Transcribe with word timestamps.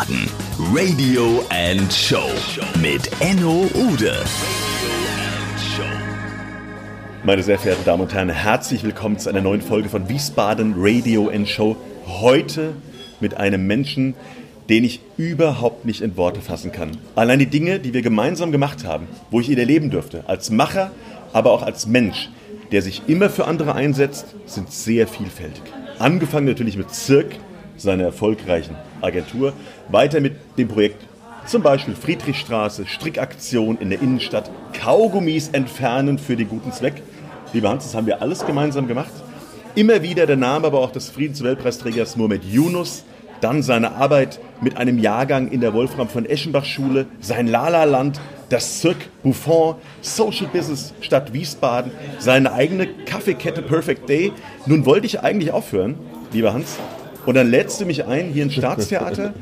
Wiesbaden. 0.00 0.30
Radio 0.74 1.44
and 1.50 1.92
Show 1.92 2.30
mit 2.80 3.10
Enno 3.20 3.68
Ude. 3.74 4.14
Meine 7.22 7.42
sehr 7.42 7.58
verehrten 7.58 7.84
Damen 7.84 8.02
und 8.04 8.14
Herren, 8.14 8.30
herzlich 8.30 8.82
willkommen 8.82 9.18
zu 9.18 9.28
einer 9.28 9.42
neuen 9.42 9.60
Folge 9.60 9.90
von 9.90 10.08
Wiesbaden 10.08 10.74
Radio 10.78 11.28
and 11.28 11.46
Show. 11.46 11.76
Heute 12.06 12.72
mit 13.20 13.36
einem 13.36 13.66
Menschen, 13.66 14.14
den 14.70 14.84
ich 14.84 15.00
überhaupt 15.18 15.84
nicht 15.84 16.00
in 16.00 16.16
Worte 16.16 16.40
fassen 16.40 16.72
kann. 16.72 16.92
Allein 17.14 17.38
die 17.38 17.46
Dinge, 17.46 17.78
die 17.78 17.92
wir 17.92 18.02
gemeinsam 18.02 18.52
gemacht 18.52 18.84
haben, 18.86 19.06
wo 19.30 19.40
ich 19.40 19.50
ihn 19.50 19.58
erleben 19.58 19.90
durfte, 19.90 20.24
als 20.26 20.50
Macher, 20.50 20.92
aber 21.34 21.52
auch 21.52 21.62
als 21.62 21.86
Mensch, 21.86 22.30
der 22.72 22.80
sich 22.80 23.02
immer 23.06 23.28
für 23.28 23.46
andere 23.46 23.74
einsetzt, 23.74 24.34
sind 24.46 24.72
sehr 24.72 25.06
vielfältig. 25.06 25.62
Angefangen 25.98 26.46
natürlich 26.46 26.78
mit 26.78 26.90
Zirk, 26.90 27.36
seiner 27.76 28.04
erfolgreichen 28.04 28.76
Agentur, 29.02 29.52
weiter 29.88 30.20
mit 30.20 30.36
dem 30.56 30.68
Projekt 30.68 31.04
zum 31.46 31.62
Beispiel 31.62 31.94
Friedrichstraße, 31.94 32.86
Strickaktion 32.86 33.78
in 33.78 33.90
der 33.90 34.00
Innenstadt, 34.00 34.50
Kaugummis 34.72 35.48
entfernen 35.48 36.18
für 36.18 36.36
den 36.36 36.48
guten 36.48 36.72
Zweck. 36.72 37.02
Lieber 37.52 37.70
Hans, 37.70 37.84
das 37.84 37.94
haben 37.94 38.06
wir 38.06 38.22
alles 38.22 38.46
gemeinsam 38.46 38.86
gemacht. 38.86 39.10
Immer 39.74 40.02
wieder 40.02 40.26
der 40.26 40.36
Name 40.36 40.66
aber 40.66 40.80
auch 40.80 40.92
des 40.92 41.10
Friedensnobelpreisträgers 41.10 42.16
Mohamed 42.16 42.44
Yunus, 42.44 43.04
dann 43.40 43.62
seine 43.62 43.92
Arbeit 43.96 44.38
mit 44.60 44.76
einem 44.76 44.98
Jahrgang 44.98 45.50
in 45.50 45.60
der 45.60 45.72
Wolfram 45.72 46.08
von 46.08 46.26
Eschenbach 46.26 46.64
Schule, 46.64 47.06
sein 47.20 47.46
Lala-Land, 47.46 48.20
das 48.50 48.80
Cirque 48.80 49.06
Buffon, 49.22 49.76
Social 50.02 50.46
Business 50.52 50.92
Stadt 51.00 51.32
Wiesbaden, 51.32 51.90
seine 52.18 52.52
eigene 52.52 52.86
Kaffeekette 52.86 53.62
Perfect 53.62 54.08
Day. 54.08 54.32
Nun 54.66 54.84
wollte 54.84 55.06
ich 55.06 55.20
eigentlich 55.20 55.52
aufhören, 55.52 55.96
lieber 56.32 56.52
Hans, 56.52 56.76
und 57.26 57.34
dann 57.34 57.50
lädst 57.50 57.80
du 57.80 57.86
mich 57.86 58.06
ein 58.06 58.28
hier 58.28 58.44
ins 58.44 58.54
Staatstheater 58.54 59.34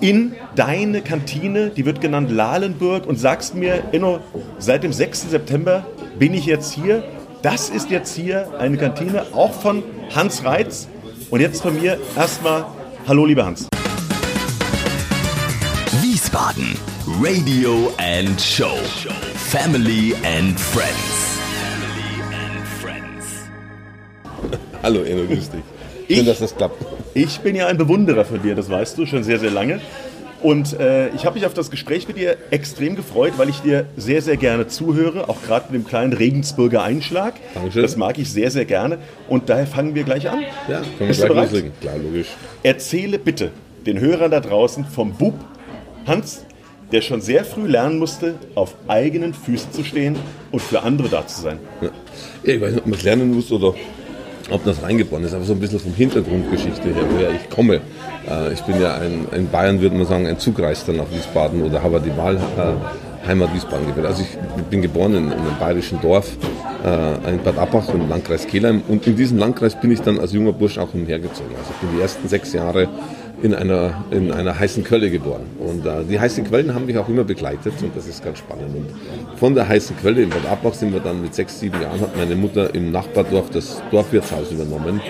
in 0.00 0.34
deine 0.54 1.00
Kantine, 1.00 1.70
die 1.70 1.84
wird 1.84 2.00
genannt 2.00 2.30
Lahlenburg, 2.30 3.06
und 3.06 3.18
sagst 3.18 3.54
mir, 3.54 3.82
Inno, 3.92 4.20
seit 4.58 4.84
dem 4.84 4.92
6. 4.92 5.30
September 5.30 5.86
bin 6.18 6.34
ich 6.34 6.46
jetzt 6.46 6.72
hier. 6.72 7.04
Das 7.42 7.68
ist 7.68 7.90
jetzt 7.90 8.14
hier 8.14 8.48
eine 8.58 8.76
Kantine, 8.76 9.26
auch 9.32 9.52
von 9.52 9.82
Hans 10.14 10.44
Reitz. 10.44 10.88
Und 11.30 11.40
jetzt 11.40 11.62
von 11.62 11.78
mir 11.80 11.98
erstmal, 12.16 12.66
hallo 13.06 13.26
lieber 13.26 13.44
Hans. 13.44 13.66
Wiesbaden. 16.00 16.76
Radio 17.20 17.92
and 17.98 18.40
Show. 18.40 18.76
Family 19.34 20.14
and 20.24 20.58
Friends. 20.58 21.28
Hallo 24.82 25.02
Enno, 25.02 25.26
grüß 25.26 25.50
dich. 25.50 25.77
Ich- 26.08 26.16
Schön, 26.16 26.26
dass 26.26 26.38
das 26.38 26.56
klappt. 26.56 26.84
Ich 27.14 27.40
bin 27.40 27.54
ja 27.54 27.66
ein 27.66 27.76
Bewunderer 27.78 28.24
von 28.24 28.42
dir, 28.42 28.54
das 28.54 28.68
weißt 28.70 28.96
du 28.98 29.06
schon 29.06 29.22
sehr, 29.24 29.38
sehr 29.38 29.50
lange. 29.50 29.80
Und 30.40 30.78
äh, 30.78 31.08
ich 31.16 31.26
habe 31.26 31.34
mich 31.34 31.46
auf 31.46 31.52
das 31.54 31.68
Gespräch 31.68 32.06
mit 32.06 32.16
dir 32.16 32.36
extrem 32.50 32.94
gefreut, 32.94 33.32
weil 33.38 33.48
ich 33.48 33.58
dir 33.60 33.86
sehr, 33.96 34.22
sehr 34.22 34.36
gerne 34.36 34.68
zuhöre, 34.68 35.28
auch 35.28 35.42
gerade 35.42 35.72
mit 35.72 35.82
dem 35.82 35.86
kleinen 35.88 36.12
Regensburger 36.12 36.82
Einschlag. 36.84 37.34
Dankeschön. 37.54 37.82
Das 37.82 37.96
mag 37.96 38.18
ich 38.18 38.30
sehr, 38.30 38.50
sehr 38.52 38.64
gerne. 38.64 38.98
Und 39.28 39.48
daher 39.48 39.66
fangen 39.66 39.96
wir 39.96 40.04
gleich 40.04 40.30
an. 40.30 40.42
Ja, 40.68 40.76
können 40.78 40.92
wir 41.00 41.06
Bist 41.08 41.24
gleich 41.26 41.36
loslegen. 41.36 41.72
Klar, 41.80 41.96
logisch. 41.98 42.28
Erzähle 42.62 43.18
bitte 43.18 43.50
den 43.84 43.98
Hörern 43.98 44.30
da 44.30 44.38
draußen 44.38 44.84
vom 44.84 45.12
Bub 45.14 45.34
Hans, 46.06 46.44
der 46.92 47.00
schon 47.02 47.20
sehr 47.20 47.44
früh 47.44 47.66
lernen 47.66 47.98
musste, 47.98 48.34
auf 48.54 48.74
eigenen 48.86 49.34
Füßen 49.34 49.72
zu 49.72 49.82
stehen 49.82 50.16
und 50.52 50.62
für 50.62 50.82
andere 50.84 51.08
da 51.08 51.26
zu 51.26 51.42
sein. 51.42 51.58
Ja, 51.80 51.90
ich 52.44 52.60
weiß 52.60 52.70
nicht, 52.74 52.80
ob 52.80 52.86
man 52.86 52.96
es 52.96 53.02
lernen 53.04 53.34
muss 53.34 53.50
oder 53.50 53.74
ob 54.50 54.64
das 54.64 54.82
reingeboren 54.82 55.24
ist, 55.24 55.34
aber 55.34 55.44
so 55.44 55.52
ein 55.52 55.60
bisschen 55.60 55.80
vom 55.80 55.94
Hintergrundgeschichte 55.94 56.88
her, 56.88 57.04
woher 57.10 57.30
ich 57.30 57.50
komme. 57.50 57.80
Äh, 58.28 58.52
ich 58.52 58.62
bin 58.62 58.80
ja 58.80 58.94
ein, 58.94 59.26
in 59.32 59.48
Bayern, 59.48 59.80
würde 59.80 59.96
man 59.96 60.06
sagen, 60.06 60.26
ein 60.26 60.38
Zugreister 60.38 60.92
nach 60.92 61.10
Wiesbaden 61.10 61.62
oder 61.62 61.82
habe 61.82 62.00
die 62.00 62.16
Wahlheimat 62.16 63.54
Wiesbaden 63.54 63.86
gewählt. 63.86 64.06
Also 64.06 64.22
ich 64.22 64.64
bin 64.70 64.82
geboren 64.82 65.14
in, 65.14 65.24
in 65.26 65.32
einem 65.32 65.58
bayerischen 65.58 66.00
Dorf, 66.00 66.36
äh, 66.84 67.30
in 67.30 67.42
Bad 67.42 67.58
Abbach 67.58 67.88
im 67.92 68.08
Landkreis 68.08 68.46
Kelheim 68.46 68.82
und 68.88 69.06
in 69.06 69.16
diesem 69.16 69.38
Landkreis 69.38 69.78
bin 69.80 69.90
ich 69.90 70.00
dann 70.00 70.18
als 70.18 70.32
junger 70.32 70.52
Bursch 70.52 70.78
auch 70.78 70.94
umhergezogen. 70.94 71.52
Also 71.58 71.70
ich 71.74 71.86
bin 71.86 71.96
die 71.96 72.02
ersten 72.02 72.28
sechs 72.28 72.52
Jahre 72.52 72.88
in 73.42 73.54
einer, 73.54 74.04
in 74.10 74.32
einer 74.32 74.58
heißen 74.58 74.84
Quelle 74.84 75.10
geboren. 75.10 75.42
Und 75.58 75.86
äh, 75.86 76.04
die 76.04 76.18
heißen 76.18 76.44
Quellen 76.44 76.74
haben 76.74 76.86
mich 76.86 76.98
auch 76.98 77.08
immer 77.08 77.24
begleitet 77.24 77.74
und 77.82 77.96
das 77.96 78.06
ist 78.06 78.24
ganz 78.24 78.38
spannend. 78.38 78.74
Und 78.74 79.38
von 79.38 79.54
der 79.54 79.68
heißen 79.68 79.96
Quelle 79.98 80.22
in 80.22 80.30
Bad 80.30 80.46
Abbach 80.46 80.74
sind 80.74 80.92
wir 80.92 81.00
dann 81.00 81.22
mit 81.22 81.34
sechs, 81.34 81.60
sieben 81.60 81.80
Jahren, 81.80 82.00
hat 82.00 82.16
meine 82.16 82.34
Mutter 82.34 82.74
im 82.74 82.90
Nachbardorf 82.90 83.50
das 83.50 83.80
Dorfwirtshaus 83.90 84.50
übernommen. 84.50 85.00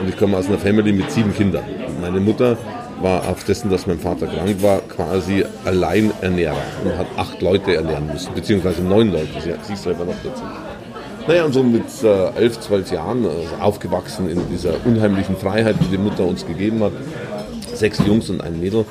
Und 0.00 0.08
ich 0.08 0.16
komme 0.16 0.36
aus 0.36 0.48
einer 0.48 0.58
Family 0.58 0.92
mit 0.92 1.10
sieben 1.10 1.32
Kindern. 1.34 1.64
Und 1.86 2.00
meine 2.00 2.20
Mutter 2.20 2.56
war 3.00 3.28
auf 3.28 3.44
dessen, 3.44 3.70
dass 3.70 3.86
mein 3.86 3.98
Vater 3.98 4.26
krank 4.26 4.56
war, 4.60 4.80
quasi 4.80 5.44
Alleinernährer 5.64 6.56
und 6.84 6.98
hat 6.98 7.06
acht 7.16 7.40
Leute 7.42 7.76
ernähren 7.76 8.06
müssen, 8.06 8.34
beziehungsweise 8.34 8.82
neun 8.82 9.12
Leute, 9.12 9.40
sie 9.42 9.52
hat 9.52 9.64
sich 9.64 9.78
selber 9.78 10.04
noch 10.04 10.16
dazu. 10.24 10.42
Naja, 11.28 11.44
und 11.44 11.52
so 11.52 11.62
mit 11.62 11.84
äh, 12.02 12.30
elf, 12.36 12.58
zwölf 12.58 12.90
Jahren, 12.90 13.26
also 13.26 13.54
aufgewachsen 13.60 14.30
in 14.30 14.48
dieser 14.48 14.74
unheimlichen 14.86 15.36
Freiheit, 15.36 15.76
die 15.78 15.88
die 15.88 15.98
Mutter 15.98 16.24
uns 16.24 16.46
gegeben 16.46 16.82
hat, 16.82 16.92
sechs 17.78 17.98
Jungs 18.06 18.30
und 18.30 18.40
ein 18.40 18.60
Mädel, 18.60 18.84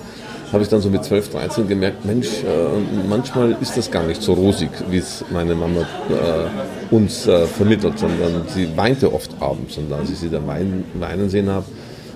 habe 0.51 0.63
ich 0.63 0.69
dann 0.69 0.81
so 0.81 0.89
mit 0.89 1.03
12, 1.03 1.29
13 1.29 1.67
gemerkt, 1.67 2.05
Mensch, 2.05 2.27
äh, 2.43 3.07
manchmal 3.09 3.57
ist 3.59 3.75
das 3.75 3.91
gar 3.91 4.03
nicht 4.03 4.21
so 4.21 4.33
rosig, 4.33 4.69
wie 4.89 4.97
es 4.97 5.25
meine 5.29 5.55
Mama 5.55 5.81
äh, 5.81 6.95
uns 6.95 7.27
äh, 7.27 7.45
vermittelt, 7.47 7.99
sondern 7.99 8.43
sie 8.47 8.69
weinte 8.77 9.11
oft 9.11 9.31
abends. 9.41 9.77
Und 9.77 9.91
als 9.91 10.09
ich 10.09 10.19
sie 10.19 10.29
dann 10.29 10.47
weinen, 10.47 10.85
weinen 10.93 11.29
sehen 11.29 11.49
habe, 11.49 11.65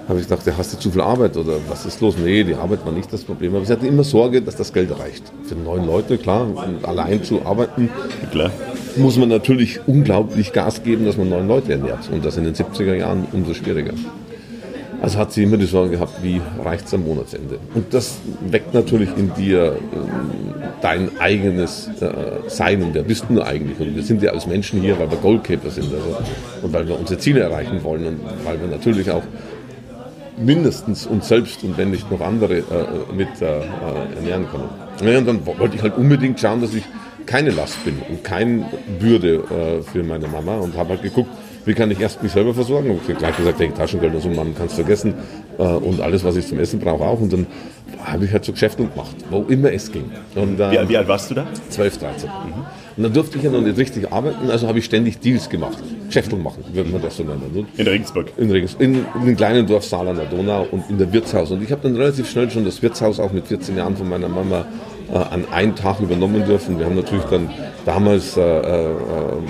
habe 0.08 0.20
ich 0.20 0.28
gedacht, 0.28 0.46
ja, 0.48 0.54
hast 0.58 0.74
du 0.74 0.80
zu 0.80 0.92
viel 0.92 1.02
Arbeit 1.02 1.38
oder 1.38 1.54
was 1.70 1.86
ist 1.86 2.02
los? 2.02 2.16
Nee, 2.18 2.44
die 2.44 2.56
Arbeit 2.56 2.86
war 2.86 2.92
nicht 2.92 3.12
das 3.12 3.24
Problem. 3.24 3.56
Aber 3.56 3.66
sie 3.66 3.74
hatte 3.74 3.88
immer 3.88 4.04
Sorge, 4.04 4.42
dass 4.42 4.56
das 4.56 4.74
Geld 4.74 4.98
reicht. 4.98 5.24
Für 5.44 5.56
neun 5.56 5.86
Leute, 5.86 6.18
klar, 6.18 6.48
allein 6.84 7.24
zu 7.24 7.46
arbeiten, 7.46 7.90
Klar. 8.32 8.52
muss 8.96 9.18
man 9.18 9.30
natürlich 9.30 9.80
unglaublich 9.88 10.54
Gas 10.54 10.84
geben, 10.84 11.06
dass 11.06 11.18
man 11.18 11.30
neun 11.30 11.48
Leute 11.48 11.74
ernährt. 11.74 12.10
Und 12.12 12.26
das 12.26 12.38
in 12.38 12.46
den 12.46 12.56
70er 12.56 12.96
Jahren 12.96 13.28
umso 13.32 13.54
schwieriger. 13.54 13.94
Also 15.02 15.18
hat 15.18 15.34
sie 15.34 15.44
immer 15.44 15.58
die 15.58 15.66
Sorge 15.66 15.92
gehabt, 15.92 16.22
wie 16.22 16.40
reicht 16.64 16.86
es 16.86 16.94
am 16.94 17.04
Monatsende. 17.04 17.58
Und 17.74 17.92
das 17.92 18.20
weckt 18.42 18.74
natürlich 18.76 19.10
in 19.18 19.34
dir 19.34 19.76
ähm, 19.94 20.54
dein 20.82 21.10
eigenes 21.20 21.90
äh, 22.00 22.48
Sein 22.48 22.84
und 22.84 22.94
wer 22.94 23.02
bist 23.02 23.26
du 23.28 23.42
eigentlich. 23.42 23.80
Und 23.80 23.96
wir 23.96 24.04
sind 24.04 24.22
ja 24.22 24.32
als 24.32 24.46
Menschen 24.46 24.80
hier, 24.80 25.00
weil 25.00 25.10
wir 25.10 25.18
Goalkeeper 25.18 25.72
sind 25.72 25.86
also, 25.86 26.18
und 26.62 26.72
weil 26.72 26.88
wir 26.88 27.00
unsere 27.00 27.20
Ziele 27.20 27.40
erreichen 27.40 27.84
wollen 27.84 28.06
und 28.06 28.20
weil 28.44 28.62
wir 28.62 28.68
natürlich 28.68 29.10
auch 29.10 29.24
mindestens 30.38 31.08
uns 31.08 31.28
selbst 31.28 31.64
und 31.64 31.78
wenn 31.78 31.90
nicht 31.90 32.10
noch 32.12 32.22
andere 32.22 32.58
äh, 32.60 32.64
mit 33.16 33.30
äh, 33.42 33.58
äh, 33.58 33.62
ernähren 34.18 34.46
können. 34.50 34.70
Ja, 35.04 35.18
und 35.18 35.28
dann 35.28 35.46
wollte 35.46 35.76
ich 35.76 35.82
halt 35.82 35.98
unbedingt 35.98 36.40
schauen, 36.40 36.62
dass 36.62 36.76
ich 36.76 36.84
keine 37.26 37.50
Last 37.50 37.84
bin 37.86 38.02
und 38.08 38.24
keine 38.24 38.66
Bürde 39.00 39.44
äh, 39.50 39.82
für 39.82 40.04
meine 40.04 40.28
Mama 40.28 40.58
und 40.58 40.76
habe 40.78 40.92
halt 40.92 41.02
geguckt, 41.02 41.30
wie 41.66 41.74
kann 41.74 41.92
ich 41.92 42.00
erst 42.00 42.24
mich 42.24 42.32
selber 42.32 42.54
versorgen. 42.54 42.92
Und 42.92 43.02
ich 43.08 43.18
gleich 43.18 43.36
gesagt, 43.38 43.60
hey, 43.60 43.70
Taschengeld 43.72 44.14
und 44.14 44.22
so, 44.22 44.30
Mann, 44.30 44.54
kannst 44.58 44.74
du 44.78 44.84
vergessen 44.84 45.14
äh, 45.58 45.64
und 45.64 46.02
alles, 46.02 46.24
was 46.24 46.36
ich 46.36 46.48
zum 46.48 46.60
Essen 46.60 46.80
brauche 46.80 47.04
auch. 47.04 47.20
Und 47.20 47.32
dann 47.34 47.48
habe 48.04 48.26
ich 48.26 48.32
halt 48.34 48.46
so 48.46 48.52
Geschäfte 48.52 48.84
gemacht, 48.84 49.16
wo 49.30 49.44
immer 49.48 49.72
es 49.72 49.92
ging. 49.92 50.06
Und, 50.36 50.60
äh, 50.60 50.72
Wie, 50.84 50.90
wie 50.90 50.98
alt 50.98 51.08
warst 51.08 51.30
du 51.30 51.36
da? 51.36 51.46
12, 51.70 51.98
13. 52.00 52.30
Und 52.98 53.04
dann 53.04 53.14
durfte 53.14 53.38
ich 53.38 53.44
ja 53.44 53.52
noch 53.52 53.62
nicht 53.62 53.78
richtig 53.78 54.12
arbeiten, 54.12 54.50
also 54.50 54.68
habe 54.68 54.80
ich 54.80 54.86
ständig 54.86 55.20
Deals 55.20 55.50
gemacht. 55.50 55.78
Geschäfte 56.08 56.36
machen, 56.36 56.64
würde 56.74 56.90
man 56.90 57.02
das 57.02 57.18
so 57.18 57.24
nennen. 57.24 57.44
Und 57.54 57.80
In 57.80 57.88
Regensburg. 57.88 58.34
in, 58.38 58.52
Regens, 58.52 58.76
in, 58.80 59.06
in 59.20 59.26
dem 59.26 59.38
kleinen 59.38 59.66
Dorf 59.66 59.86
Saal 59.86 60.08
an 60.10 60.18
der 60.18 60.26
Donau 60.26 60.68
und 60.72 60.90
in 60.90 60.98
der 60.98 61.12
Wirtshaus. 61.14 61.52
Und 61.52 61.64
ich 61.64 61.72
habe 61.72 61.82
dann 61.84 61.96
relativ 61.96 62.30
schnell 62.30 62.50
schon 62.52 62.66
das 62.66 62.82
Wirtshaus 62.82 63.20
auch 63.20 63.32
mit 63.32 63.48
14 63.48 63.78
Jahren 63.78 63.96
von 63.96 64.10
meiner 64.10 64.28
Mama 64.28 64.66
äh, 65.12 65.16
an 65.16 65.46
einen 65.52 65.76
Tag 65.76 66.00
übernommen 66.00 66.46
dürfen. 66.46 66.80
Wir 66.80 66.86
haben 66.86 66.96
natürlich 66.96 67.26
dann 67.26 67.50
damals 67.86 68.38
äh, 68.38 68.42
äh, 68.42 68.96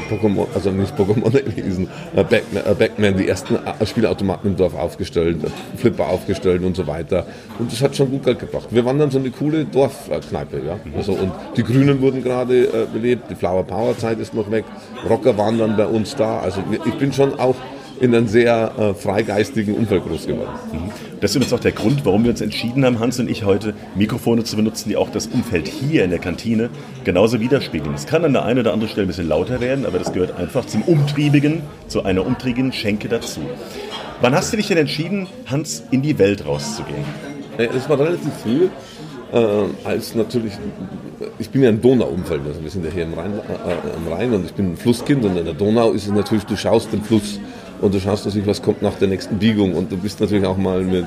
Pokémon, 0.10 0.48
also 0.54 0.72
nicht 0.72 0.96
Pokémon 0.96 1.32
gewesen, 1.56 1.88
äh, 2.16 2.24
Backman, 2.24 2.64
äh, 2.66 2.74
Backman, 2.74 3.18
die 3.18 3.28
ersten 3.28 3.56
äh, 3.56 3.86
Spielautomaten 3.86 4.52
im 4.52 4.58
Dorf 4.58 4.76
aufgestellt, 4.76 5.38
Flipper 5.78 6.08
aufgestellt 6.08 6.64
und 6.64 6.76
so 6.76 6.88
weiter. 6.88 7.26
Und 7.60 7.72
das 7.72 7.82
hat 7.82 7.96
schon 7.96 8.10
gut 8.10 8.24
Geld 8.24 8.40
gebracht. 8.40 8.68
Wir 8.72 8.86
waren 8.86 8.98
dann 8.98 9.12
so 9.12 9.20
eine 9.20 9.30
coole 9.30 9.66
Dorfkneipe. 9.66 10.62
Ja? 10.66 10.80
Also, 10.98 11.14
und 11.14 11.32
die 11.56 11.64
Grünen 11.64 12.02
wurden 12.02 12.24
gerade 12.24 12.88
belebt, 12.92 13.30
die 13.30 13.36
Flower 13.36 13.64
Power 13.64 13.98
Zeit 13.98 14.20
ist 14.20 14.34
noch 14.34 14.50
weg, 14.52 14.66
Rocker 15.08 15.38
waren 15.38 15.58
dann 15.58 15.78
bei 15.78 15.86
uns 15.86 16.16
da. 16.16 16.40
Also 16.40 16.64
ich 16.86 16.94
bin 16.96 17.14
schon 17.14 17.40
auch 17.40 17.56
in 18.02 18.16
einem 18.16 18.28
sehr 18.28 18.72
äh, 18.80 18.94
freigeistigen 18.96 19.76
Umfeld 19.76 20.04
groß 20.04 20.26
geworden. 20.26 20.50
Das 21.22 21.32
ist 21.32 21.36
übrigens 21.36 21.54
auch 21.54 21.60
der 21.60 21.72
Grund, 21.72 22.04
warum 22.04 22.24
wir 22.24 22.32
uns 22.32 22.42
entschieden 22.42 22.84
haben, 22.84 23.00
Hans 23.00 23.20
und 23.20 23.30
ich, 23.30 23.46
heute 23.46 23.76
Mikrofone 23.94 24.44
zu 24.44 24.56
benutzen, 24.56 24.90
die 24.90 24.98
auch 24.98 25.12
das 25.12 25.28
Umfeld 25.28 25.68
hier 25.68 26.04
in 26.04 26.10
der 26.10 26.18
Kantine 26.18 26.72
genauso 27.04 27.40
widerspiegeln. 27.40 27.94
Es 27.94 28.08
kann 28.08 28.26
an 28.26 28.34
der 28.34 28.44
einen 28.44 28.60
oder 28.60 28.74
anderen 28.74 28.92
Stelle 28.92 29.06
ein 29.06 29.08
bisschen 29.08 29.28
lauter 29.28 29.62
werden, 29.62 29.86
aber 29.86 30.00
das 30.00 30.12
gehört 30.14 30.36
einfach 30.40 30.66
zum 30.66 30.82
Umtriebigen, 30.82 31.62
zu 31.88 32.04
einer 32.04 32.26
umtriebigen 32.26 32.74
Schenke 32.74 33.08
dazu. 33.08 33.42
Wann 34.20 34.34
hast 34.34 34.52
du 34.52 34.58
dich 34.58 34.68
denn 34.68 34.78
entschieden, 34.78 35.28
Hans, 35.46 35.84
in 35.92 36.02
die 36.02 36.18
Welt 36.18 36.44
rauszugehen? 36.48 37.06
Äh, 37.60 37.68
Das 37.68 37.88
war 37.88 38.00
relativ 38.00 38.34
früh, 38.42 38.70
äh, 39.32 39.66
als 39.88 40.16
natürlich, 40.16 40.54
ich 41.38 41.52
bin 41.52 41.62
ja 41.62 41.70
ein 41.70 41.80
Donauumfeld, 41.80 42.42
also 42.48 42.64
wir 42.64 42.70
sind 42.72 42.84
ja 42.84 42.92
hier 42.92 43.04
im 43.04 43.14
Rhein, 43.14 43.34
äh, 43.34 43.96
am 43.96 44.12
Rhein 44.12 44.34
und 44.34 44.46
ich 44.46 44.54
bin 44.54 44.74
ein 44.74 44.78
Flusskind 44.78 45.24
und 45.24 45.38
in 45.38 45.46
der 45.46 45.54
Donau 45.54 45.92
ist 45.92 46.08
es 46.08 46.12
natürlich, 46.12 46.46
du 46.46 46.58
schaust 46.58 46.92
den 46.92 47.04
Fluss 47.04 47.40
und 47.82 47.94
du 47.94 48.00
schaust 48.00 48.26
natürlich, 48.26 48.48
was 48.48 48.62
kommt 48.62 48.82
nach 48.82 48.96
der 48.96 49.08
nächsten 49.08 49.38
Biegung 49.38 49.74
und 49.76 49.92
du 49.92 49.98
bist 49.98 50.20
natürlich 50.20 50.46
auch 50.46 50.58
mal 50.58 50.82
mit 50.82 51.06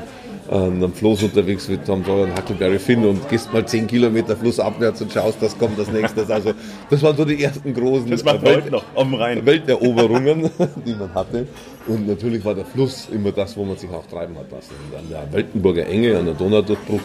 ähm, 0.51 0.83
am 0.83 0.93
Floß 0.93 1.23
unterwegs 1.23 1.69
mit 1.69 1.87
Tom 1.87 2.05
Sawyer 2.05 2.25
und 2.25 2.37
Huckleberry 2.37 2.79
Finn 2.79 3.05
und 3.05 3.29
gehst 3.29 3.53
mal 3.53 3.65
10 3.67 3.87
Kilometer 3.87 4.37
flussabwärts 4.37 5.01
und 5.03 5.13
schaust, 5.13 5.39
das 5.41 5.57
kommt 5.59 5.79
das 5.79 5.91
nächste. 5.91 6.27
Also 6.29 6.53
das 6.91 7.03
waren 7.03 7.17
so 7.17 7.25
die 7.25 7.43
ersten 7.43 7.73
großen 7.73 8.11
Welt- 8.11 8.71
Rhein. 9.15 9.47
Welteroberungen, 9.47 10.51
die 10.87 10.95
man 10.95 11.15
hatte. 11.15 11.47
Und 11.87 12.07
natürlich 12.07 12.45
war 12.45 12.55
der 12.55 12.65
Fluss 12.67 13.09
immer 13.13 13.33
das, 13.33 13.57
wo 13.57 13.65
man 13.65 13.77
sich 13.77 13.91
auch 13.91 14.07
treiben 14.07 14.37
hat 14.39 14.51
lassen. 14.51 14.75
Und 14.91 14.99
an 14.99 15.09
der 15.09 15.33
Weltenburger 15.33 15.87
Enge, 15.87 16.19
an 16.19 16.27
der 16.27 16.35
Donaudurchbruch, 16.35 17.01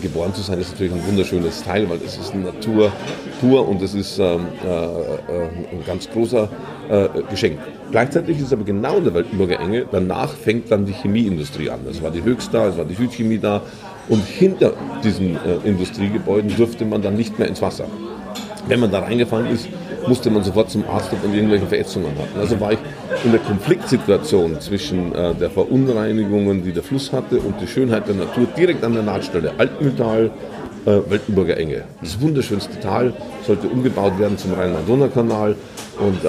geboren 0.00 0.34
zu 0.34 0.42
sein, 0.42 0.60
ist 0.60 0.72
natürlich 0.72 0.92
ein 0.92 1.06
wunderschönes 1.06 1.62
Teil, 1.62 1.88
weil 1.88 1.98
es 2.04 2.16
ist 2.16 2.34
Natur 2.34 2.92
pur 3.40 3.68
und 3.68 3.82
es 3.82 3.94
ist 3.94 4.18
ähm, 4.18 4.46
äh, 4.64 4.68
äh, 4.68 5.48
ein 5.72 5.84
ganz 5.86 6.08
großer 6.10 6.48
äh, 6.88 7.08
Geschenk. 7.30 7.58
Gleichzeitig 7.90 8.40
ist 8.40 8.52
aber 8.52 8.64
genau 8.64 8.96
in 8.96 9.04
der 9.04 9.14
Weltenburger 9.14 9.60
Enge, 9.60 9.86
danach 9.90 10.32
fängt 10.32 10.70
dann 10.70 10.86
die 10.86 10.92
Chemieindustrie 10.92 11.70
an. 11.70 11.80
Es 11.88 12.02
war 12.02 12.10
die 12.10 12.22
Höchst 12.22 12.52
da, 12.52 12.68
es 12.68 12.76
war 12.76 12.84
die 12.84 12.94
Südchemie 12.94 13.38
da 13.38 13.62
und 14.08 14.24
hinter 14.24 14.74
diesen 15.02 15.36
äh, 15.36 15.56
Industriegebäuden 15.64 16.54
durfte 16.56 16.84
man 16.84 17.02
dann 17.02 17.16
nicht 17.16 17.38
mehr 17.38 17.48
ins 17.48 17.62
Wasser. 17.62 17.86
Wenn 18.66 18.80
man 18.80 18.90
da 18.90 19.00
reingefallen 19.00 19.48
ist, 19.48 19.68
musste 20.06 20.30
man 20.30 20.42
sofort 20.42 20.70
zum 20.70 20.84
Arzt, 20.88 21.12
ob 21.12 21.22
man 21.22 21.34
irgendwelche 21.34 21.66
Verätzungen 21.66 22.12
hat. 22.18 22.40
Also 22.40 22.58
war 22.60 22.72
ich 22.72 22.78
in 23.24 23.32
der 23.32 23.40
Konfliktsituation 23.40 24.60
zwischen 24.60 25.14
äh, 25.14 25.34
der 25.34 25.50
Verunreinigungen, 25.50 26.62
die 26.62 26.72
der 26.72 26.82
Fluss 26.82 27.12
hatte, 27.12 27.38
und 27.38 27.60
die 27.60 27.66
Schönheit 27.66 28.08
der 28.08 28.14
Natur 28.14 28.46
direkt 28.56 28.84
an 28.84 28.94
der 28.94 29.02
Nahtstelle. 29.02 29.52
Altmühltal, 29.58 30.30
äh, 30.86 30.90
Weltenburger 31.08 31.56
Enge. 31.56 31.84
Das 32.02 32.20
wunderschönste 32.20 32.78
Tal 32.80 33.12
sollte 33.46 33.68
umgebaut 33.68 34.18
werden 34.18 34.38
zum 34.38 34.54
Rhein-Main-Donau-Kanal 34.54 35.56
und 35.98 36.24
äh, 36.24 36.28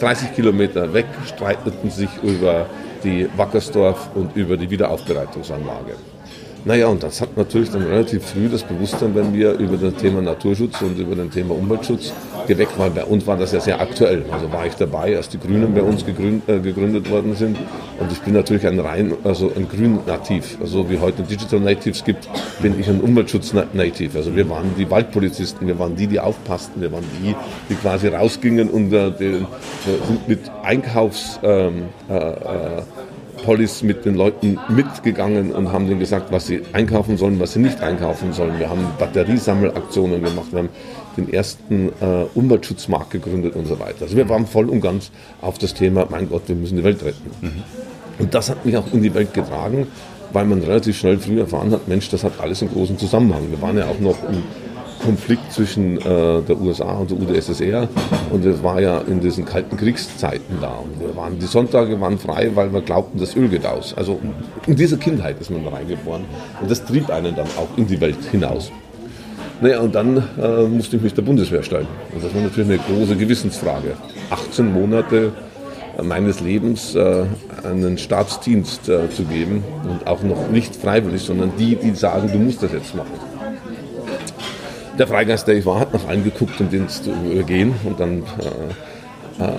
30 0.00 0.34
Kilometer 0.34 0.92
weg 0.92 1.06
streiteten 1.26 1.90
sich 1.90 2.10
über 2.22 2.66
die 3.04 3.28
Wackersdorf 3.36 4.10
und 4.14 4.34
über 4.36 4.56
die 4.56 4.70
Wiederaufbereitungsanlage. 4.70 5.94
Naja, 6.64 6.88
und 6.88 7.02
das 7.02 7.20
hat 7.20 7.36
natürlich 7.36 7.70
dann 7.70 7.82
relativ 7.82 8.24
früh 8.24 8.48
das 8.48 8.62
Bewusstsein 8.62 9.14
bei 9.14 9.22
mir 9.22 9.52
über 9.52 9.76
das 9.76 9.94
Thema 9.94 10.20
Naturschutz 10.20 10.82
und 10.82 10.98
über 10.98 11.14
das 11.14 11.30
Thema 11.30 11.54
Umweltschutz 11.54 12.12
geweckt, 12.46 12.72
weil 12.76 12.90
bei 12.90 13.04
uns 13.04 13.26
war 13.26 13.36
das 13.36 13.52
ja 13.52 13.60
sehr 13.60 13.80
aktuell. 13.80 14.24
Also 14.30 14.52
war 14.52 14.66
ich 14.66 14.74
dabei, 14.74 15.16
als 15.16 15.28
die 15.28 15.38
Grünen 15.38 15.72
bei 15.72 15.82
uns 15.82 16.04
gegründet, 16.04 16.48
äh, 16.48 16.58
gegründet 16.58 17.10
worden 17.10 17.34
sind. 17.36 17.56
Und 18.00 18.12
ich 18.12 18.20
bin 18.20 18.34
natürlich 18.34 18.66
ein 18.66 18.80
rein, 18.80 19.14
also 19.24 19.52
ein 19.54 19.68
Grün-Nativ. 19.68 20.58
Also 20.60 20.90
wie 20.90 20.98
heute 20.98 21.22
Digital 21.22 21.60
Natives 21.60 22.04
gibt, 22.04 22.28
bin 22.60 22.78
ich 22.78 22.88
ein 22.88 23.00
Umweltschutz-Native. 23.00 24.18
Also 24.18 24.34
wir 24.34 24.48
waren 24.50 24.74
die 24.76 24.90
Waldpolizisten, 24.90 25.66
wir 25.66 25.78
waren 25.78 25.96
die, 25.96 26.06
die 26.06 26.20
aufpassten, 26.20 26.82
wir 26.82 26.92
waren 26.92 27.04
die, 27.22 27.34
die 27.70 27.74
quasi 27.76 28.08
rausgingen 28.08 28.68
und 28.68 28.92
äh, 28.92 29.10
die, 29.18 29.24
äh, 29.24 29.42
mit 30.26 30.40
Einkaufs... 30.62 31.38
Ähm, 31.42 31.84
Polis 33.44 33.82
mit 33.82 34.04
den 34.04 34.14
Leuten 34.14 34.58
mitgegangen 34.68 35.52
und 35.52 35.72
haben 35.72 35.86
denen 35.86 36.00
gesagt, 36.00 36.30
was 36.32 36.46
sie 36.46 36.62
einkaufen 36.72 37.16
sollen, 37.16 37.40
was 37.40 37.52
sie 37.52 37.60
nicht 37.60 37.80
einkaufen 37.80 38.32
sollen. 38.32 38.58
Wir 38.58 38.68
haben 38.68 38.86
Batteriesammelaktionen 38.98 40.22
gemacht, 40.22 40.46
wir 40.50 40.60
haben 40.60 40.68
den 41.16 41.32
ersten 41.32 41.88
äh, 42.00 42.26
Umweltschutzmarkt 42.34 43.10
gegründet 43.10 43.56
und 43.56 43.66
so 43.66 43.78
weiter. 43.78 44.02
Also 44.02 44.16
wir 44.16 44.28
waren 44.28 44.46
voll 44.46 44.68
und 44.68 44.80
ganz 44.80 45.10
auf 45.40 45.58
das 45.58 45.74
Thema, 45.74 46.06
mein 46.10 46.28
Gott, 46.28 46.42
wir 46.46 46.56
müssen 46.56 46.76
die 46.76 46.84
Welt 46.84 47.02
retten. 47.04 47.30
Und 48.18 48.34
das 48.34 48.50
hat 48.50 48.64
mich 48.66 48.76
auch 48.76 48.92
in 48.92 49.02
die 49.02 49.14
Welt 49.14 49.32
getragen, 49.32 49.86
weil 50.32 50.44
man 50.44 50.60
relativ 50.60 50.98
schnell 50.98 51.18
früh 51.18 51.40
erfahren 51.40 51.70
hat, 51.72 51.88
Mensch, 51.88 52.08
das 52.10 52.24
hat 52.24 52.32
alles 52.40 52.62
einen 52.62 52.72
großen 52.72 52.98
Zusammenhang. 52.98 53.50
Wir 53.50 53.60
waren 53.62 53.78
ja 53.78 53.86
auch 53.86 54.00
noch 54.00 54.16
im 54.28 54.42
Konflikt 54.98 55.52
zwischen 55.52 55.98
äh, 55.98 56.02
der 56.42 56.60
USA 56.60 56.92
und 56.98 57.10
der 57.10 57.18
UdSSR 57.18 57.88
und 58.30 58.44
es 58.44 58.62
war 58.62 58.80
ja 58.80 58.98
in 58.98 59.20
diesen 59.20 59.44
kalten 59.44 59.76
Kriegszeiten 59.76 60.58
da. 60.60 60.74
Und 60.76 61.00
wir 61.00 61.14
waren, 61.16 61.38
die 61.38 61.46
Sonntage 61.46 62.00
waren 62.00 62.18
frei, 62.18 62.50
weil 62.54 62.72
wir 62.72 62.82
glaubten, 62.82 63.18
das 63.18 63.36
Öl 63.36 63.48
geht 63.48 63.66
aus. 63.66 63.94
Also 63.96 64.20
in 64.66 64.76
dieser 64.76 64.96
Kindheit 64.96 65.40
ist 65.40 65.50
man 65.50 65.64
da 65.64 65.70
reingeboren 65.70 66.24
und 66.60 66.70
das 66.70 66.84
trieb 66.84 67.10
einen 67.10 67.34
dann 67.34 67.46
auch 67.56 67.68
in 67.76 67.86
die 67.86 68.00
Welt 68.00 68.18
hinaus. 68.30 68.70
Naja, 69.60 69.80
und 69.80 69.94
dann 69.94 70.22
äh, 70.40 70.68
musste 70.68 70.96
ich 70.96 71.02
mich 71.02 71.14
der 71.14 71.22
Bundeswehr 71.22 71.64
stellen. 71.64 71.88
Und 72.14 72.22
das 72.22 72.32
war 72.32 72.42
natürlich 72.42 72.70
eine 72.70 72.78
große 72.78 73.16
Gewissensfrage. 73.16 73.94
18 74.30 74.72
Monate 74.72 75.32
äh, 75.98 76.02
meines 76.02 76.40
Lebens 76.40 76.94
äh, 76.94 77.24
einen 77.64 77.98
Staatsdienst 77.98 78.88
äh, 78.88 79.10
zu 79.10 79.24
geben 79.24 79.64
und 79.82 80.06
auch 80.06 80.22
noch 80.22 80.48
nicht 80.48 80.76
freiwillig, 80.76 81.22
sondern 81.22 81.52
die, 81.58 81.74
die 81.74 81.90
sagen, 81.90 82.30
du 82.32 82.38
musst 82.38 82.62
das 82.62 82.72
jetzt 82.72 82.94
machen. 82.94 83.27
Der 84.98 85.06
Freigeist, 85.06 85.46
der 85.46 85.54
ich 85.54 85.64
war, 85.64 85.78
hat 85.78 85.94
nach 85.94 86.08
allen 86.08 86.24
geguckt, 86.24 86.60
um 86.60 86.70
den 86.70 86.88
zu 86.88 87.12
übergehen. 87.12 87.72
Und 87.84 88.00
dann 88.00 88.22
äh, 88.22 89.44
äh, 89.44 89.52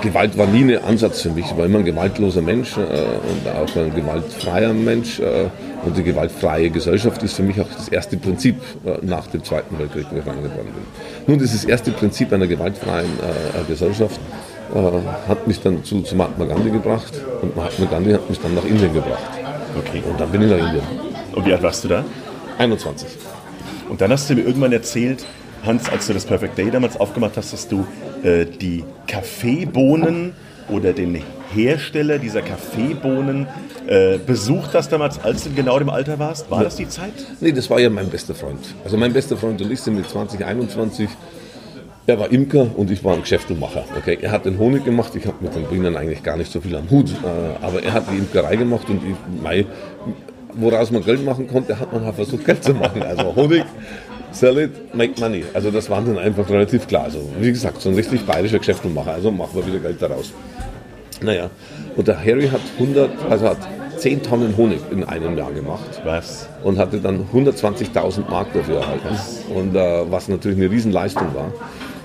Gewalt 0.00 0.38
war 0.38 0.46
nie 0.46 0.74
ein 0.74 0.82
Ansatz 0.82 1.20
für 1.20 1.30
mich. 1.30 1.44
Ich 1.44 1.56
war 1.56 1.66
immer 1.66 1.80
ein 1.80 1.84
gewaltloser 1.84 2.40
Mensch 2.40 2.78
äh, 2.78 2.80
und 2.80 3.46
auch 3.54 3.76
ein 3.76 3.94
gewaltfreier 3.94 4.72
Mensch. 4.72 5.20
Äh, 5.20 5.48
und 5.84 5.96
die 5.96 6.02
gewaltfreie 6.02 6.70
Gesellschaft 6.70 7.22
ist 7.22 7.34
für 7.34 7.42
mich 7.42 7.60
auch 7.60 7.68
das 7.68 7.88
erste 7.88 8.16
Prinzip 8.16 8.56
äh, 8.86 8.96
nach 9.02 9.26
dem 9.26 9.44
Zweiten 9.44 9.78
Weltkrieg, 9.78 10.06
wo 10.10 10.16
ich 10.16 10.26
reingeboren 10.26 10.64
bin. 10.64 10.84
Nun, 11.26 11.38
dieses 11.38 11.64
erste 11.64 11.90
Prinzip 11.90 12.32
einer 12.32 12.46
gewaltfreien 12.46 13.06
äh, 13.06 13.64
Gesellschaft 13.70 14.20
hat 15.28 15.46
mich 15.46 15.60
dann 15.60 15.84
zu, 15.84 16.00
zu 16.00 16.16
Mahatma 16.16 16.46
Gandhi 16.46 16.70
gebracht. 16.70 17.12
Und 17.42 17.54
Mahatma 17.54 17.84
Gandhi 17.90 18.12
hat 18.12 18.26
mich 18.30 18.40
dann 18.40 18.54
nach 18.54 18.64
Indien 18.64 18.94
gebracht. 18.94 19.20
Okay. 19.76 20.02
Und 20.08 20.18
dann 20.18 20.30
bin 20.30 20.40
ich 20.40 20.50
nach 20.50 20.66
Indien. 20.66 20.84
Und 21.34 21.44
wie 21.44 21.52
alt 21.52 21.62
warst 21.62 21.84
du 21.84 21.88
da? 21.88 22.04
21. 22.56 23.06
Und 23.92 24.00
dann 24.00 24.10
hast 24.10 24.30
du 24.30 24.34
mir 24.34 24.40
irgendwann 24.40 24.72
erzählt, 24.72 25.22
Hans, 25.66 25.86
als 25.90 26.06
du 26.06 26.14
das 26.14 26.24
Perfect 26.24 26.56
Day 26.56 26.70
damals 26.70 26.98
aufgemacht 26.98 27.36
hast, 27.36 27.52
dass 27.52 27.68
du 27.68 27.86
äh, 28.22 28.46
die 28.46 28.84
Kaffeebohnen 29.06 30.32
oder 30.70 30.94
den 30.94 31.22
Hersteller 31.52 32.18
dieser 32.18 32.40
Kaffeebohnen 32.40 33.46
äh, 33.86 34.16
besucht 34.16 34.72
hast 34.72 34.92
damals, 34.92 35.22
als 35.22 35.44
du 35.44 35.50
in 35.50 35.56
genau 35.56 35.78
dem 35.78 35.90
Alter 35.90 36.18
warst. 36.18 36.50
War 36.50 36.64
das 36.64 36.76
die 36.76 36.88
Zeit? 36.88 37.12
Nee, 37.40 37.52
das 37.52 37.68
war 37.68 37.80
ja 37.80 37.90
mein 37.90 38.08
bester 38.08 38.34
Freund. 38.34 38.60
Also 38.82 38.96
mein 38.96 39.12
bester 39.12 39.36
Freund 39.36 39.60
und 39.60 39.70
ich 39.70 39.82
sind 39.82 39.94
mit 39.94 40.08
20, 40.08 40.42
21. 40.42 41.10
Er 42.06 42.18
war 42.18 42.32
Imker 42.32 42.68
und 42.74 42.90
ich 42.90 43.04
war 43.04 43.12
ein 43.12 43.20
Geschäftelmacher. 43.20 43.84
Okay, 43.94 44.16
er 44.22 44.30
hat 44.30 44.46
den 44.46 44.58
Honig 44.58 44.86
gemacht. 44.86 45.14
Ich 45.16 45.26
habe 45.26 45.36
mit 45.40 45.54
den 45.54 45.66
Bienen 45.66 45.98
eigentlich 45.98 46.22
gar 46.22 46.38
nicht 46.38 46.50
so 46.50 46.62
viel 46.62 46.74
am 46.76 46.88
Hut. 46.88 47.10
Äh, 47.10 47.62
aber 47.62 47.82
er 47.82 47.92
hat 47.92 48.10
die 48.10 48.16
Imkerei 48.16 48.56
gemacht 48.56 48.88
und 48.88 49.02
ich, 49.04 49.42
mei, 49.42 49.66
woraus 50.54 50.90
man 50.90 51.04
Geld 51.04 51.24
machen 51.24 51.48
konnte, 51.48 51.78
hat 51.78 51.92
man 51.92 52.04
halt 52.04 52.14
versucht 52.14 52.44
Geld 52.44 52.62
zu 52.62 52.74
machen. 52.74 53.02
Also 53.02 53.34
Honig, 53.34 53.64
sell 54.30 54.58
it, 54.58 54.94
make 54.94 55.20
money. 55.20 55.44
Also 55.54 55.70
das 55.70 55.88
war 55.90 56.00
dann 56.02 56.18
einfach 56.18 56.48
relativ 56.48 56.86
klar. 56.86 57.04
Also 57.04 57.28
wie 57.38 57.50
gesagt, 57.50 57.80
so 57.80 57.88
ein 57.88 57.94
richtig 57.94 58.26
bayerischer 58.26 58.58
Geschäftelmacher. 58.58 59.12
Also 59.12 59.30
machen 59.30 59.50
wir 59.54 59.66
wieder 59.66 59.78
Geld 59.78 60.00
daraus. 60.00 60.32
Naja, 61.20 61.50
und 61.96 62.08
der 62.08 62.18
Harry 62.18 62.48
hat 62.48 62.60
100, 62.78 63.10
also 63.30 63.48
hat 63.50 63.58
10 63.98 64.22
Tonnen 64.22 64.56
Honig 64.56 64.80
in 64.90 65.04
einem 65.04 65.38
Jahr 65.38 65.52
gemacht 65.52 66.02
Was? 66.04 66.48
und 66.64 66.78
hatte 66.78 66.98
dann 66.98 67.28
120.000 67.32 68.28
Mark 68.28 68.52
dafür 68.52 68.80
erhalten. 68.80 69.16
Und 69.54 69.76
äh, 69.76 70.10
was 70.10 70.28
natürlich 70.28 70.58
eine 70.58 70.70
Riesenleistung 70.70 71.32
war. 71.34 71.52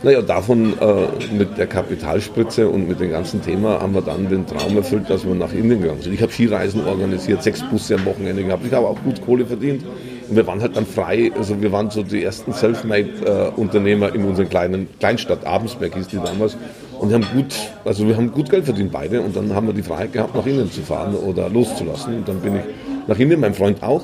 Naja, 0.04 0.22
davon 0.22 0.74
äh, 0.80 1.34
mit 1.34 1.58
der 1.58 1.66
Kapitalspritze 1.66 2.70
und 2.70 2.88
mit 2.88 3.00
dem 3.00 3.10
ganzen 3.10 3.42
Thema 3.42 3.82
haben 3.82 3.96
wir 3.96 4.02
dann 4.02 4.30
den 4.30 4.46
Traum 4.46 4.78
erfüllt, 4.78 5.10
dass 5.10 5.26
wir 5.26 5.34
nach 5.34 5.52
Indien 5.54 5.82
gegangen 5.82 6.02
sind. 6.02 6.14
Ich 6.14 6.22
habe 6.22 6.32
Skireisen 6.32 6.86
organisiert, 6.86 7.42
sechs 7.42 7.64
Busse 7.64 7.96
am 7.96 8.06
Wochenende 8.06 8.44
gehabt. 8.44 8.64
Ich 8.66 8.74
habe 8.74 8.88
auch 8.88 9.02
gut 9.04 9.20
Kohle 9.26 9.46
verdient. 9.46 9.84
Und 10.30 10.36
wir 10.36 10.46
waren 10.46 10.62
halt 10.62 10.76
dann 10.76 10.86
frei, 10.86 11.32
also 11.36 11.60
wir 11.62 11.72
waren 11.72 11.90
so 11.90 12.04
die 12.04 12.24
ersten 12.24 12.54
Selfmade-Unternehmer 12.54 14.14
in 14.14 14.26
unserer 14.26 14.46
kleinen 14.46 14.88
Kleinstadt, 15.00 15.46
Abensberg 15.46 15.96
hieß 15.96 16.08
die 16.10 16.18
damals. 16.18 16.58
Und 17.00 17.10
wir 17.10 17.16
haben 17.16 17.28
gut, 17.34 17.56
also 17.86 18.08
wir 18.08 18.18
haben 18.18 18.32
gut 18.32 18.50
Geld 18.50 18.66
verdient 18.66 18.92
beide 18.92 19.22
und 19.22 19.36
dann 19.36 19.54
haben 19.54 19.68
wir 19.68 19.74
die 19.74 19.84
Freiheit 19.84 20.14
gehabt, 20.14 20.36
nach 20.36 20.46
Indien 20.46 20.72
zu 20.72 20.82
fahren 20.82 21.16
oder 21.16 21.50
loszulassen. 21.50 22.18
Und 22.18 22.28
dann 22.28 22.40
bin 22.40 22.58
ich 22.58 22.62
nach 23.08 23.18
Indien, 23.18 23.40
mein 23.40 23.54
Freund 23.54 23.82
auch. 23.82 24.04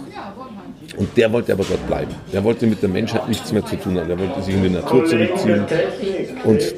Und 0.97 1.17
der 1.17 1.31
wollte 1.31 1.53
aber 1.53 1.63
dort 1.67 1.85
bleiben. 1.87 2.13
Der 2.31 2.43
wollte 2.43 2.67
mit 2.67 2.81
der 2.81 2.89
Menschheit 2.89 3.27
nichts 3.27 3.51
mehr 3.51 3.65
zu 3.65 3.75
tun 3.77 3.97
haben. 3.97 4.07
Der 4.07 4.19
wollte 4.19 4.41
sich 4.41 4.53
in 4.53 4.63
die 4.63 4.69
Natur 4.69 5.05
zurückziehen. 5.05 5.65
Und, 6.43 6.75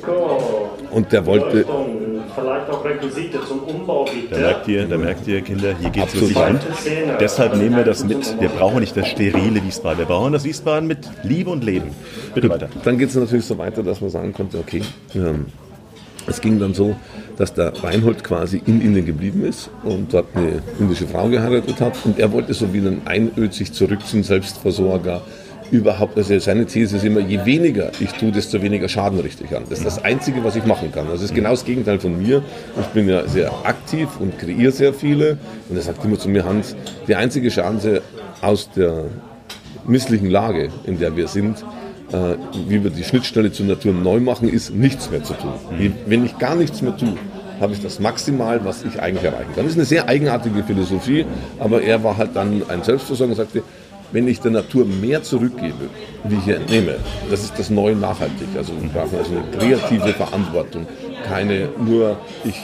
und 0.92 1.12
der 1.12 1.26
wollte, 1.26 1.66
Vielleicht 2.36 2.70
auch 2.70 2.84
Requisite 2.84 3.40
zum 3.48 3.60
Umbau 3.60 4.06
bitte. 4.06 4.28
Da 4.36 4.38
merkt 4.38 4.68
ihr, 4.68 4.86
da 4.86 4.98
merkt 4.98 5.28
ihr, 5.28 5.42
Kinder, 5.42 5.74
hier 5.80 5.90
geht 5.90 6.08
es 6.08 6.16
wirklich 6.16 6.38
rund. 6.38 6.60
Deshalb 7.20 7.56
nehmen 7.56 7.78
wir 7.78 7.86
das 7.86 8.04
mit. 8.04 8.42
Wir 8.42 8.50
brauchen 8.50 8.82
nicht 8.82 8.98
das 8.98 9.08
sterile 9.08 9.64
Wiesbaden. 9.64 10.00
Wir 10.00 10.06
brauchen 10.06 10.34
das 10.34 10.44
Wiesbaden 10.44 10.88
mit 10.88 11.00
Liebe 11.24 11.50
und 11.50 11.64
Leben. 11.64 11.92
Bitte 12.34 12.50
weiter. 12.50 12.68
dann 12.84 12.98
geht 12.98 13.10
es 13.10 13.16
natürlich 13.16 13.46
so 13.46 13.58
weiter, 13.58 13.84
dass 13.84 14.02
man 14.02 14.10
sagen 14.10 14.34
konnte, 14.34 14.58
okay, 14.58 14.82
ähm, 15.16 15.46
es 16.28 16.42
ging 16.42 16.60
dann 16.60 16.74
so, 16.74 16.96
dass 17.38 17.54
der 17.54 17.72
Reinhold 17.84 18.24
quasi 18.24 18.62
in 18.66 18.82
Indien 18.82 19.06
geblieben 19.06 19.44
ist 19.44 19.70
und 19.84 20.14
dort 20.14 20.28
eine 20.36 20.62
indische 20.80 21.08
Frau 21.08 21.28
geheiratet 21.30 21.80
hat 21.82 21.98
und 22.06 22.20
er 22.20 22.32
wollte 22.32 22.54
so 22.54 22.74
wie 22.74 22.80
ein 22.80 23.02
Einöd 23.06 23.54
sich 23.54 23.74
zurückziehen, 23.74 24.24
Selbstversorger, 24.24 25.22
überhaupt, 25.72 26.18
also 26.18 26.38
seine 26.40 26.66
These 26.66 26.98
ist 26.98 27.04
immer, 27.04 27.22
je 27.22 27.44
weniger 27.46 27.92
ich 28.00 28.12
tue, 28.12 28.32
desto 28.32 28.62
weniger 28.62 28.88
Schaden 28.88 29.20
richte 29.20 29.44
ich 29.44 29.56
an. 29.56 29.64
Das 29.70 29.80
ist 29.80 29.86
das 29.86 30.04
Einzige, 30.04 30.44
was 30.44 30.56
ich 30.56 30.66
machen 30.66 30.92
kann. 30.92 31.08
Das 31.08 31.22
ist 31.22 31.34
genau 31.34 31.52
das 31.52 31.66
Gegenteil 31.66 32.00
von 32.00 32.18
mir. 32.22 32.44
Ich 32.80 32.88
bin 32.88 33.10
ja 33.10 33.28
sehr 33.28 33.52
aktiv 33.64 34.10
und 34.20 34.38
kreiere 34.38 34.72
sehr 34.72 34.94
viele 34.94 35.38
und 35.70 35.76
er 35.76 35.82
sagt 35.82 36.04
immer 36.06 36.20
zu 36.20 36.30
mir, 36.30 36.46
Hans, 36.46 36.76
die 37.08 37.16
einzige 37.16 37.50
Chance 37.50 38.02
aus 38.42 38.70
der 38.76 39.06
misslichen 39.88 40.30
Lage, 40.30 40.70
in 40.86 41.00
der 41.00 41.16
wir 41.16 41.28
sind, 41.28 41.64
äh, 42.16 42.36
wie 42.70 42.80
wir 42.84 42.92
die 42.92 43.04
Schnittstelle 43.04 43.52
zur 43.52 43.66
Natur 43.66 43.94
neu 43.94 44.20
machen, 44.20 44.48
ist 44.58 44.74
nichts 44.74 45.10
mehr 45.12 45.24
zu 45.24 45.34
tun. 45.34 45.54
Wie- 45.78 45.92
Wenn 46.06 46.26
ich 46.26 46.38
gar 46.38 46.56
nichts 46.56 46.82
mehr 46.82 46.96
tue, 46.96 47.16
habe 47.60 47.74
ich 47.74 47.82
das 47.82 48.00
maximal, 48.00 48.64
was 48.66 48.84
ich 48.84 49.02
eigentlich 49.02 49.24
erreichen 49.26 49.52
kann. 49.56 49.64
Das 49.66 49.74
ist 49.74 49.78
eine 49.78 49.86
sehr 49.86 50.08
eigenartige 50.10 50.62
Philosophie, 50.64 51.26
aber 51.60 51.82
er 51.82 52.04
war 52.04 52.18
halt 52.18 52.32
dann 52.36 52.62
ein 52.68 52.84
Selbstversorger 52.84 53.32
und 53.32 53.38
sagte, 53.38 53.64
wenn 54.12 54.28
ich 54.28 54.40
der 54.40 54.52
Natur 54.52 54.86
mehr 54.86 55.24
zurückgebe, 55.24 55.90
wie 56.26 56.36
ich 56.36 56.44
hier 56.44 56.58
entnehme, 56.58 56.96
das 57.32 57.44
ist 57.44 57.58
das 57.58 57.70
neue 57.70 57.96
nachhaltig. 57.96 58.48
Also 58.56 58.72
wir 58.80 58.90
brauchen 58.90 59.18
also 59.18 59.32
eine 59.32 59.44
kreative 59.58 60.14
Verantwortung, 60.14 60.86
keine 61.28 61.70
nur 61.78 62.18
ich 62.44 62.56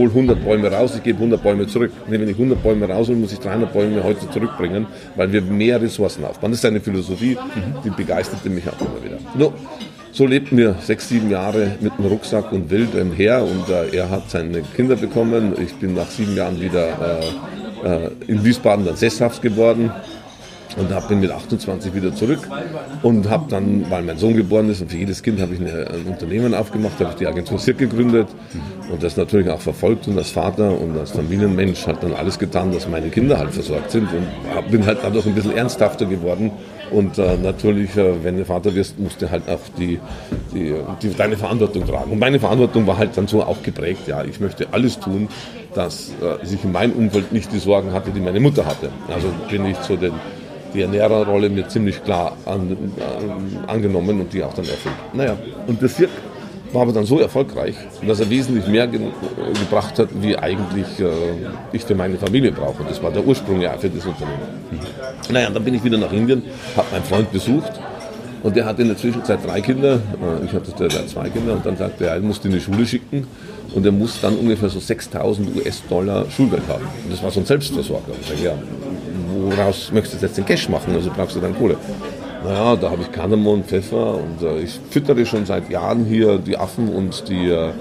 hole 0.00 0.10
100 0.10 0.44
Bäume 0.44 0.70
raus, 0.72 0.94
ich 0.96 1.02
gebe 1.02 1.18
100 1.18 1.42
Bäume 1.42 1.66
zurück. 1.66 1.92
Nee, 2.08 2.18
wenn 2.18 2.28
ich 2.28 2.34
100 2.34 2.62
Bäume 2.62 2.88
raushole, 2.88 3.18
muss 3.18 3.32
ich 3.32 3.38
300 3.38 3.72
Bäume 3.72 4.02
heute 4.02 4.28
zurückbringen, 4.30 4.86
weil 5.16 5.32
wir 5.32 5.42
mehr 5.42 5.80
Ressourcen 5.80 6.24
aufbauen. 6.24 6.50
Das 6.52 6.60
ist 6.60 6.64
eine 6.64 6.80
Philosophie, 6.80 7.36
die 7.84 7.90
begeisterte 7.90 8.48
mich 8.48 8.64
auch 8.68 8.80
immer 8.80 9.04
wieder. 9.04 9.18
No, 9.36 9.52
so 10.12 10.26
lebten 10.26 10.56
wir 10.56 10.74
sechs, 10.82 11.08
sieben 11.08 11.30
Jahre 11.30 11.76
mit 11.80 11.92
dem 11.98 12.06
Rucksack 12.06 12.52
und 12.52 12.70
wild 12.70 12.90
her 13.16 13.44
und 13.44 13.68
äh, 13.68 13.96
er 13.96 14.10
hat 14.10 14.30
seine 14.30 14.62
Kinder 14.74 14.96
bekommen. 14.96 15.54
Ich 15.62 15.74
bin 15.74 15.94
nach 15.94 16.08
sieben 16.08 16.34
Jahren 16.34 16.60
wieder 16.60 16.88
äh, 16.88 18.06
äh, 18.06 18.10
in 18.26 18.44
Wiesbaden 18.44 18.84
dann 18.84 18.96
sesshaft 18.96 19.42
geworden 19.42 19.92
und 20.76 20.92
hab, 20.94 21.08
bin 21.08 21.20
mit 21.20 21.30
28 21.30 21.94
wieder 21.94 22.14
zurück 22.14 22.48
und 23.02 23.28
habe 23.28 23.46
dann, 23.48 23.90
weil 23.90 24.02
mein 24.02 24.18
Sohn 24.18 24.36
geboren 24.36 24.68
ist 24.70 24.80
und 24.80 24.90
für 24.90 24.96
jedes 24.96 25.22
Kind 25.22 25.40
habe 25.40 25.54
ich 25.54 25.60
eine, 25.60 25.88
ein 25.90 26.06
Unternehmen 26.06 26.54
aufgemacht, 26.54 26.98
habe 27.00 27.10
ich 27.10 27.16
die 27.16 27.26
Agentur 27.26 27.58
Sirk 27.58 27.78
gegründet 27.78 28.28
und 28.90 29.02
das 29.02 29.16
natürlich 29.16 29.48
auch 29.48 29.60
verfolgt 29.60 30.08
und 30.08 30.16
als 30.18 30.30
Vater 30.30 30.78
und 30.78 30.96
als 30.98 31.10
Familienmensch 31.10 31.86
hat 31.86 32.02
dann 32.02 32.14
alles 32.14 32.38
getan, 32.38 32.72
dass 32.72 32.88
meine 32.88 33.08
Kinder 33.08 33.38
halt 33.38 33.50
versorgt 33.50 33.90
sind 33.90 34.08
und 34.12 34.70
bin 34.70 34.86
halt 34.86 34.98
dadurch 35.02 35.26
ein 35.26 35.34
bisschen 35.34 35.56
ernsthafter 35.56 36.06
geworden 36.06 36.50
und 36.90 37.18
äh, 37.18 37.36
natürlich, 37.36 37.96
äh, 37.96 38.24
wenn 38.24 38.36
du 38.36 38.44
Vater 38.44 38.74
wirst, 38.74 38.98
musst 38.98 39.22
du 39.22 39.30
halt 39.30 39.48
auch 39.48 39.60
die, 39.78 40.00
die, 40.52 40.74
die, 41.02 41.14
deine 41.14 41.36
Verantwortung 41.36 41.86
tragen. 41.86 42.10
Und 42.10 42.18
meine 42.18 42.40
Verantwortung 42.40 42.86
war 42.86 42.98
halt 42.98 43.16
dann 43.16 43.28
so 43.28 43.42
auch 43.42 43.62
geprägt, 43.62 44.08
ja, 44.08 44.24
ich 44.24 44.40
möchte 44.40 44.66
alles 44.72 44.98
tun, 44.98 45.28
dass 45.74 46.12
äh, 46.20 46.44
ich 46.44 46.64
in 46.64 46.72
meinem 46.72 46.92
Umfeld 46.92 47.32
nicht 47.32 47.52
die 47.52 47.58
Sorgen 47.58 47.92
hatte, 47.92 48.10
die 48.10 48.20
meine 48.20 48.40
Mutter 48.40 48.66
hatte. 48.66 48.90
Also 49.12 49.28
bin 49.48 49.66
ich 49.66 49.80
zu 49.82 49.96
den 49.96 50.12
die 50.74 50.82
Ernährerrolle 50.82 51.48
mir 51.48 51.68
ziemlich 51.68 52.02
klar 52.04 52.36
an, 52.46 52.76
an, 52.76 53.64
angenommen 53.66 54.20
und 54.20 54.32
die 54.32 54.42
auch 54.42 54.54
dann 54.54 54.64
erfüllt. 54.64 54.94
Naja, 55.12 55.36
und 55.66 55.80
der 55.80 55.88
Cirque 55.88 56.10
war 56.72 56.82
aber 56.82 56.92
dann 56.92 57.04
so 57.04 57.18
erfolgreich, 57.18 57.74
dass 58.06 58.20
er 58.20 58.30
wesentlich 58.30 58.66
mehr 58.66 58.86
ge 58.86 59.00
gebracht 59.58 59.98
hat, 59.98 60.08
wie 60.20 60.36
eigentlich 60.36 60.86
äh, 61.00 61.08
ich 61.72 61.84
für 61.84 61.94
meine 61.94 62.16
Familie 62.16 62.52
brauche. 62.52 62.84
Das 62.88 63.02
war 63.02 63.10
der 63.10 63.26
Ursprung 63.26 63.60
ja 63.60 63.76
für 63.76 63.90
das 63.90 64.06
Unternehmen. 64.06 64.38
Mhm. 64.70 65.32
Naja, 65.32 65.50
dann 65.50 65.64
bin 65.64 65.74
ich 65.74 65.82
wieder 65.82 65.98
nach 65.98 66.12
Indien, 66.12 66.42
habe 66.76 66.86
meinen 66.92 67.04
Freund 67.04 67.32
besucht 67.32 67.72
und 68.42 68.56
der 68.56 68.64
hatte 68.64 68.82
in 68.82 68.88
der 68.88 68.96
Zwischenzeit 68.96 69.40
drei 69.44 69.60
Kinder. 69.60 69.94
Äh, 69.94 70.46
ich 70.46 70.52
hatte 70.52 70.74
zwei 71.06 71.28
Kinder 71.28 71.54
und 71.54 71.66
dann 71.66 71.76
sagte 71.76 72.06
er, 72.06 72.14
er 72.14 72.20
musste 72.20 72.48
in 72.48 72.54
die 72.54 72.60
Schule 72.60 72.86
schicken 72.86 73.26
und 73.74 73.84
er 73.84 73.92
muss 73.92 74.20
dann 74.20 74.36
ungefähr 74.36 74.68
so 74.68 74.80
6000 74.80 75.56
US-Dollar 75.56 76.26
Schulgeld 76.30 76.62
haben. 76.68 76.84
Und 76.84 77.12
das 77.12 77.22
war 77.22 77.30
so 77.30 77.40
ein 77.40 77.46
Selbstversorger. 77.46 78.12
Ich 78.20 78.28
sage, 78.28 78.44
ja, 78.44 78.54
woraus 79.32 79.90
möchtest 79.92 80.22
du 80.22 80.26
jetzt 80.26 80.36
den 80.36 80.46
Cash 80.46 80.68
machen? 80.68 80.94
Also 80.94 81.10
brauchst 81.14 81.36
du 81.36 81.40
dann 81.40 81.56
Kohle. 81.56 81.76
Naja, 82.44 82.74
da 82.76 82.90
habe 82.90 83.02
ich 83.02 83.12
Kardamom, 83.12 83.64
Pfeffer 83.64 84.14
und 84.14 84.42
äh, 84.42 84.60
ich 84.60 84.80
füttere 84.90 85.26
schon 85.26 85.44
seit 85.44 85.68
Jahren 85.68 86.06
hier 86.06 86.38
die 86.38 86.56
Affen 86.56 86.88
und 86.88 87.28
die, 87.28 87.50
äh, 87.50 87.72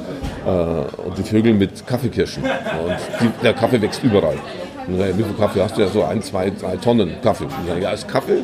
und 0.46 1.18
die 1.18 1.24
Vögel 1.24 1.54
mit 1.54 1.88
Kaffeekirschen. 1.88 2.44
Und 2.44 2.98
die, 3.22 3.44
der 3.44 3.54
Kaffee 3.54 3.82
wächst 3.82 4.04
überall. 4.04 4.36
Und 4.88 4.98
sage, 4.98 5.18
wie 5.18 5.24
viel 5.24 5.34
Kaffee 5.34 5.62
hast 5.62 5.78
du? 5.78 5.82
Ja, 5.82 5.88
so 5.88 6.04
ein, 6.04 6.22
zwei, 6.22 6.50
drei 6.50 6.76
Tonnen 6.76 7.14
Kaffee. 7.22 7.46
Und 7.46 7.82
ja, 7.82 7.92
ist 7.92 8.08
Kaffee, 8.08 8.40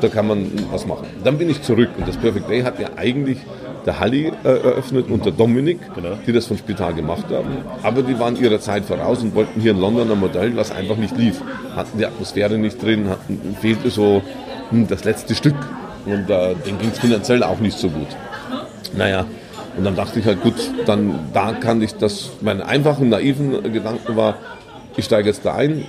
da 0.00 0.08
kann 0.08 0.26
man 0.26 0.50
was 0.70 0.86
machen. 0.86 1.06
Dann 1.22 1.36
bin 1.36 1.50
ich 1.50 1.60
zurück 1.62 1.90
und 1.98 2.08
das 2.08 2.16
Perfect 2.16 2.48
Day 2.48 2.62
hat 2.62 2.78
ja 2.78 2.88
eigentlich 2.96 3.38
der 3.88 3.98
Halli 3.98 4.30
äh, 4.44 4.48
eröffnet 4.48 5.10
und 5.10 5.24
der 5.24 5.32
Dominik, 5.32 5.78
genau. 5.94 6.10
die 6.26 6.32
das 6.32 6.46
vom 6.46 6.58
Spital 6.58 6.92
gemacht 6.92 7.24
haben. 7.30 7.56
Aber 7.82 8.02
die 8.02 8.18
waren 8.18 8.36
ihrer 8.36 8.60
Zeit 8.60 8.84
voraus 8.84 9.22
und 9.22 9.34
wollten 9.34 9.60
hier 9.62 9.70
in 9.70 9.80
London 9.80 10.10
ein 10.10 10.20
Modell, 10.20 10.54
was 10.56 10.70
einfach 10.70 10.96
nicht 10.96 11.16
lief. 11.16 11.40
Hatten 11.74 11.96
die 11.96 12.04
Atmosphäre 12.04 12.58
nicht 12.58 12.82
drin, 12.82 13.08
hatten, 13.08 13.56
fehlte 13.58 13.88
so 13.88 14.20
hm, 14.68 14.86
das 14.88 15.04
letzte 15.04 15.34
Stück. 15.34 15.56
Und 16.04 16.28
äh, 16.28 16.54
denen 16.66 16.78
ging 16.78 16.90
es 16.90 16.98
finanziell 16.98 17.42
auch 17.42 17.60
nicht 17.60 17.78
so 17.78 17.88
gut. 17.88 18.08
Naja, 18.94 19.24
und 19.78 19.84
dann 19.84 19.96
dachte 19.96 20.20
ich 20.20 20.26
halt, 20.26 20.42
gut, 20.42 20.56
dann 20.84 21.18
da 21.32 21.52
kann 21.52 21.80
ich 21.80 21.94
das, 21.94 22.30
mein 22.42 22.60
einfachen, 22.60 23.08
naiven 23.08 23.72
Gedanken 23.72 24.16
war, 24.16 24.36
ich 24.96 25.06
steige 25.06 25.28
jetzt 25.28 25.46
da 25.46 25.54
ein, 25.54 25.86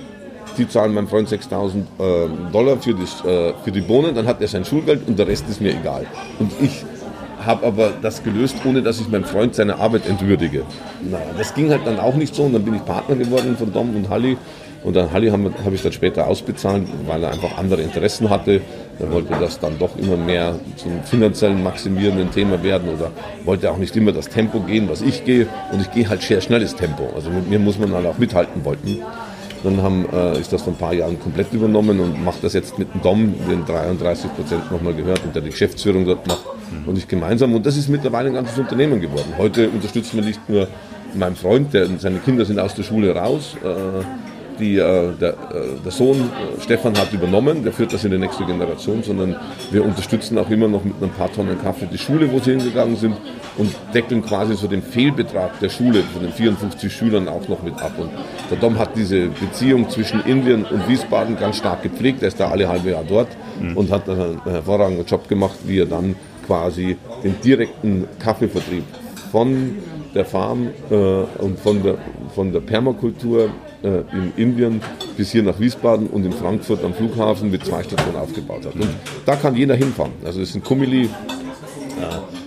die 0.56 0.66
zahlen 0.66 0.94
meinem 0.94 1.08
Freund 1.08 1.28
6000 1.28 1.86
äh, 1.98 2.28
Dollar 2.50 2.78
für, 2.78 2.94
das, 2.94 3.24
äh, 3.26 3.52
für 3.62 3.72
die 3.72 3.82
Bohnen, 3.82 4.14
dann 4.14 4.26
hat 4.26 4.40
er 4.40 4.48
sein 4.48 4.64
Schulgeld 4.64 5.06
und 5.06 5.18
der 5.18 5.26
Rest 5.26 5.48
ist 5.50 5.60
mir 5.60 5.72
egal. 5.72 6.06
Und 6.38 6.50
ich 6.62 6.84
habe 7.44 7.66
aber 7.66 7.92
das 8.02 8.22
gelöst, 8.22 8.56
ohne 8.64 8.82
dass 8.82 9.00
ich 9.00 9.08
meinem 9.08 9.24
Freund 9.24 9.54
seine 9.54 9.76
Arbeit 9.76 10.06
entwürdige. 10.06 10.62
Naja, 11.02 11.24
das 11.36 11.54
ging 11.54 11.70
halt 11.70 11.86
dann 11.86 11.98
auch 11.98 12.14
nicht 12.14 12.34
so 12.34 12.44
und 12.44 12.52
dann 12.52 12.64
bin 12.64 12.74
ich 12.74 12.84
Partner 12.84 13.16
geworden 13.16 13.56
von 13.56 13.72
Dom 13.72 13.94
und 13.96 14.08
Halli. 14.08 14.36
Und 14.82 14.96
dann 14.96 15.12
Halli 15.12 15.28
habe 15.28 15.52
hab 15.62 15.72
ich 15.72 15.82
dann 15.82 15.92
später 15.92 16.26
ausbezahlt, 16.26 16.84
weil 17.06 17.22
er 17.22 17.32
einfach 17.32 17.58
andere 17.58 17.82
Interessen 17.82 18.30
hatte. 18.30 18.62
Er 18.98 19.12
wollte 19.12 19.34
das 19.38 19.58
dann 19.58 19.78
doch 19.78 19.90
immer 19.98 20.16
mehr 20.16 20.54
zum 20.76 21.02
finanziellen 21.04 21.62
maximierenden 21.62 22.30
Thema 22.30 22.62
werden 22.62 22.88
oder 22.88 23.10
wollte 23.44 23.70
auch 23.70 23.76
nicht 23.76 23.94
immer 23.96 24.12
das 24.12 24.28
Tempo 24.28 24.60
gehen, 24.60 24.88
was 24.88 25.02
ich 25.02 25.24
gehe. 25.24 25.46
Und 25.72 25.82
ich 25.82 25.90
gehe 25.92 26.08
halt 26.08 26.22
sehr 26.22 26.40
schnelles 26.40 26.76
Tempo. 26.76 27.10
Also 27.14 27.28
mit 27.28 27.48
mir 27.50 27.58
muss 27.58 27.78
man 27.78 27.92
halt 27.92 28.06
auch 28.06 28.16
mithalten 28.16 28.64
wollten. 28.64 29.02
Dann 29.62 29.82
haben, 29.82 30.06
äh, 30.10 30.40
ist 30.40 30.50
das 30.50 30.62
vor 30.62 30.72
ein 30.72 30.78
paar 30.78 30.94
Jahren 30.94 31.20
komplett 31.20 31.52
übernommen 31.52 32.00
und 32.00 32.24
macht 32.24 32.42
das 32.42 32.54
jetzt 32.54 32.78
mit 32.78 32.92
dem 32.94 33.02
Dom, 33.02 33.34
den 33.50 33.66
33 33.66 34.34
Prozent 34.34 34.72
nochmal 34.72 34.94
gehört 34.94 35.22
und 35.24 35.34
der 35.34 35.42
die 35.42 35.50
Geschäftsführung 35.50 36.06
dort 36.06 36.26
macht 36.26 36.44
und 36.86 36.98
ich 36.98 37.08
gemeinsam. 37.08 37.54
Und 37.54 37.66
das 37.66 37.76
ist 37.76 37.88
mittlerweile 37.88 38.28
ein 38.28 38.34
ganzes 38.34 38.58
Unternehmen 38.58 39.00
geworden. 39.00 39.34
Heute 39.38 39.68
unterstützen 39.68 40.16
wir 40.16 40.24
nicht 40.24 40.48
nur 40.48 40.68
meinen 41.14 41.36
Freund, 41.36 41.74
der, 41.74 41.88
seine 41.98 42.18
Kinder 42.18 42.44
sind 42.44 42.58
aus 42.58 42.74
der 42.74 42.82
Schule 42.82 43.14
raus. 43.14 43.56
Äh, 43.64 44.04
die, 44.60 44.76
äh, 44.76 45.12
der, 45.18 45.30
äh, 45.30 45.34
der, 45.84 45.90
Sohn 45.90 46.18
äh, 46.20 46.60
Stefan 46.60 46.96
hat 46.96 47.12
übernommen, 47.12 47.64
der 47.64 47.72
führt 47.72 47.92
das 47.92 48.04
in 48.04 48.10
die 48.10 48.18
nächste 48.18 48.44
Generation, 48.44 49.02
sondern 49.02 49.36
wir 49.70 49.84
unterstützen 49.84 50.38
auch 50.38 50.50
immer 50.50 50.68
noch 50.68 50.84
mit 50.84 50.94
ein 51.02 51.10
paar 51.10 51.32
Tonnen 51.32 51.60
Kaffee 51.60 51.88
die 51.90 51.98
Schule, 51.98 52.30
wo 52.30 52.38
sie 52.38 52.52
hingegangen 52.52 52.96
sind 52.96 53.16
und 53.56 53.74
deckeln 53.94 54.22
quasi 54.22 54.54
so 54.54 54.66
den 54.68 54.82
Fehlbetrag 54.82 55.58
der 55.60 55.70
Schule 55.70 56.02
von 56.12 56.22
den 56.22 56.32
54 56.32 56.92
Schülern 56.92 57.28
auch 57.28 57.48
noch 57.48 57.62
mit 57.62 57.80
ab. 57.80 57.92
Und 57.98 58.10
der 58.50 58.58
Dom 58.58 58.78
hat 58.78 58.96
diese 58.96 59.28
Beziehung 59.28 59.88
zwischen 59.88 60.22
Indien 60.24 60.64
und 60.64 60.88
Wiesbaden 60.88 61.38
ganz 61.38 61.56
stark 61.56 61.82
gepflegt. 61.82 62.22
Er 62.22 62.28
ist 62.28 62.38
da 62.38 62.50
alle 62.50 62.68
halbe 62.68 62.90
Jahr 62.90 63.04
dort 63.08 63.28
mhm. 63.60 63.76
und 63.76 63.90
hat 63.90 64.08
einen 64.08 64.42
hervorragenden 64.44 65.06
Job 65.06 65.28
gemacht, 65.28 65.56
wie 65.64 65.80
er 65.80 65.86
dann 65.86 66.14
quasi 66.50 66.96
den 67.22 67.40
direkten 67.44 68.08
Kaffeevertrieb 68.18 68.82
von 69.30 69.76
der 70.16 70.24
Farm 70.24 70.70
äh, 70.90 70.94
und 70.94 71.60
von 71.60 71.80
der, 71.80 71.94
von 72.34 72.52
der 72.52 72.58
Permakultur 72.58 73.50
äh, 73.84 73.88
in 74.12 74.32
Indien 74.36 74.80
bis 75.16 75.30
hier 75.30 75.44
nach 75.44 75.60
Wiesbaden 75.60 76.08
und 76.08 76.24
in 76.24 76.32
Frankfurt 76.32 76.82
am 76.82 76.92
Flughafen 76.92 77.52
mit 77.52 77.64
zwei 77.64 77.84
Stationen 77.84 78.16
aufgebaut 78.16 78.66
hat. 78.66 78.74
Und 78.74 78.88
da 79.26 79.36
kann 79.36 79.54
jeder 79.54 79.76
hinfahren. 79.76 80.10
Also 80.24 80.40
es 80.40 80.48
ist 80.48 80.56
ein 80.56 80.64
Kummeli, 80.64 81.08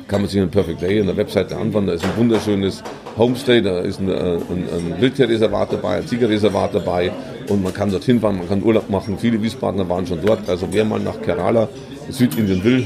kann 0.09 0.19
man 0.19 0.29
sich 0.29 0.41
einen 0.41 0.51
Perfect 0.51 0.81
Day 0.81 0.99
an 0.99 1.07
der 1.07 1.15
Webseite 1.15 1.55
anschauen. 1.55 1.87
Da 1.87 1.93
ist 1.93 2.03
ein 2.03 2.17
wunderschönes 2.17 2.83
Homestay, 3.17 3.61
da 3.61 3.79
ist 3.79 4.01
ein, 4.01 4.09
äh, 4.09 4.13
ein, 4.13 4.95
ein 4.95 5.01
Wildtierreservat 5.01 5.71
dabei, 5.71 5.99
ein 5.99 6.07
Ziegerreservat 6.07 6.75
dabei 6.75 7.13
und 7.47 7.63
man 7.63 7.73
kann 7.73 7.89
dorthin 7.89 8.19
fahren, 8.19 8.37
man 8.37 8.49
kann 8.49 8.63
Urlaub 8.63 8.89
machen. 8.89 9.17
Viele 9.17 9.41
Wiesbadener 9.41 9.87
waren 9.87 10.05
schon 10.05 10.19
dort. 10.25 10.49
Also 10.49 10.67
wer 10.71 10.83
mal 10.83 10.99
nach 10.99 11.21
Kerala, 11.21 11.69
Südindien 12.09 12.63
will, 12.65 12.85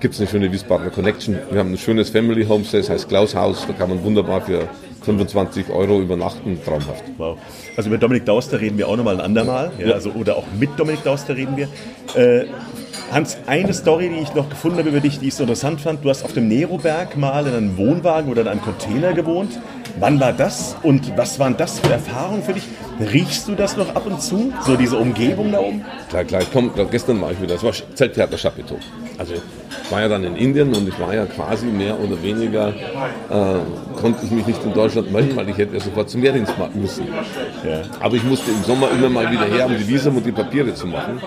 gibt 0.00 0.14
es 0.14 0.20
eine 0.20 0.28
schöne 0.28 0.52
Wiesbadener 0.52 0.90
Connection. 0.90 1.38
Wir 1.50 1.60
haben 1.60 1.72
ein 1.72 1.78
schönes 1.78 2.10
Family 2.10 2.44
Homestay, 2.46 2.80
das 2.80 2.90
heißt 2.90 3.08
Klaus 3.08 3.34
Haus, 3.34 3.66
da 3.66 3.72
kann 3.72 3.88
man 3.88 4.02
wunderbar 4.02 4.40
für 4.40 4.68
25 5.02 5.70
Euro 5.70 6.00
übernachten, 6.00 6.58
traumhaft. 6.64 7.04
Wow. 7.18 7.38
Also 7.76 7.88
über 7.88 7.98
Dominik 7.98 8.24
Dauster 8.24 8.60
reden 8.60 8.78
wir 8.78 8.88
auch 8.88 8.96
nochmal 8.96 9.16
ein 9.16 9.20
andermal, 9.20 9.72
ja, 9.78 9.88
ja. 9.88 9.94
Also, 9.94 10.10
oder 10.10 10.36
auch 10.36 10.46
mit 10.58 10.70
Dominik 10.78 11.02
Dauster 11.04 11.36
reden 11.36 11.56
wir. 11.56 11.68
Äh, 12.14 12.46
Hans, 13.12 13.36
eine 13.46 13.72
Story, 13.72 14.08
die 14.08 14.20
ich 14.22 14.34
noch 14.34 14.48
gefunden 14.48 14.78
habe 14.78 14.88
über 14.88 15.00
dich, 15.00 15.18
die 15.20 15.28
ich 15.28 15.34
so 15.34 15.42
interessant 15.44 15.80
fand. 15.80 16.04
Du 16.04 16.10
hast 16.10 16.24
auf 16.24 16.32
dem 16.32 16.48
Neroberg 16.48 17.16
mal 17.16 17.46
in 17.46 17.54
einem 17.54 17.76
Wohnwagen 17.76 18.30
oder 18.30 18.42
in 18.42 18.48
einem 18.48 18.62
Container 18.62 19.12
gewohnt. 19.12 19.58
Wann 20.00 20.18
war 20.18 20.32
das 20.32 20.76
und 20.82 21.16
was 21.16 21.38
waren 21.38 21.56
das 21.56 21.78
für 21.78 21.92
Erfahrungen 21.92 22.42
für 22.42 22.54
dich? 22.54 22.64
Riechst 22.98 23.46
du 23.46 23.54
das 23.54 23.76
noch 23.76 23.94
ab 23.94 24.06
und 24.06 24.20
zu? 24.20 24.52
So 24.62 24.76
diese 24.76 24.96
Umgebung 24.96 25.52
da 25.52 25.60
oben? 25.60 25.84
Klar, 26.08 26.24
klar. 26.24 26.42
Komm, 26.52 26.70
gestern 26.90 27.20
war 27.20 27.30
ich 27.30 27.40
wieder. 27.40 27.54
Das 27.54 27.62
war 27.62 27.72
Zelttheater 27.94 28.36
Chapiteau. 28.36 28.76
Also 29.18 29.34
ich 29.34 29.90
war 29.92 30.00
ja 30.00 30.08
dann 30.08 30.24
in 30.24 30.36
Indien 30.36 30.74
und 30.74 30.88
ich 30.88 30.98
war 30.98 31.14
ja 31.14 31.26
quasi 31.26 31.66
mehr 31.66 31.98
oder 32.00 32.20
weniger, 32.22 32.68
äh, 32.68 34.00
konnte 34.00 34.24
ich 34.24 34.30
mich 34.30 34.46
nicht 34.46 34.64
in 34.64 34.72
Deutschland 34.72 35.12
melden, 35.12 35.36
weil 35.36 35.48
ich 35.48 35.58
hätte 35.58 35.78
sofort 35.78 36.10
zum 36.10 36.22
Wehrdienst 36.22 36.54
müssen. 36.74 37.06
Ja. 37.64 37.82
Aber 38.00 38.16
ich 38.16 38.24
musste 38.24 38.50
im 38.50 38.64
Sommer 38.64 38.90
immer 38.90 39.08
mal 39.08 39.30
wieder 39.30 39.44
her, 39.44 39.66
um 39.66 39.76
die 39.76 39.86
Visum 39.86 40.16
und 40.16 40.26
die 40.26 40.32
Papiere 40.32 40.74
zu 40.74 40.86
machen. 40.86 41.20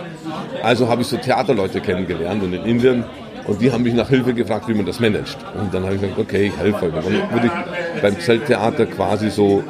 Also 0.63 0.87
habe 0.89 1.01
ich 1.01 1.07
so 1.07 1.17
Theaterleute 1.57 1.81
kennengelernt 1.81 2.43
und 2.43 2.53
in 2.53 2.63
Indien 2.63 3.03
und 3.45 3.61
die 3.61 3.71
haben 3.71 3.83
mich 3.83 3.93
nach 3.93 4.09
Hilfe 4.09 4.33
gefragt, 4.33 4.67
wie 4.67 4.73
man 4.73 4.85
das 4.85 4.99
managt. 4.99 5.37
Und 5.57 5.73
dann 5.73 5.83
habe 5.83 5.95
ich 5.95 6.01
gesagt, 6.01 6.19
okay, 6.19 6.47
ich 6.47 6.57
helfe 6.57 6.87
euch. 6.87 6.93
Dann 6.93 7.03
wurde 7.05 7.45
ich 7.45 8.01
beim 8.01 8.19
Zelttheater 8.19 8.85
quasi 8.87 9.29
so 9.29 9.63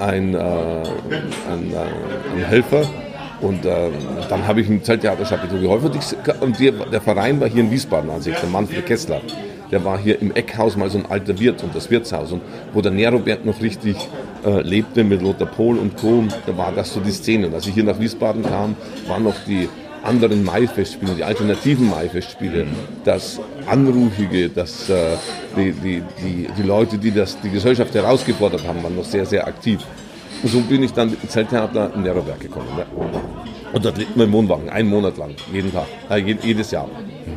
ein, 0.00 0.32
äh, 0.32 0.38
ein, 0.38 1.70
äh, 1.70 2.34
ein 2.34 2.44
Helfer. 2.46 2.82
Und 3.42 3.66
äh, 3.66 3.90
dann 4.30 4.46
habe 4.46 4.62
ich 4.62 4.70
im 4.70 4.82
Zelttheater 4.82 5.22
Chapiteau 5.26 5.60
geholfen. 5.60 5.90
Und, 6.40 6.58
die, 6.58 6.72
der 6.90 7.00
Verein 7.02 7.38
war 7.38 7.48
hier 7.48 7.62
in 7.62 7.70
Wiesbaden 7.70 8.08
an 8.08 8.22
sich, 8.22 8.34
der 8.34 8.48
Manfred 8.48 8.86
Kessler. 8.86 9.20
der 9.70 9.84
war 9.84 9.98
hier 9.98 10.20
im 10.22 10.34
Eckhaus 10.34 10.74
mal 10.76 10.88
so 10.88 10.96
ein 10.96 11.06
alter 11.10 11.38
Wirt 11.38 11.62
und 11.62 11.74
das 11.74 11.90
Wirtshaus. 11.90 12.32
Und 12.32 12.40
wo 12.72 12.80
der 12.80 12.92
Neroberg 12.92 13.44
noch 13.44 13.60
richtig 13.60 13.96
äh, 14.46 14.62
lebte 14.62 15.04
mit 15.04 15.20
Lothar 15.20 15.46
Pohl 15.46 15.76
und 15.76 15.96
Co., 15.98 16.24
da 16.46 16.56
war 16.56 16.72
das 16.72 16.94
so 16.94 17.00
die 17.00 17.10
Szene. 17.10 17.48
Und 17.48 17.54
als 17.54 17.66
ich 17.66 17.74
hier 17.74 17.84
nach 17.84 18.00
Wiesbaden 18.00 18.42
kam, 18.42 18.76
waren 19.06 19.24
noch 19.24 19.36
die 19.46 19.68
anderen 20.02 20.44
Maifestspiele, 20.44 21.14
die 21.14 21.24
alternativen 21.24 21.88
Maifestspiele, 21.88 22.66
das 23.04 23.40
Anrufige, 23.66 24.48
das, 24.48 24.88
äh, 24.88 25.16
die, 25.56 25.72
die, 25.72 26.02
die, 26.22 26.48
die 26.56 26.62
Leute, 26.62 26.98
die 26.98 27.10
das, 27.10 27.40
die 27.40 27.50
Gesellschaft 27.50 27.94
herausgefordert 27.94 28.66
haben, 28.66 28.82
waren 28.82 28.96
noch 28.96 29.04
sehr, 29.04 29.26
sehr 29.26 29.46
aktiv. 29.46 29.80
Und 30.42 30.50
so 30.50 30.60
bin 30.60 30.82
ich 30.82 30.92
dann 30.92 31.10
dem 31.10 31.28
Zelttheater 31.28 31.92
in 31.94 32.02
Neroberg 32.02 32.40
gekommen. 32.40 32.68
Ne? 32.76 32.86
Und 33.72 33.84
dort 33.84 33.98
lebt 33.98 34.16
man 34.16 34.26
im 34.26 34.32
Wohnwagen, 34.32 34.70
einen 34.70 34.88
Monat 34.88 35.16
lang, 35.18 35.34
jeden 35.52 35.72
Tag, 35.72 35.86
äh, 36.10 36.18
jedes 36.18 36.70
Jahr, 36.70 36.88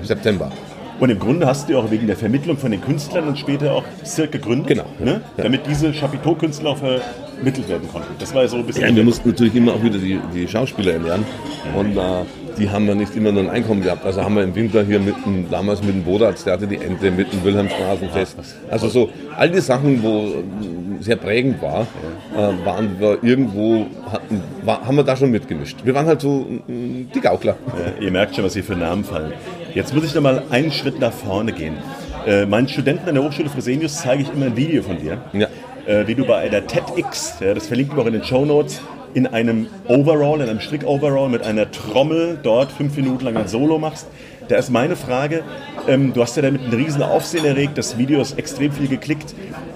September. 0.04 0.52
Und 1.00 1.10
im 1.10 1.18
Grunde 1.18 1.48
hast 1.48 1.68
du 1.68 1.80
auch 1.80 1.90
wegen 1.90 2.06
der 2.06 2.16
Vermittlung 2.16 2.58
von 2.58 2.70
den 2.70 2.80
Künstlern 2.80 3.28
und 3.28 3.40
später 3.40 3.74
auch 3.74 3.84
Cirque 4.06 4.34
gegründet, 4.34 4.68
Genau, 4.68 4.86
ne? 5.00 5.22
ja. 5.36 5.44
damit 5.44 5.66
diese 5.66 5.92
Chapiteau-Künstler 5.92 6.70
auch 6.70 6.78
vermittelt 6.78 7.68
werden 7.68 7.90
konnten. 7.92 8.14
Das 8.20 8.36
war 8.36 8.44
ja 8.44 8.48
so 8.48 8.58
ein 8.58 8.66
bisschen... 8.68 8.88
Ja, 8.88 8.96
wir 8.96 9.04
mussten 9.04 9.30
natürlich 9.30 9.56
immer 9.56 9.74
auch 9.74 9.84
wieder 9.84 9.98
die, 9.98 10.20
die 10.32 10.48
Schauspieler 10.48 10.94
ernähren. 10.94 11.26
Und 11.76 11.98
äh, 11.98 12.02
die 12.58 12.70
haben 12.70 12.88
wir 12.88 12.96
nicht 12.96 13.16
immer 13.16 13.32
nur 13.32 13.44
ein 13.44 13.50
Einkommen 13.50 13.82
gehabt. 13.82 14.06
Also 14.06 14.24
haben 14.24 14.36
wir 14.36 14.44
im 14.44 14.56
Winter 14.56 14.84
hier 14.84 15.00
mit 15.00 15.16
dem, 15.26 15.50
damals 15.50 15.82
mit 15.82 15.96
dem 15.96 16.04
Bodatz, 16.04 16.44
der 16.44 16.54
hatte 16.54 16.68
die 16.68 16.78
Ente, 16.78 17.12
mit 17.12 17.32
dem 17.32 17.44
Wilhelmstraßenfest. 17.44 18.38
Also 18.70 18.88
so 18.90 19.10
all 19.36 19.50
die 19.50 19.60
Sachen, 19.62 20.02
wo 20.04 20.26
äh, 20.28 21.02
sehr 21.04 21.16
prägend 21.16 21.62
war, 21.62 21.88
äh, 22.36 22.66
waren 22.66 23.00
wir 23.00 23.24
irgendwo, 23.24 23.88
hatten, 24.12 24.42
war, 24.64 24.86
haben 24.86 24.96
wir 24.98 25.04
da 25.04 25.16
schon 25.16 25.32
mitgemischt. 25.32 25.78
Wir 25.84 25.96
waren 25.96 26.06
halt 26.06 26.22
so 26.22 26.46
äh, 26.68 27.06
die 27.14 27.22
Gaukler. 27.22 27.56
Ja, 27.68 28.04
ihr 28.04 28.12
merkt 28.12 28.36
schon, 28.36 28.44
was 28.46 28.54
hier 28.54 28.64
für 28.64 28.76
Namen 28.76 29.04
fallen. 29.04 29.34
Jetzt 29.74 29.94
muss 29.94 30.04
ich 30.06 30.14
noch 30.14 30.22
mal 30.22 30.44
einen 30.50 30.72
Schritt 30.72 31.00
nach 31.00 31.14
vorne 31.14 31.52
gehen. 31.52 31.76
Äh, 32.28 32.46
meinen 32.46 32.68
Studenten 32.68 33.10
an 33.10 33.16
der 33.16 33.24
Hochschule 33.24 33.50
Fresenius 33.50 33.98
zeige 33.98 34.24
ich 34.24 34.32
immer 34.34 34.46
ein 34.48 34.56
Video 34.56 34.84
von 34.84 34.98
dir, 35.00 35.18
Ja. 35.34 35.48
äh, 35.88 36.06
wie 36.08 36.14
du 36.14 36.26
bei 36.26 36.48
der 36.50 36.68
TEDx, 36.68 37.36
ja, 37.40 37.54
das 37.56 37.66
verlinken 37.68 37.96
wir 37.98 38.04
auch 38.04 38.08
in 38.08 38.14
den 38.14 38.24
Show 38.24 38.46
Notes, 38.46 38.80
in 39.14 39.28
einem 39.28 39.68
Overall, 39.88 40.42
in 40.42 40.50
einem 40.50 40.60
Strick-Overall 40.60 41.30
mit 41.30 41.44
einer 41.44 41.72
Trommel 41.72 42.40
dort 42.42 42.72
fünf 42.72 42.96
Minuten 42.96 43.26
lang 43.26 43.38
ein 43.38 43.48
Solo 43.48 43.78
machst. 43.78 44.08
Da 44.48 44.58
ist 44.58 44.70
meine 44.70 44.96
Frage, 44.96 45.44
ähm, 45.88 46.14
du 46.14 46.22
hast 46.22 46.36
ja 46.36 46.42
damit 46.42 46.62
einen 46.62 46.74
riesen 46.74 47.04
Aufsehen 47.04 47.46
erregt, 47.46 47.78
das 47.78 47.98
Video 47.98 48.22
ist 48.22 48.38
extrem 48.38 48.72
viel 48.72 48.88
geklickt. 48.88 49.34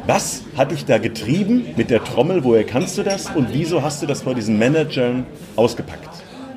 Was 0.08 0.44
hat 0.58 0.72
dich 0.72 0.86
da 0.86 0.98
getrieben 0.98 1.68
mit 1.78 1.90
der 1.90 2.04
Trommel? 2.04 2.44
Woher 2.44 2.64
kannst 2.64 2.98
du 2.98 3.04
das? 3.04 3.30
Und 3.30 3.54
wieso 3.54 3.82
hast 3.82 4.02
du 4.02 4.06
das 4.06 4.22
vor 4.22 4.36
diesen 4.36 4.60
Managern 4.60 5.26
ausgepackt? 5.56 6.10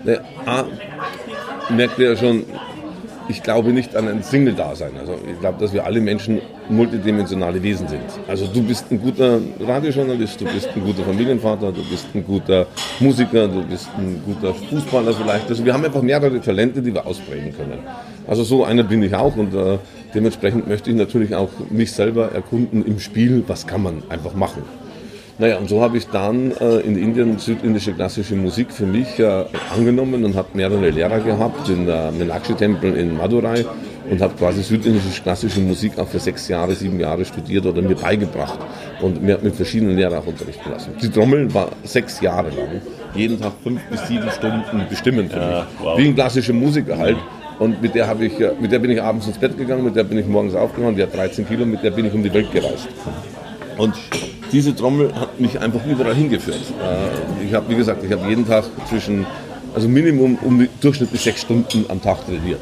Ne, 0.04 0.20
A, 0.46 0.64
merkt 1.70 1.98
ihr 1.98 2.10
ja 2.10 2.16
schon, 2.16 2.44
ich 3.28 3.42
glaube 3.42 3.72
nicht 3.72 3.94
an 3.94 4.08
ein 4.08 4.22
Single-Dasein. 4.22 4.92
Also 4.98 5.14
ich 5.30 5.38
glaube, 5.40 5.58
dass 5.60 5.72
wir 5.72 5.84
alle 5.84 6.00
Menschen 6.00 6.40
multidimensionale 6.68 7.62
Wesen 7.62 7.86
sind. 7.88 8.00
Also 8.26 8.46
du 8.46 8.62
bist 8.62 8.90
ein 8.90 9.00
guter 9.00 9.38
Radiojournalist, 9.60 10.40
du 10.40 10.46
bist 10.46 10.68
ein 10.74 10.82
guter 10.82 11.02
Familienvater, 11.02 11.72
du 11.72 11.82
bist 11.88 12.06
ein 12.14 12.24
guter 12.24 12.66
Musiker, 13.00 13.46
du 13.46 13.62
bist 13.62 13.88
ein 13.98 14.22
guter 14.24 14.54
Fußballer 14.54 15.12
vielleicht. 15.12 15.48
Also 15.48 15.64
wir 15.64 15.74
haben 15.74 15.84
einfach 15.84 16.02
mehrere 16.02 16.40
Talente, 16.40 16.80
die 16.80 16.92
wir 16.92 17.06
ausprägen 17.06 17.54
können. 17.56 17.80
Also 18.26 18.44
so 18.44 18.64
einer 18.64 18.82
bin 18.82 19.02
ich 19.02 19.14
auch 19.14 19.36
und 19.36 19.54
äh, 19.54 19.78
dementsprechend 20.14 20.66
möchte 20.66 20.90
ich 20.90 20.96
natürlich 20.96 21.34
auch 21.34 21.50
mich 21.70 21.92
selber 21.92 22.32
erkunden 22.32 22.84
im 22.84 22.98
Spiel, 22.98 23.44
was 23.46 23.66
kann 23.66 23.82
man 23.82 24.02
einfach 24.08 24.34
machen. 24.34 24.62
Naja, 25.40 25.58
und 25.58 25.68
so 25.68 25.80
habe 25.80 25.96
ich 25.96 26.08
dann 26.08 26.50
äh, 26.60 26.80
in 26.80 26.98
Indien 26.98 27.38
südindische 27.38 27.92
klassische 27.92 28.34
Musik 28.34 28.72
für 28.72 28.86
mich 28.86 29.20
äh, 29.20 29.44
angenommen 29.72 30.24
und 30.24 30.34
habe 30.34 30.48
mehrere 30.54 30.90
Lehrer 30.90 31.20
gehabt 31.20 31.68
in 31.68 31.86
der 31.86 32.10
Meenakshi-Tempel 32.10 32.96
in 32.96 33.16
Madurai 33.16 33.64
und 34.10 34.20
habe 34.20 34.34
quasi 34.34 34.64
südindische 34.64 35.22
klassische 35.22 35.60
Musik 35.60 35.96
auch 35.96 36.08
für 36.08 36.18
sechs 36.18 36.48
Jahre, 36.48 36.74
sieben 36.74 36.98
Jahre 36.98 37.24
studiert 37.24 37.66
oder 37.66 37.80
mir 37.82 37.94
beigebracht 37.94 38.58
und 39.00 39.22
mir 39.22 39.38
mit 39.40 39.54
verschiedenen 39.54 39.96
Lehrern 39.96 40.18
auch 40.18 40.26
unterrichten 40.26 40.70
lassen. 40.72 40.94
Die 41.00 41.08
Trommel 41.08 41.54
war 41.54 41.68
sechs 41.84 42.20
Jahre 42.20 42.48
lang, 42.48 42.82
jeden 43.14 43.40
Tag 43.40 43.52
fünf 43.62 43.80
bis 43.84 44.08
sieben 44.08 44.28
Stunden 44.32 44.86
bestimmend 44.90 45.32
für 45.32 45.38
mich. 45.38 45.64
wow. 45.78 45.98
Wie 45.98 46.08
ein 46.08 46.14
klassischer 46.16 46.52
Musiker 46.52 46.98
halt. 46.98 47.16
Und 47.60 47.82
mit 47.82 47.94
der, 47.94 48.06
habe 48.06 48.26
ich, 48.26 48.40
äh, 48.40 48.52
mit 48.60 48.70
der 48.72 48.78
bin 48.78 48.90
ich 48.90 49.02
abends 49.02 49.26
ins 49.26 49.38
Bett 49.38 49.56
gegangen, 49.56 49.84
mit 49.84 49.94
der 49.94 50.04
bin 50.04 50.18
ich 50.18 50.26
morgens 50.26 50.54
aufgewacht, 50.54 50.96
die 50.96 51.02
hat 51.02 51.14
13 51.14 51.46
Kilo, 51.46 51.64
mit 51.66 51.82
der 51.82 51.90
bin 51.90 52.06
ich 52.06 52.12
um 52.12 52.22
die 52.22 52.32
Welt 52.32 52.52
gereist. 52.52 52.88
Und 53.76 53.94
diese 54.52 54.74
Trommel 54.74 55.14
hat 55.14 55.40
mich 55.40 55.58
einfach 55.60 55.84
überall 55.86 56.14
hingeführt. 56.14 56.60
Äh, 56.82 57.46
Ich 57.46 57.54
habe, 57.54 57.68
wie 57.68 57.76
gesagt, 57.76 58.02
ich 58.04 58.12
habe 58.12 58.28
jeden 58.28 58.46
Tag 58.46 58.64
zwischen, 58.88 59.26
also 59.74 59.88
Minimum 59.88 60.38
um 60.42 60.58
die 60.58 60.68
durchschnittlich 60.80 61.20
sechs 61.20 61.40
Stunden 61.42 61.84
am 61.88 62.00
Tag 62.02 62.24
trainiert. 62.26 62.60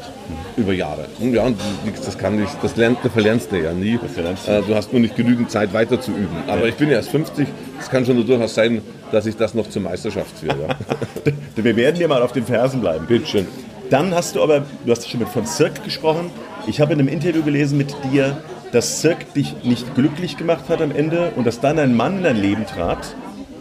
Über 0.57 0.73
Jahre. 0.73 1.05
Und 1.19 1.33
ja, 1.33 1.43
und 1.43 1.57
das 2.05 2.17
kann 2.17 2.41
ich, 2.43 2.49
das 2.61 2.75
lernt, 2.75 2.97
das 3.03 3.11
verlernst 3.11 3.51
du 3.51 3.57
ja 3.61 3.71
nie. 3.73 3.97
du. 3.97 4.51
Äh, 4.51 4.61
Du 4.67 4.75
hast 4.75 4.91
nur 4.91 5.01
nicht 5.01 5.15
genügend 5.15 5.51
Zeit 5.51 5.71
weiter 5.73 6.01
zu 6.01 6.11
üben. 6.11 6.35
Aber 6.47 6.67
ich 6.67 6.75
bin 6.75 6.89
ja 6.89 6.95
erst 6.95 7.09
50, 7.09 7.47
es 7.79 7.89
kann 7.89 8.05
schon 8.05 8.25
durchaus 8.25 8.55
sein, 8.55 8.81
dass 9.11 9.25
ich 9.25 9.35
das 9.37 9.53
noch 9.53 9.69
zur 9.69 9.83
Meisterschaft 9.83 10.39
führe. 10.39 10.57
Ja. 10.69 11.33
Wir 11.63 11.75
werden 11.75 11.97
dir 11.99 12.07
mal 12.07 12.21
auf 12.21 12.31
den 12.33 12.45
Fersen 12.45 12.81
bleiben. 12.81 13.05
Bitteschön. 13.07 13.47
Dann 13.89 14.13
hast 14.13 14.35
du 14.35 14.43
aber, 14.43 14.65
du 14.85 14.91
hast 14.91 15.07
schon 15.09 15.19
mit 15.21 15.29
von 15.29 15.45
Cirque 15.45 15.81
gesprochen. 15.83 16.29
Ich 16.67 16.81
habe 16.81 16.91
in 16.93 16.99
einem 16.99 17.07
Interview 17.07 17.41
gelesen 17.43 17.77
mit 17.77 17.95
dir, 18.11 18.37
dass 18.77 19.01
Cirque 19.01 19.25
dich 19.35 19.63
nicht 19.63 19.95
glücklich 19.95 20.37
gemacht 20.37 20.69
hat 20.69 20.83
am 20.83 20.91
Ende 20.91 21.31
und 21.35 21.47
dass 21.47 21.59
dann 21.59 21.79
ein 21.79 21.95
Mann 21.95 22.19
in 22.19 22.23
dein 22.25 22.39
Leben 22.39 22.67
trat, 22.67 23.15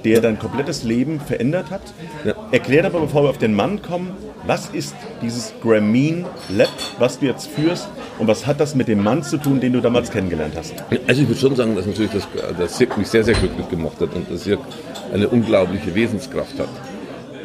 der 0.05 0.21
dein 0.21 0.39
komplettes 0.39 0.83
Leben 0.83 1.21
verändert 1.21 1.71
hat. 1.71 1.81
Ja. 2.23 2.35
Erklär 2.53 2.85
aber, 2.85 3.01
bevor 3.01 3.23
wir 3.23 3.31
auf 3.31 3.39
den 3.39 3.55
Mann 3.55 3.81
kommen, 3.81 4.11
was 4.47 4.69
ist 4.69 4.95
dieses 5.23 5.55
Grameen 5.63 6.27
Lab, 6.51 6.69
was 6.99 7.19
du 7.19 7.25
jetzt 7.25 7.47
führst 7.47 7.89
und 8.19 8.27
was 8.29 8.47
hat 8.47 8.61
das 8.61 8.75
mit 8.75 8.89
dem 8.89 9.03
Mann 9.03 9.23
zu 9.23 9.39
tun, 9.39 9.59
den 9.59 9.73
du 9.73 9.81
damals 9.81 10.11
kennengelernt 10.11 10.53
hast? 10.55 10.75
Also 11.09 11.23
ich 11.23 11.29
würde 11.29 11.41
schon 11.41 11.57
sagen, 11.57 11.75
dass 11.75 11.87
natürlich 11.87 12.13
das, 12.13 12.29
das 12.59 12.77
Cirque 12.77 12.99
mich 12.99 13.09
sehr, 13.09 13.25
sehr 13.25 13.37
glücklich 13.37 13.71
gemacht 13.71 13.99
hat 13.99 14.13
und 14.15 14.31
das 14.31 14.43
Cirque 14.43 14.67
eine 15.15 15.29
unglaubliche 15.29 15.95
Wesenskraft 15.95 16.59
hat. 16.59 16.69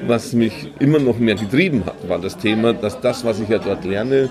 Was 0.07 0.34
mich 0.34 0.73
immer 0.79 0.99
noch 0.99 1.19
mehr 1.19 1.36
getrieben 1.36 1.86
hat, 1.86 2.10
war 2.10 2.19
das 2.19 2.36
Thema, 2.36 2.73
dass 2.73 2.99
das, 2.99 3.23
was 3.23 3.39
ich 3.39 3.47
ja 3.47 3.60
dort 3.60 3.86
lerne, 3.86 4.29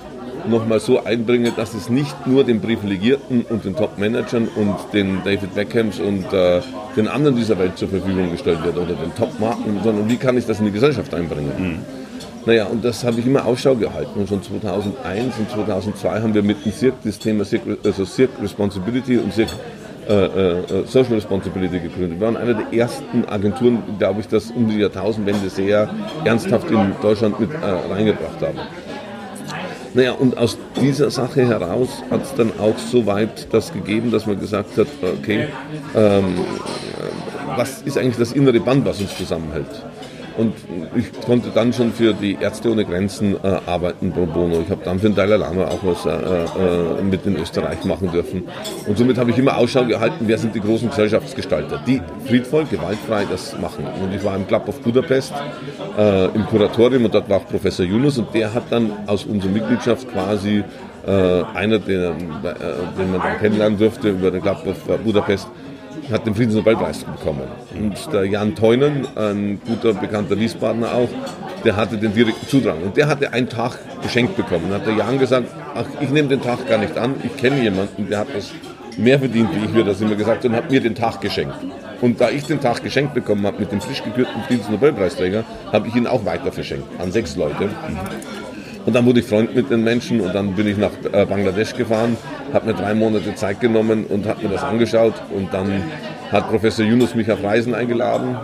nochmal 0.48 0.80
so 0.80 1.04
einbringe, 1.04 1.52
dass 1.52 1.74
es 1.74 1.88
nicht 1.88 2.26
nur 2.26 2.44
den 2.44 2.60
Privilegierten 2.60 3.42
und 3.42 3.64
den 3.64 3.76
Top-Managern 3.76 4.48
und 4.54 4.76
den 4.92 5.18
David 5.24 5.54
Beckhams 5.54 5.98
und 5.98 6.32
äh, 6.32 6.60
den 6.96 7.08
anderen 7.08 7.36
dieser 7.36 7.58
Welt 7.58 7.78
zur 7.78 7.88
Verfügung 7.88 8.30
gestellt 8.30 8.62
wird 8.64 8.76
oder 8.76 8.94
den 8.94 9.14
Top-Marken, 9.14 9.80
sondern 9.82 10.08
wie 10.08 10.16
kann 10.16 10.36
ich 10.36 10.46
das 10.46 10.58
in 10.60 10.66
die 10.66 10.72
Gesellschaft 10.72 11.14
einbringen. 11.14 11.84
Naja, 12.46 12.66
und 12.66 12.84
das 12.84 13.04
habe 13.04 13.20
ich 13.20 13.26
immer 13.26 13.44
Ausschau 13.44 13.74
gehalten. 13.74 14.18
Und 14.18 14.28
schon 14.28 14.42
2001 14.42 15.38
und 15.38 15.50
2002 15.50 16.20
haben 16.22 16.34
wir 16.34 16.42
mit 16.42 16.64
dem 16.64 16.72
Cirque 16.72 16.96
das 17.04 17.18
Thema 17.18 17.44
Cirque, 17.44 17.78
also 17.84 18.04
Cirque 18.04 18.42
Responsibility 18.42 19.18
und 19.18 19.32
Cirque 19.32 19.52
äh, 20.08 20.24
äh, 20.24 20.86
Social 20.86 21.14
Responsibility 21.14 21.78
gegründet. 21.78 22.18
Wir 22.18 22.26
waren 22.26 22.36
eine 22.36 22.54
der 22.54 22.72
ersten 22.72 23.24
Agenturen, 23.26 23.82
glaube 23.98 24.20
ich, 24.20 24.28
das 24.28 24.50
um 24.50 24.68
die 24.68 24.78
Jahrtausendwende 24.78 25.50
sehr 25.50 25.90
ernsthaft 26.24 26.70
in 26.70 26.92
Deutschland 27.02 27.38
mit 27.38 27.50
äh, 27.52 27.92
reingebracht 27.92 28.40
haben. 28.40 28.58
Naja, 29.94 30.12
und 30.12 30.36
aus 30.38 30.56
dieser 30.80 31.10
Sache 31.10 31.46
heraus 31.46 31.88
hat 32.10 32.22
es 32.22 32.34
dann 32.34 32.52
auch 32.60 32.78
so 32.78 33.06
weit 33.06 33.52
das 33.52 33.72
gegeben, 33.72 34.10
dass 34.10 34.26
man 34.26 34.38
gesagt 34.38 34.76
hat, 34.76 34.86
okay, 35.02 35.48
ähm, 35.96 36.24
äh, 36.24 37.56
was 37.56 37.82
ist 37.82 37.98
eigentlich 37.98 38.16
das 38.16 38.32
innere 38.32 38.60
Band, 38.60 38.84
was 38.86 39.00
uns 39.00 39.16
zusammenhält? 39.16 39.66
Und 40.40 40.54
ich 40.96 41.12
konnte 41.26 41.50
dann 41.54 41.70
schon 41.70 41.92
für 41.92 42.14
die 42.14 42.38
Ärzte 42.40 42.70
ohne 42.72 42.86
Grenzen 42.86 43.36
äh, 43.44 43.58
arbeiten 43.66 44.10
pro 44.10 44.24
bono. 44.24 44.62
Ich 44.62 44.70
habe 44.70 44.80
dann 44.82 44.98
für 44.98 45.10
den 45.10 45.14
Dalai 45.14 45.36
Lama 45.36 45.66
auch 45.66 45.80
was 45.82 46.06
äh, 46.06 46.08
äh, 46.08 47.02
mit 47.02 47.26
in 47.26 47.36
Österreich 47.36 47.84
machen 47.84 48.10
dürfen. 48.10 48.44
Und 48.86 48.96
somit 48.96 49.18
habe 49.18 49.32
ich 49.32 49.36
immer 49.36 49.58
Ausschau 49.58 49.84
gehalten, 49.84 50.20
wer 50.20 50.38
sind 50.38 50.54
die 50.54 50.60
großen 50.60 50.88
Gesellschaftsgestalter, 50.88 51.82
die 51.86 52.00
friedvoll, 52.26 52.64
gewaltfrei 52.64 53.26
das 53.30 53.54
machen. 53.58 53.84
Und 54.02 54.14
ich 54.14 54.24
war 54.24 54.34
im 54.34 54.46
Club 54.46 54.66
of 54.66 54.80
Budapest 54.80 55.34
äh, 55.98 56.24
im 56.28 56.46
Kuratorium 56.46 57.04
und 57.04 57.12
dort 57.12 57.28
war 57.28 57.36
auch 57.36 57.46
Professor 57.46 57.84
Yunus 57.84 58.16
und 58.16 58.34
der 58.34 58.54
hat 58.54 58.64
dann 58.70 58.90
aus 59.06 59.26
unserer 59.26 59.52
Mitgliedschaft 59.52 60.10
quasi 60.10 60.64
äh, 61.06 61.10
einer, 61.54 61.78
den, 61.80 62.00
äh, 62.00 62.54
den 62.98 63.10
man 63.12 63.20
dann 63.20 63.38
kennenlernen 63.40 63.78
durfte 63.78 64.08
über 64.08 64.30
den 64.30 64.40
Club 64.40 64.66
of 64.66 64.98
Budapest, 65.04 65.48
hat 66.10 66.26
den 66.26 66.34
Friedensnobelpreis 66.34 67.04
bekommen. 67.04 67.42
Und 67.74 68.12
der 68.12 68.24
Jan 68.24 68.54
Teunen, 68.54 69.06
ein 69.16 69.60
guter 69.66 69.94
bekannter 69.94 70.38
Wiesbadener 70.38 70.94
auch, 70.94 71.08
der 71.64 71.76
hatte 71.76 71.96
den 71.96 72.14
direkten 72.14 72.46
Zudrang. 72.48 72.82
Und 72.82 72.96
der 72.96 73.08
hatte 73.08 73.32
einen 73.32 73.48
Tag 73.48 73.78
geschenkt 74.02 74.36
bekommen. 74.36 74.64
Dann 74.70 74.80
hat 74.80 74.86
der 74.86 74.94
Jan 74.94 75.18
gesagt, 75.18 75.48
ach, 75.74 75.86
ich 76.00 76.10
nehme 76.10 76.28
den 76.28 76.42
Tag 76.42 76.68
gar 76.68 76.78
nicht 76.78 76.96
an, 76.96 77.14
ich 77.22 77.36
kenne 77.36 77.62
jemanden, 77.62 78.08
der 78.08 78.20
hat 78.20 78.28
das 78.34 78.52
mehr 78.96 79.18
verdient, 79.18 79.50
wie 79.54 79.64
ich 79.64 79.72
mir 79.72 79.84
das 79.84 80.00
immer 80.00 80.14
gesagt 80.14 80.44
habe, 80.44 80.48
und 80.48 80.56
hat 80.56 80.70
mir 80.70 80.80
den 80.80 80.94
Tag 80.94 81.20
geschenkt. 81.20 81.54
Und 82.00 82.20
da 82.20 82.30
ich 82.30 82.44
den 82.44 82.60
Tag 82.60 82.82
geschenkt 82.82 83.14
bekommen 83.14 83.46
habe 83.46 83.58
mit 83.58 83.72
dem 83.72 83.80
frisch 83.80 84.02
gekürten 84.02 84.42
Friedensnobelpreisträger, 84.46 85.44
habe 85.72 85.88
ich 85.88 85.94
ihn 85.94 86.06
auch 86.06 86.24
weiter 86.24 86.50
verschenkt 86.50 86.88
an 86.98 87.12
sechs 87.12 87.36
Leute. 87.36 87.68
Und 88.86 88.94
dann 88.94 89.04
wurde 89.06 89.20
ich 89.20 89.26
Freund 89.26 89.54
mit 89.54 89.70
den 89.70 89.84
Menschen 89.84 90.20
und 90.20 90.34
dann 90.34 90.54
bin 90.54 90.66
ich 90.66 90.76
nach 90.76 90.92
äh, 91.12 91.26
Bangladesch 91.26 91.74
gefahren, 91.74 92.16
habe 92.52 92.66
mir 92.66 92.74
drei 92.74 92.94
Monate 92.94 93.34
Zeit 93.34 93.60
genommen 93.60 94.06
und 94.06 94.26
habe 94.26 94.42
mir 94.42 94.54
das 94.54 94.62
angeschaut 94.62 95.14
und 95.34 95.52
dann 95.52 95.82
hat 96.32 96.48
Professor 96.48 96.84
Yunus 96.84 97.14
mich 97.14 97.30
auf 97.30 97.42
Reisen 97.42 97.74
eingeladen 97.74 98.36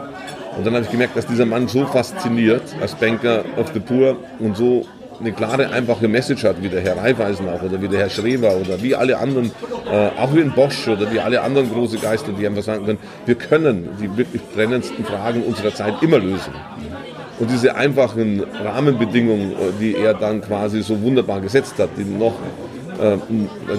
und 0.57 0.67
dann 0.67 0.75
habe 0.75 0.85
ich 0.85 0.91
gemerkt, 0.91 1.17
dass 1.17 1.27
dieser 1.27 1.47
Mann 1.47 1.69
so 1.69 1.87
fasziniert 1.87 2.63
als 2.81 2.95
Banker 2.95 3.45
of 3.57 3.73
the 3.73 3.81
Poor 3.81 4.17
und 4.39 4.57
so 4.57 4.87
eine 5.21 5.33
klare, 5.33 5.71
einfache 5.71 6.09
Message 6.09 6.45
hat, 6.45 6.63
wie 6.63 6.69
der 6.69 6.83
Herr 6.83 6.99
Raiffeisen 6.99 7.49
auch 7.49 7.63
oder 7.63 7.81
wie 7.81 7.89
der 7.89 8.01
Herr 8.01 8.11
Schreber 8.11 8.57
oder 8.57 8.83
wie 8.83 8.95
alle 8.95 9.19
anderen, 9.19 9.51
äh, 9.91 10.09
auch 10.19 10.35
wie 10.35 10.41
ein 10.41 10.53
Bosch 10.53 10.89
oder 10.89 11.11
wie 11.11 11.21
alle 11.21 11.41
anderen 11.43 11.73
große 11.73 11.99
Geister, 11.99 12.33
die 12.39 12.47
einfach 12.47 12.63
sagen 12.63 12.85
können, 12.85 12.99
wir 13.25 13.35
können 13.35 13.89
die 14.01 14.17
wirklich 14.17 14.43
brennendsten 14.55 15.05
Fragen 15.05 15.43
unserer 15.43 15.75
Zeit 15.75 16.03
immer 16.03 16.19
lösen. 16.19 16.53
Und 17.39 17.51
diese 17.51 17.75
einfachen 17.75 18.43
Rahmenbedingungen, 18.65 19.53
äh, 19.53 19.55
die 19.81 19.95
er 19.95 20.15
dann 20.15 20.41
quasi 20.41 20.83
so 20.83 21.01
wunderbar 21.03 21.41
gesetzt 21.41 21.75
hat, 21.79 21.91
die 21.97 22.05
noch, 22.05 22.35
äh, 23.01 23.17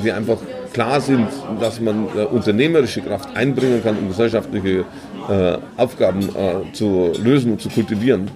die 0.04 0.12
einfach 0.12 0.38
klar 0.74 1.02
sind, 1.02 1.28
dass 1.60 1.82
man 1.82 2.08
äh, 2.16 2.26
unternehmerische 2.26 3.02
Kraft 3.02 3.36
einbringen 3.36 3.82
kann, 3.84 3.98
um 3.98 4.08
gesellschaftliche 4.10 4.86
Aufgaben 5.76 6.30
zu 6.72 7.12
lösen 7.22 7.52
und 7.52 7.62
zu 7.62 7.68
kultivieren. 7.68 8.32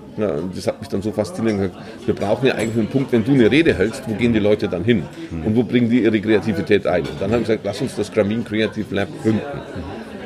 Das 0.53 0.67
hat 0.67 0.81
mich 0.81 0.89
dann 0.89 1.01
so 1.01 1.13
fasziniert 1.13 1.55
gesagt, 1.55 1.75
wir 2.05 2.13
brauchen 2.13 2.47
ja 2.47 2.55
eigentlich 2.55 2.79
einen 2.79 2.89
Punkt, 2.89 3.13
wenn 3.13 3.23
du 3.23 3.31
eine 3.31 3.49
Rede 3.49 3.73
hältst, 3.73 4.03
wo 4.07 4.13
gehen 4.15 4.33
die 4.33 4.39
Leute 4.39 4.67
dann 4.67 4.83
hin? 4.83 5.03
Und 5.45 5.55
wo 5.55 5.63
bringen 5.63 5.89
die 5.89 6.03
ihre 6.03 6.19
Kreativität 6.19 6.85
ein? 6.85 7.03
Und 7.03 7.21
dann 7.21 7.31
habe 7.31 7.43
ich 7.43 7.47
gesagt, 7.47 7.61
lass 7.63 7.79
uns 7.79 7.95
das 7.95 8.11
Grameen 8.11 8.43
Creative 8.43 8.93
Lab 8.93 9.07
gründen. 9.23 9.39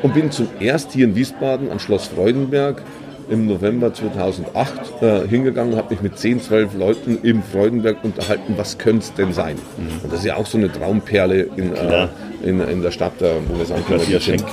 Und 0.01 0.15
bin 0.15 0.31
zum 0.31 0.47
erst 0.59 0.91
hier 0.91 1.05
in 1.05 1.15
Wiesbaden 1.15 1.69
an 1.69 1.79
Schloss 1.79 2.07
Freudenberg 2.07 2.81
im 3.29 3.47
November 3.47 3.93
2008 3.93 5.01
äh, 5.01 5.27
hingegangen 5.27 5.73
und 5.73 5.79
habe 5.79 5.93
mich 5.93 6.01
mit 6.01 6.17
10, 6.17 6.41
12 6.41 6.75
Leuten 6.77 7.17
im 7.23 7.41
Freudenberg 7.43 8.03
unterhalten, 8.03 8.53
was 8.57 8.77
könnte 8.77 8.99
es 9.05 9.13
denn 9.13 9.33
sein? 9.33 9.57
Und 10.03 10.11
das 10.11 10.19
ist 10.19 10.25
ja 10.25 10.35
auch 10.35 10.45
so 10.45 10.57
eine 10.57 10.71
Traumperle 10.71 11.49
in, 11.55 11.73
äh, 11.75 12.07
in, 12.43 12.59
in 12.61 12.81
der 12.81 12.91
Stadt, 12.91 13.21
äh, 13.21 13.31
wo 13.47 13.57
wir 13.57 13.65
sagen 13.65 13.83
können, 13.85 14.01
wir 14.07 14.19
sind- 14.19 14.39
Schenk. 14.41 14.43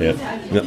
Ja. 0.00 0.06
Ja. 0.06 0.12
Ja. 0.52 0.62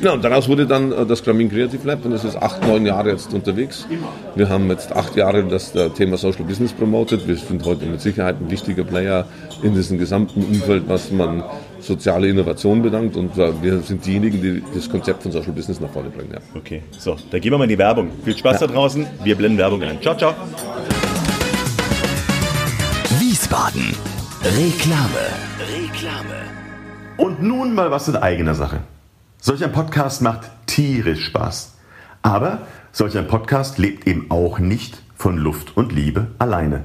Ja, 0.00 0.10
und 0.14 0.24
daraus 0.24 0.48
wurde 0.48 0.66
dann 0.66 0.90
äh, 0.90 1.06
das 1.06 1.22
Grameen 1.22 1.48
Creative 1.48 1.86
Lab 1.86 2.04
und 2.04 2.10
das 2.10 2.24
ist 2.24 2.34
acht, 2.36 2.66
neun 2.66 2.84
Jahre 2.84 3.10
jetzt 3.10 3.32
unterwegs. 3.32 3.86
Wir 4.34 4.48
haben 4.48 4.68
jetzt 4.68 4.90
acht 4.90 5.14
Jahre 5.14 5.44
das 5.44 5.76
äh, 5.76 5.90
Thema 5.90 6.16
Social 6.16 6.42
Business 6.44 6.72
promotet. 6.72 7.28
Wir 7.28 7.36
sind 7.36 7.64
heute 7.64 7.86
mit 7.86 8.00
Sicherheit 8.00 8.34
ein 8.40 8.50
wichtiger 8.50 8.82
Player 8.82 9.26
in 9.62 9.74
diesem 9.74 9.98
gesamten 9.98 10.42
Umfeld, 10.42 10.84
was 10.88 11.12
man 11.12 11.44
soziale 11.82 12.28
Innovation 12.28 12.82
bedankt 12.82 13.16
und 13.16 13.36
äh, 13.36 13.62
wir 13.62 13.80
sind 13.80 14.04
diejenigen, 14.06 14.40
die 14.40 14.62
das 14.74 14.88
Konzept 14.88 15.22
von 15.22 15.32
Social 15.32 15.52
Business 15.52 15.80
nach 15.80 15.90
vorne 15.90 16.10
bringen. 16.10 16.30
Ja. 16.32 16.40
Okay, 16.54 16.82
so, 16.98 17.16
da 17.30 17.38
gehen 17.38 17.52
wir 17.52 17.58
mal 17.58 17.64
in 17.64 17.70
die 17.70 17.78
Werbung. 17.78 18.10
Viel 18.24 18.36
Spaß 18.36 18.60
da 18.60 18.66
draußen. 18.66 19.06
Wir 19.24 19.36
blenden 19.36 19.58
Werbung 19.58 19.82
ein. 19.82 20.00
Ciao, 20.00 20.16
ciao. 20.16 20.34
Wiesbaden. 23.18 23.94
Reklame. 24.44 25.26
Reklame. 25.60 26.42
Und 27.16 27.42
nun 27.42 27.74
mal 27.74 27.90
was 27.90 28.08
in 28.08 28.16
eigener 28.16 28.54
Sache. 28.54 28.80
Solch 29.40 29.62
ein 29.64 29.72
Podcast 29.72 30.22
macht 30.22 30.50
tierisch 30.66 31.24
Spaß. 31.26 31.74
Aber 32.22 32.66
solch 32.92 33.18
ein 33.18 33.26
Podcast 33.26 33.78
lebt 33.78 34.06
eben 34.06 34.30
auch 34.30 34.58
nicht 34.58 35.02
von 35.14 35.36
Luft 35.36 35.76
und 35.76 35.92
Liebe 35.92 36.28
alleine. 36.38 36.84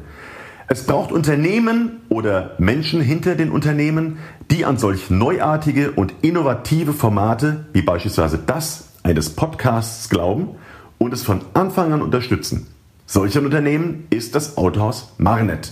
Es 0.69 0.85
braucht 0.85 1.13
Unternehmen 1.13 2.01
oder 2.09 2.51
Menschen 2.57 2.99
hinter 2.99 3.35
den 3.35 3.51
Unternehmen, 3.51 4.17
die 4.51 4.65
an 4.65 4.77
solch 4.77 5.09
neuartige 5.09 5.91
und 5.91 6.13
innovative 6.21 6.91
Formate 6.91 7.65
wie 7.71 7.81
beispielsweise 7.81 8.37
das 8.37 8.89
eines 9.01 9.29
Podcasts 9.29 10.09
glauben 10.09 10.49
und 10.97 11.13
es 11.13 11.23
von 11.23 11.39
Anfang 11.53 11.93
an 11.93 12.01
unterstützen. 12.01 12.67
Solch 13.05 13.37
ein 13.37 13.45
Unternehmen 13.45 14.07
ist 14.09 14.35
das 14.35 14.57
Autohaus 14.57 15.13
Marnet. 15.17 15.71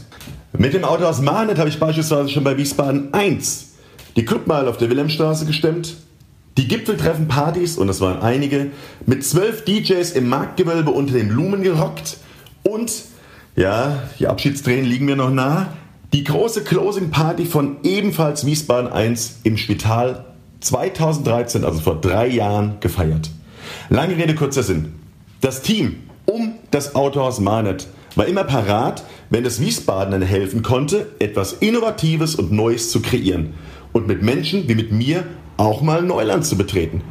Mit 0.57 0.73
dem 0.73 0.85
Autohaus 0.85 1.19
Marnet 1.19 1.59
habe 1.59 1.67
ich 1.67 1.79
beispielsweise 1.79 2.29
schon 2.29 2.45
bei 2.45 2.55
Wiesbaden 2.55 3.13
1 3.13 3.73
die 4.15 4.23
Clubmeile 4.23 4.69
auf 4.69 4.77
der 4.77 4.89
Wilhelmstraße 4.89 5.45
gestemmt, 5.45 5.97
die 6.57 6.69
Gipfeltreffen-Partys, 6.69 7.77
und 7.77 7.89
es 7.89 7.99
waren 7.99 8.21
einige, 8.21 8.71
mit 9.05 9.25
zwölf 9.25 9.65
DJs 9.65 10.11
im 10.11 10.29
Marktgewölbe 10.29 10.91
unter 10.91 11.13
den 11.13 11.27
Blumen 11.27 11.63
gerockt 11.63 12.15
und, 12.63 12.93
ja, 13.55 14.03
die 14.19 14.27
Abschiedstränen 14.27 14.85
liegen 14.85 15.05
mir 15.05 15.15
noch 15.15 15.31
nah, 15.31 15.73
die 16.13 16.23
große 16.23 16.63
Closing-Party 16.63 17.45
von 17.45 17.77
ebenfalls 17.83 18.45
Wiesbaden 18.45 18.91
1 18.91 19.41
im 19.43 19.57
Spital 19.57 20.25
2013, 20.61 21.63
also 21.63 21.79
vor 21.79 21.99
drei 21.99 22.27
Jahren, 22.27 22.77
gefeiert. 22.79 23.29
Lange 23.89 24.17
Rede, 24.17 24.35
kurzer 24.35 24.63
Sinn. 24.63 24.93
Das 25.41 25.61
Team 25.61 25.97
um 26.25 26.55
das 26.71 26.95
Autohaus 26.95 27.39
Marnet 27.39 27.87
war 28.15 28.25
immer 28.25 28.43
parat, 28.43 29.03
wenn 29.29 29.45
es 29.45 29.59
Wiesbaden 29.59 30.21
helfen 30.21 30.63
konnte, 30.63 31.11
etwas 31.19 31.53
Innovatives 31.53 32.35
und 32.35 32.51
Neues 32.51 32.89
zu 32.89 33.01
kreieren 33.01 33.53
und 33.93 34.07
mit 34.07 34.21
Menschen 34.21 34.67
wie 34.67 34.75
mit 34.75 34.91
mir 34.91 35.25
auch 35.57 35.81
mal 35.81 36.01
Neuland 36.01 36.45
zu 36.45 36.57
betreten. 36.57 37.01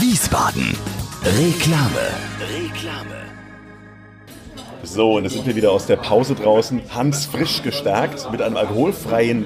Wiesbaden. 0.00 0.76
Reklame. 1.22 2.06
Reklame. 2.40 3.20
So, 4.82 5.16
und 5.16 5.24
jetzt 5.24 5.34
sind 5.34 5.46
wir 5.46 5.54
wieder 5.54 5.70
aus 5.70 5.84
der 5.84 5.96
Pause 5.96 6.34
draußen. 6.34 6.80
Hans 6.94 7.26
frisch 7.26 7.62
gestärkt 7.62 8.32
mit 8.32 8.40
einem 8.40 8.56
alkoholfreien, 8.56 9.44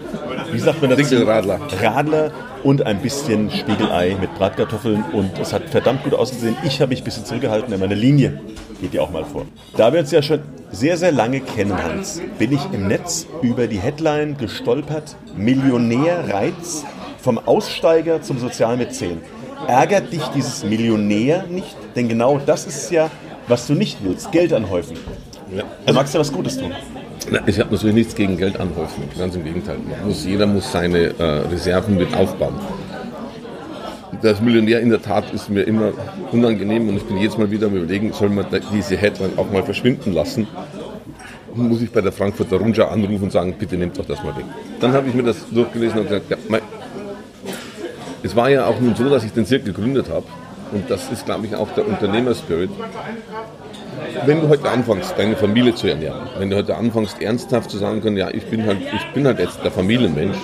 wie 0.52 0.60
sagt 0.60 0.80
man 0.80 0.90
dazu? 0.90 1.02
Dinkelradler. 1.02 1.60
Radler 1.82 2.30
und 2.62 2.86
ein 2.86 3.02
bisschen 3.02 3.50
Spiegelei 3.50 4.16
mit 4.20 4.32
Bratkartoffeln. 4.36 5.02
Und 5.12 5.36
es 5.40 5.52
hat 5.52 5.68
verdammt 5.68 6.04
gut 6.04 6.14
ausgesehen. 6.14 6.56
Ich 6.64 6.80
habe 6.80 6.90
mich 6.90 7.00
ein 7.00 7.04
bisschen 7.04 7.24
zurückgehalten, 7.24 7.72
denn 7.72 7.80
meine 7.80 7.96
Linie 7.96 8.40
geht 8.80 8.94
ja 8.94 9.02
auch 9.02 9.10
mal 9.10 9.24
vor. 9.24 9.44
Da 9.76 9.92
wir 9.92 9.98
uns 9.98 10.12
ja 10.12 10.22
schon 10.22 10.42
sehr, 10.70 10.96
sehr 10.96 11.10
lange 11.10 11.40
kennen, 11.40 11.76
Hans, 11.82 12.22
bin 12.38 12.52
ich 12.52 12.60
im 12.72 12.86
Netz 12.86 13.26
über 13.42 13.66
die 13.66 13.80
Headline 13.80 14.36
gestolpert. 14.36 15.16
Millionärreiz 15.36 16.84
vom 17.20 17.38
Aussteiger 17.38 18.22
zum 18.22 18.38
Sozialmäzen. 18.38 19.22
Ärgert 19.68 20.12
dich 20.12 20.22
dieses 20.34 20.64
Millionär 20.64 21.44
nicht? 21.48 21.76
Denn 21.96 22.08
genau 22.08 22.40
das 22.44 22.66
ist 22.66 22.90
ja, 22.90 23.10
was 23.48 23.66
du 23.66 23.74
nicht 23.74 23.98
willst. 24.02 24.30
Geld 24.32 24.52
anhäufen. 24.52 24.96
Du 25.86 25.92
magst 25.92 26.14
ja 26.14 26.20
was 26.20 26.32
Gutes 26.32 26.58
tun. 26.58 26.72
Ich 27.46 27.58
habe 27.58 27.72
natürlich 27.72 27.94
nichts 27.94 28.14
gegen 28.14 28.36
Geld 28.36 28.58
anhäufen, 28.60 29.04
ganz 29.18 29.34
im 29.34 29.44
Gegenteil. 29.44 29.76
Muss, 30.04 30.24
jeder 30.24 30.46
muss 30.46 30.70
seine 30.70 31.14
äh, 31.18 31.22
Reserven 31.50 31.96
mit 31.96 32.14
aufbauen. 32.14 32.54
Das 34.20 34.40
Millionär 34.40 34.80
in 34.80 34.90
der 34.90 35.00
Tat 35.00 35.32
ist 35.32 35.48
mir 35.48 35.62
immer 35.62 35.92
unangenehm 36.32 36.88
und 36.88 36.96
ich 36.96 37.04
bin 37.04 37.16
jetzt 37.18 37.38
mal 37.38 37.50
wieder 37.50 37.66
am 37.66 37.74
überlegen, 37.74 38.12
soll 38.12 38.28
man 38.28 38.46
diese 38.72 38.96
Headline 38.96 39.32
auch 39.36 39.50
mal 39.50 39.62
verschwinden 39.62 40.12
lassen? 40.12 40.46
Muss 41.54 41.82
ich 41.82 41.90
bei 41.90 42.00
der 42.00 42.12
Frankfurter 42.12 42.56
Rundschau 42.56 42.86
anrufen 42.86 43.24
und 43.24 43.32
sagen, 43.32 43.54
bitte 43.58 43.76
nehmt 43.76 43.98
doch 43.98 44.06
das 44.06 44.22
mal 44.22 44.36
weg. 44.36 44.44
Dann 44.80 44.92
habe 44.92 45.08
ich 45.08 45.14
mir 45.14 45.22
das 45.22 45.36
durchgelesen 45.50 46.00
und 46.00 46.08
gesagt, 46.08 46.30
ja, 46.30 46.36
mei, 46.48 46.60
es 48.24 48.34
war 48.34 48.48
ja 48.48 48.66
auch 48.66 48.80
nun 48.80 48.96
so, 48.96 49.08
dass 49.10 49.22
ich 49.22 49.32
den 49.32 49.44
Zirkel 49.44 49.74
gegründet 49.74 50.08
habe 50.08 50.24
und 50.72 50.90
das 50.90 51.10
ist, 51.12 51.26
glaube 51.26 51.46
ich, 51.46 51.54
auch 51.54 51.68
der 51.74 51.86
Unternehmerspirit. 51.86 52.70
Wenn 54.24 54.40
du 54.40 54.48
heute 54.48 54.68
anfängst, 54.70 55.14
deine 55.16 55.36
Familie 55.36 55.74
zu 55.74 55.88
ernähren, 55.88 56.22
wenn 56.38 56.48
du 56.48 56.56
heute 56.56 56.74
anfängst, 56.74 57.20
ernsthaft 57.20 57.70
zu 57.70 57.76
sagen 57.76 58.00
können, 58.00 58.16
ja, 58.16 58.30
ich 58.30 58.46
bin 58.46 58.66
halt, 58.66 58.78
ich 58.80 59.12
bin 59.12 59.26
halt 59.26 59.38
jetzt 59.38 59.62
der 59.62 59.70
Familienmensch 59.70 60.38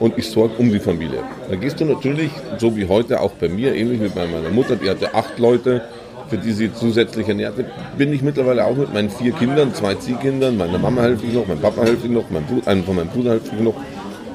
und 0.00 0.18
ich 0.18 0.28
sorge 0.30 0.54
um 0.58 0.70
die 0.70 0.78
Familie, 0.78 1.20
dann 1.48 1.60
gehst 1.60 1.80
du 1.80 1.86
natürlich, 1.86 2.30
so 2.58 2.76
wie 2.76 2.86
heute 2.86 3.20
auch 3.20 3.32
bei 3.32 3.48
mir, 3.48 3.74
ähnlich 3.74 4.02
wie 4.02 4.08
bei 4.08 4.26
meiner 4.26 4.50
Mutter, 4.50 4.76
die 4.76 4.90
hatte 4.90 5.14
acht 5.14 5.38
Leute, 5.38 5.82
für 6.28 6.36
die 6.36 6.52
sie 6.52 6.74
zusätzlich 6.74 7.26
ernährte, 7.26 7.64
bin 7.96 8.12
ich 8.12 8.20
mittlerweile 8.20 8.66
auch 8.66 8.76
mit 8.76 8.92
meinen 8.92 9.08
vier 9.08 9.32
Kindern, 9.32 9.72
zwei 9.72 9.94
Ziehkindern, 9.94 10.58
meiner 10.58 10.78
Mama 10.78 11.02
helfe 11.02 11.26
ich 11.26 11.32
noch, 11.32 11.46
meinem 11.46 11.60
Papa 11.60 11.84
helfe 11.84 12.06
ich 12.06 12.12
noch, 12.12 12.28
mein 12.28 12.44
Bruder, 12.44 12.68
einen 12.68 12.84
von 12.84 12.96
meinem 12.96 13.08
Bruder 13.08 13.30
helfe 13.30 13.50
ich 13.56 13.62
noch, 13.62 13.74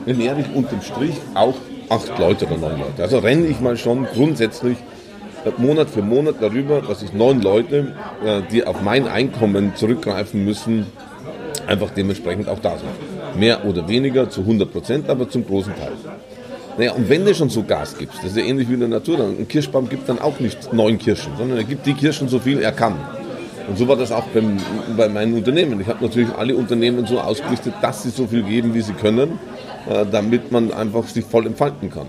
ernähre 0.08 0.40
ich 0.40 0.56
unterm 0.56 0.82
Strich 0.82 1.16
auch 1.36 1.56
acht 1.90 2.18
Leute 2.20 2.46
oder 2.46 2.58
neun 2.58 2.80
Leute. 2.80 3.02
Also 3.02 3.20
renne 3.20 3.48
ich 3.48 3.60
mal 3.60 3.78
schon 3.78 4.06
grundsätzlich 4.06 4.78
Monat 5.58 5.90
für 5.90 6.02
Monat 6.02 6.36
darüber, 6.42 6.82
dass 6.82 7.02
ich 7.02 7.14
neun 7.14 7.42
Leute, 7.42 7.94
äh, 8.26 8.42
die 8.52 8.66
auf 8.66 8.82
mein 8.82 9.08
Einkommen 9.08 9.74
zurückgreifen 9.76 10.44
müssen, 10.44 10.86
einfach 11.66 11.92
dementsprechend 11.92 12.50
auch 12.50 12.60
da 12.60 12.78
sind. 12.78 13.40
Mehr 13.40 13.66
oder 13.66 13.88
weniger 13.88 14.30
zu 14.30 14.42
100 14.42 14.72
Prozent, 14.72 15.10
aber 15.10 15.30
zum 15.30 15.46
großen 15.46 15.74
Teil. 15.76 15.94
Naja, 16.78 16.94
und 16.94 17.10
wenn 17.10 17.26
du 17.26 17.34
schon 17.34 17.50
so 17.50 17.64
Gas 17.64 17.98
gibst, 17.98 18.20
das 18.20 18.32
ist 18.32 18.38
ja 18.38 18.44
ähnlich 18.44 18.70
wie 18.70 18.74
in 18.74 18.80
der 18.80 18.90
Natur, 18.90 19.20
ein 19.20 19.48
Kirschbaum 19.48 19.90
gibt 19.90 20.08
dann 20.08 20.20
auch 20.20 20.40
nicht 20.40 20.72
neun 20.74 20.98
Kirschen, 20.98 21.34
sondern 21.38 21.58
er 21.58 21.64
gibt 21.64 21.86
die 21.86 21.94
Kirschen 21.94 22.30
so 22.30 22.40
viel 22.40 22.62
er 22.62 22.72
kann. 22.72 22.96
Und 23.68 23.78
so 23.78 23.88
war 23.88 23.96
das 23.96 24.12
auch 24.12 24.24
beim, 24.34 24.58
bei 24.98 25.08
meinen 25.10 25.34
Unternehmen. 25.36 25.80
Ich 25.80 25.88
habe 25.88 26.04
natürlich 26.04 26.30
alle 26.38 26.56
Unternehmen 26.56 27.06
so 27.06 27.20
ausgerichtet, 27.20 27.74
dass 27.82 28.04
sie 28.04 28.10
so 28.10 28.28
viel 28.28 28.44
geben, 28.44 28.74
wie 28.74 28.82
sie 28.82 28.94
können, 28.94 29.40
äh, 29.90 30.06
damit 30.10 30.52
man 30.52 30.72
einfach 30.72 31.08
sich 31.08 31.26
voll 31.26 31.48
entfalten 31.48 31.90
kann. 31.90 32.08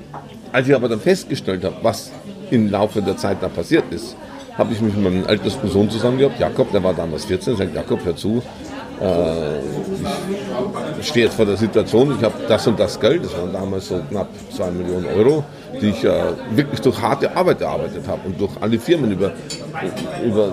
Als 0.52 0.68
ich 0.68 0.74
aber 0.74 0.88
dann 0.88 1.00
festgestellt 1.00 1.64
habe, 1.64 1.76
was 1.82 2.10
im 2.50 2.70
Laufe 2.70 3.00
der 3.00 3.16
Zeit 3.16 3.38
da 3.40 3.48
passiert 3.48 3.84
ist, 3.90 4.16
habe 4.58 4.72
ich 4.74 4.80
mich 4.80 4.94
mit 4.94 5.04
meinem 5.04 5.26
ältesten 5.26 5.68
Sohn 5.68 5.88
zusammen 5.88 6.18
gehabt, 6.18 6.38
Jakob, 6.38 6.70
der 6.72 6.82
war 6.82 6.92
damals 6.92 7.24
14, 7.24 7.56
sagt, 7.56 7.74
Jakob, 7.74 8.04
hör 8.04 8.14
zu, 8.14 8.42
äh, 9.00 9.60
ich 11.00 11.08
stehe 11.08 11.26
jetzt 11.26 11.36
vor 11.36 11.46
der 11.46 11.56
Situation, 11.56 12.14
ich 12.18 12.22
habe 12.24 12.34
das 12.46 12.66
und 12.66 12.78
das 12.78 13.00
Geld, 13.00 13.24
das 13.24 13.32
waren 13.38 13.52
damals 13.52 13.88
so 13.88 14.00
knapp 14.10 14.28
2 14.54 14.70
Millionen 14.72 15.06
Euro, 15.06 15.44
die 15.80 15.88
ich 15.88 16.04
äh, 16.04 16.12
wirklich 16.54 16.80
durch 16.80 17.00
harte 17.00 17.34
Arbeit 17.34 17.62
erarbeitet 17.62 18.06
habe 18.06 18.20
und 18.26 18.38
durch 18.38 18.52
alle 18.60 18.78
Firmen 18.78 19.12
über, 19.12 19.32
über 20.22 20.52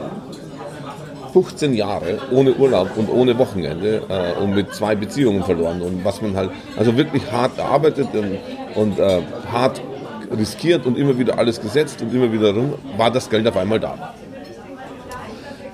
15 1.38 1.76
Jahre 1.76 2.18
ohne 2.32 2.52
Urlaub 2.56 2.98
und 2.98 3.12
ohne 3.12 3.38
Wochenende 3.38 4.02
äh, 4.10 4.42
und 4.42 4.56
mit 4.56 4.74
zwei 4.74 4.96
Beziehungen 4.96 5.44
verloren 5.44 5.84
und 5.84 6.04
was 6.04 6.20
man 6.20 6.36
halt, 6.36 6.50
also 6.78 6.98
wirklich 6.98 7.32
hart 7.32 7.60
erarbeitet 7.60 8.08
und, 8.14 8.40
und 8.74 8.98
äh, 8.98 9.22
hart 9.52 9.80
riskiert 10.36 10.88
und 10.88 10.98
immer 10.98 11.16
wieder 11.20 11.38
alles 11.38 11.62
gesetzt 11.62 12.02
und 12.02 12.12
immer 12.12 12.32
wieder 12.32 12.56
rum, 12.56 12.74
war 12.98 13.12
das 13.12 13.30
Geld 13.30 13.48
auf 13.48 13.56
einmal 13.56 13.80
da. 13.80 14.16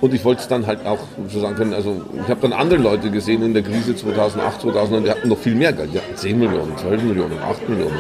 Und 0.02 0.14
ich 0.14 0.26
wollte 0.26 0.42
es 0.42 0.50
dann 0.50 0.68
halt 0.68 0.86
auch 0.86 1.00
so 1.30 1.40
sagen 1.40 1.56
können, 1.56 1.74
also 1.74 2.02
ich 2.14 2.30
habe 2.30 2.42
dann 2.42 2.52
andere 2.52 2.82
Leute 2.82 3.10
gesehen 3.10 3.42
in 3.42 3.54
der 3.54 3.64
Krise 3.64 3.96
2008, 3.96 4.64
2009, 4.64 5.04
die 5.06 5.12
hatten 5.12 5.30
noch 5.30 5.38
viel 5.38 5.56
mehr 5.56 5.72
Geld. 5.72 5.94
Die 5.94 5.98
hatten 6.00 6.14
10 6.14 6.40
Millionen, 6.40 6.78
12 6.78 7.04
Millionen, 7.04 7.40
8 7.40 7.70
Millionen. 7.70 8.00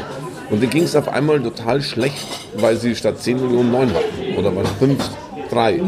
Und 0.49 0.61
denen 0.61 0.69
ging 0.69 0.83
es 0.83 0.97
auf 0.97 1.07
einmal 1.07 1.41
total 1.41 1.81
schlecht, 1.81 2.27
weil 2.57 2.75
sie 2.75 2.93
statt 2.93 3.19
10 3.19 3.41
Millionen 3.41 3.71
9 3.71 3.93
hatten. 3.93 4.37
Oder 4.37 4.53
weil 4.53 4.65
5, 4.65 5.09
3. 5.49 5.81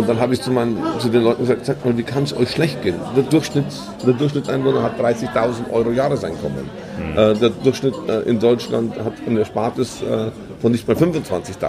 Und 0.00 0.08
dann 0.08 0.18
habe 0.18 0.32
ich 0.32 0.40
zu, 0.40 0.50
meinen, 0.50 0.78
zu 0.98 1.10
den 1.10 1.22
Leuten 1.22 1.42
gesagt, 1.42 1.66
sagt 1.66 1.84
mal, 1.84 1.94
wie 1.98 2.02
kann 2.02 2.22
es 2.22 2.34
euch 2.34 2.50
schlecht 2.50 2.80
gehen? 2.80 2.94
Der, 3.14 3.22
Durchschnitt, 3.22 3.66
der 4.06 4.14
Durchschnittseinwohner 4.14 4.82
hat 4.82 4.98
30.000 4.98 5.70
Euro 5.70 5.90
Jahreseinkommen. 5.90 6.70
Mhm. 6.98 7.18
Äh, 7.18 7.34
der 7.34 7.50
Durchschnitt 7.50 7.94
äh, 8.08 8.22
in 8.22 8.40
Deutschland 8.40 8.98
hat 8.98 9.12
ein 9.26 9.36
Erspartes 9.36 10.00
äh, 10.00 10.30
von 10.62 10.72
nicht 10.72 10.88
mal 10.88 10.96
25.000. 10.96 11.60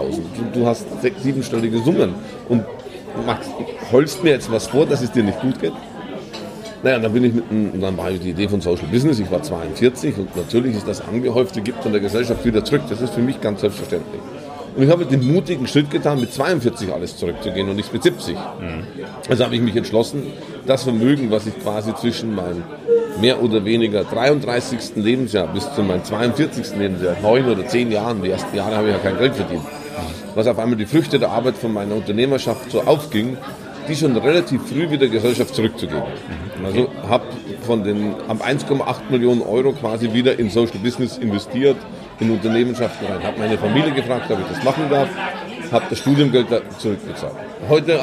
Du, 0.53 0.59
du, 0.59 0.65
hast 0.65 0.85
sechs, 1.01 1.21
siebenstellige 1.21 1.79
Summen. 1.79 2.13
Und 2.47 2.63
Max, 3.25 3.47
holst 3.91 4.23
mir 4.23 4.29
jetzt 4.29 4.49
was 4.49 4.67
vor, 4.67 4.85
dass 4.85 5.01
es 5.01 5.11
dir 5.11 5.23
nicht 5.23 5.41
gut 5.41 5.59
geht? 5.59 5.73
Naja, 6.81 6.99
dann 6.99 7.11
bin 7.11 7.25
ich 7.25 7.33
mit 7.33 7.43
dann 7.83 7.97
war 7.97 8.11
die 8.11 8.29
Idee 8.29 8.47
von 8.47 8.61
Social 8.61 8.87
Business, 8.89 9.19
ich 9.19 9.29
war 9.29 9.43
42 9.43 10.17
und 10.17 10.35
natürlich 10.37 10.77
ist 10.77 10.87
das 10.87 11.01
angehäufte 11.01 11.59
gibt 11.59 11.83
von 11.83 11.91
der 11.91 11.99
Gesellschaft 11.99 12.45
wieder 12.45 12.63
zurück. 12.63 12.83
Das 12.89 13.01
ist 13.01 13.13
für 13.13 13.21
mich 13.21 13.41
ganz 13.41 13.59
selbstverständlich. 13.59 14.21
Und 14.75 14.83
ich 14.83 14.89
habe 14.89 15.05
den 15.05 15.25
mutigen 15.33 15.67
Schritt 15.67 15.89
getan, 15.91 16.19
mit 16.19 16.33
42 16.33 16.91
alles 16.93 17.17
zurückzugehen 17.17 17.69
und 17.69 17.75
nicht 17.75 17.91
mit 17.91 18.03
70. 18.03 18.35
Mhm. 18.35 18.83
Also 19.29 19.43
habe 19.43 19.55
ich 19.55 19.61
mich 19.61 19.75
entschlossen, 19.75 20.23
das 20.65 20.83
Vermögen, 20.83 21.29
was 21.31 21.45
ich 21.47 21.59
quasi 21.59 21.93
zwischen 21.95 22.35
meinem 22.35 22.63
mehr 23.19 23.41
oder 23.43 23.65
weniger 23.65 24.03
33. 24.03 24.95
Lebensjahr 24.95 25.47
bis 25.47 25.73
zu 25.73 25.83
meinem 25.83 26.03
42. 26.03 26.77
Lebensjahr, 26.77 27.17
neun 27.21 27.47
oder 27.49 27.67
zehn 27.67 27.91
Jahren, 27.91 28.21
die 28.21 28.29
ersten 28.29 28.55
Jahre 28.55 28.77
habe 28.77 28.87
ich 28.87 28.93
ja 28.93 28.99
kein 28.99 29.17
Geld 29.17 29.35
verdient, 29.35 29.63
was 30.35 30.47
auf 30.47 30.57
einmal 30.57 30.77
die 30.77 30.85
Früchte 30.85 31.19
der 31.19 31.29
Arbeit 31.29 31.57
von 31.57 31.73
meiner 31.73 31.95
Unternehmerschaft 31.95 32.71
so 32.71 32.81
aufging, 32.81 33.37
die 33.87 33.95
schon 33.95 34.15
relativ 34.15 34.61
früh 34.67 34.89
wieder 34.89 35.07
Gesellschaft 35.07 35.53
zurückzugeben. 35.53 36.03
Also 36.63 36.87
habe 37.09 37.25
von 37.65 37.83
den 37.83 38.15
1,8 38.15 39.09
Millionen 39.09 39.41
Euro 39.41 39.73
quasi 39.73 40.13
wieder 40.13 40.37
in 40.39 40.49
Social 40.49 40.79
Business 40.81 41.17
investiert, 41.17 41.77
in 42.21 42.31
Unternehmenschaften 42.31 43.07
rein. 43.07 43.23
Habe 43.23 43.39
meine 43.39 43.57
Familie 43.57 43.91
gefragt, 43.91 44.31
ob 44.31 44.39
ich 44.39 44.55
das 44.55 44.63
machen 44.63 44.83
darf, 44.89 45.09
habe 45.71 45.85
das 45.89 45.99
Studiumgeld 45.99 46.47
zurückbezahlt. 46.77 47.33
Heute 47.67 47.99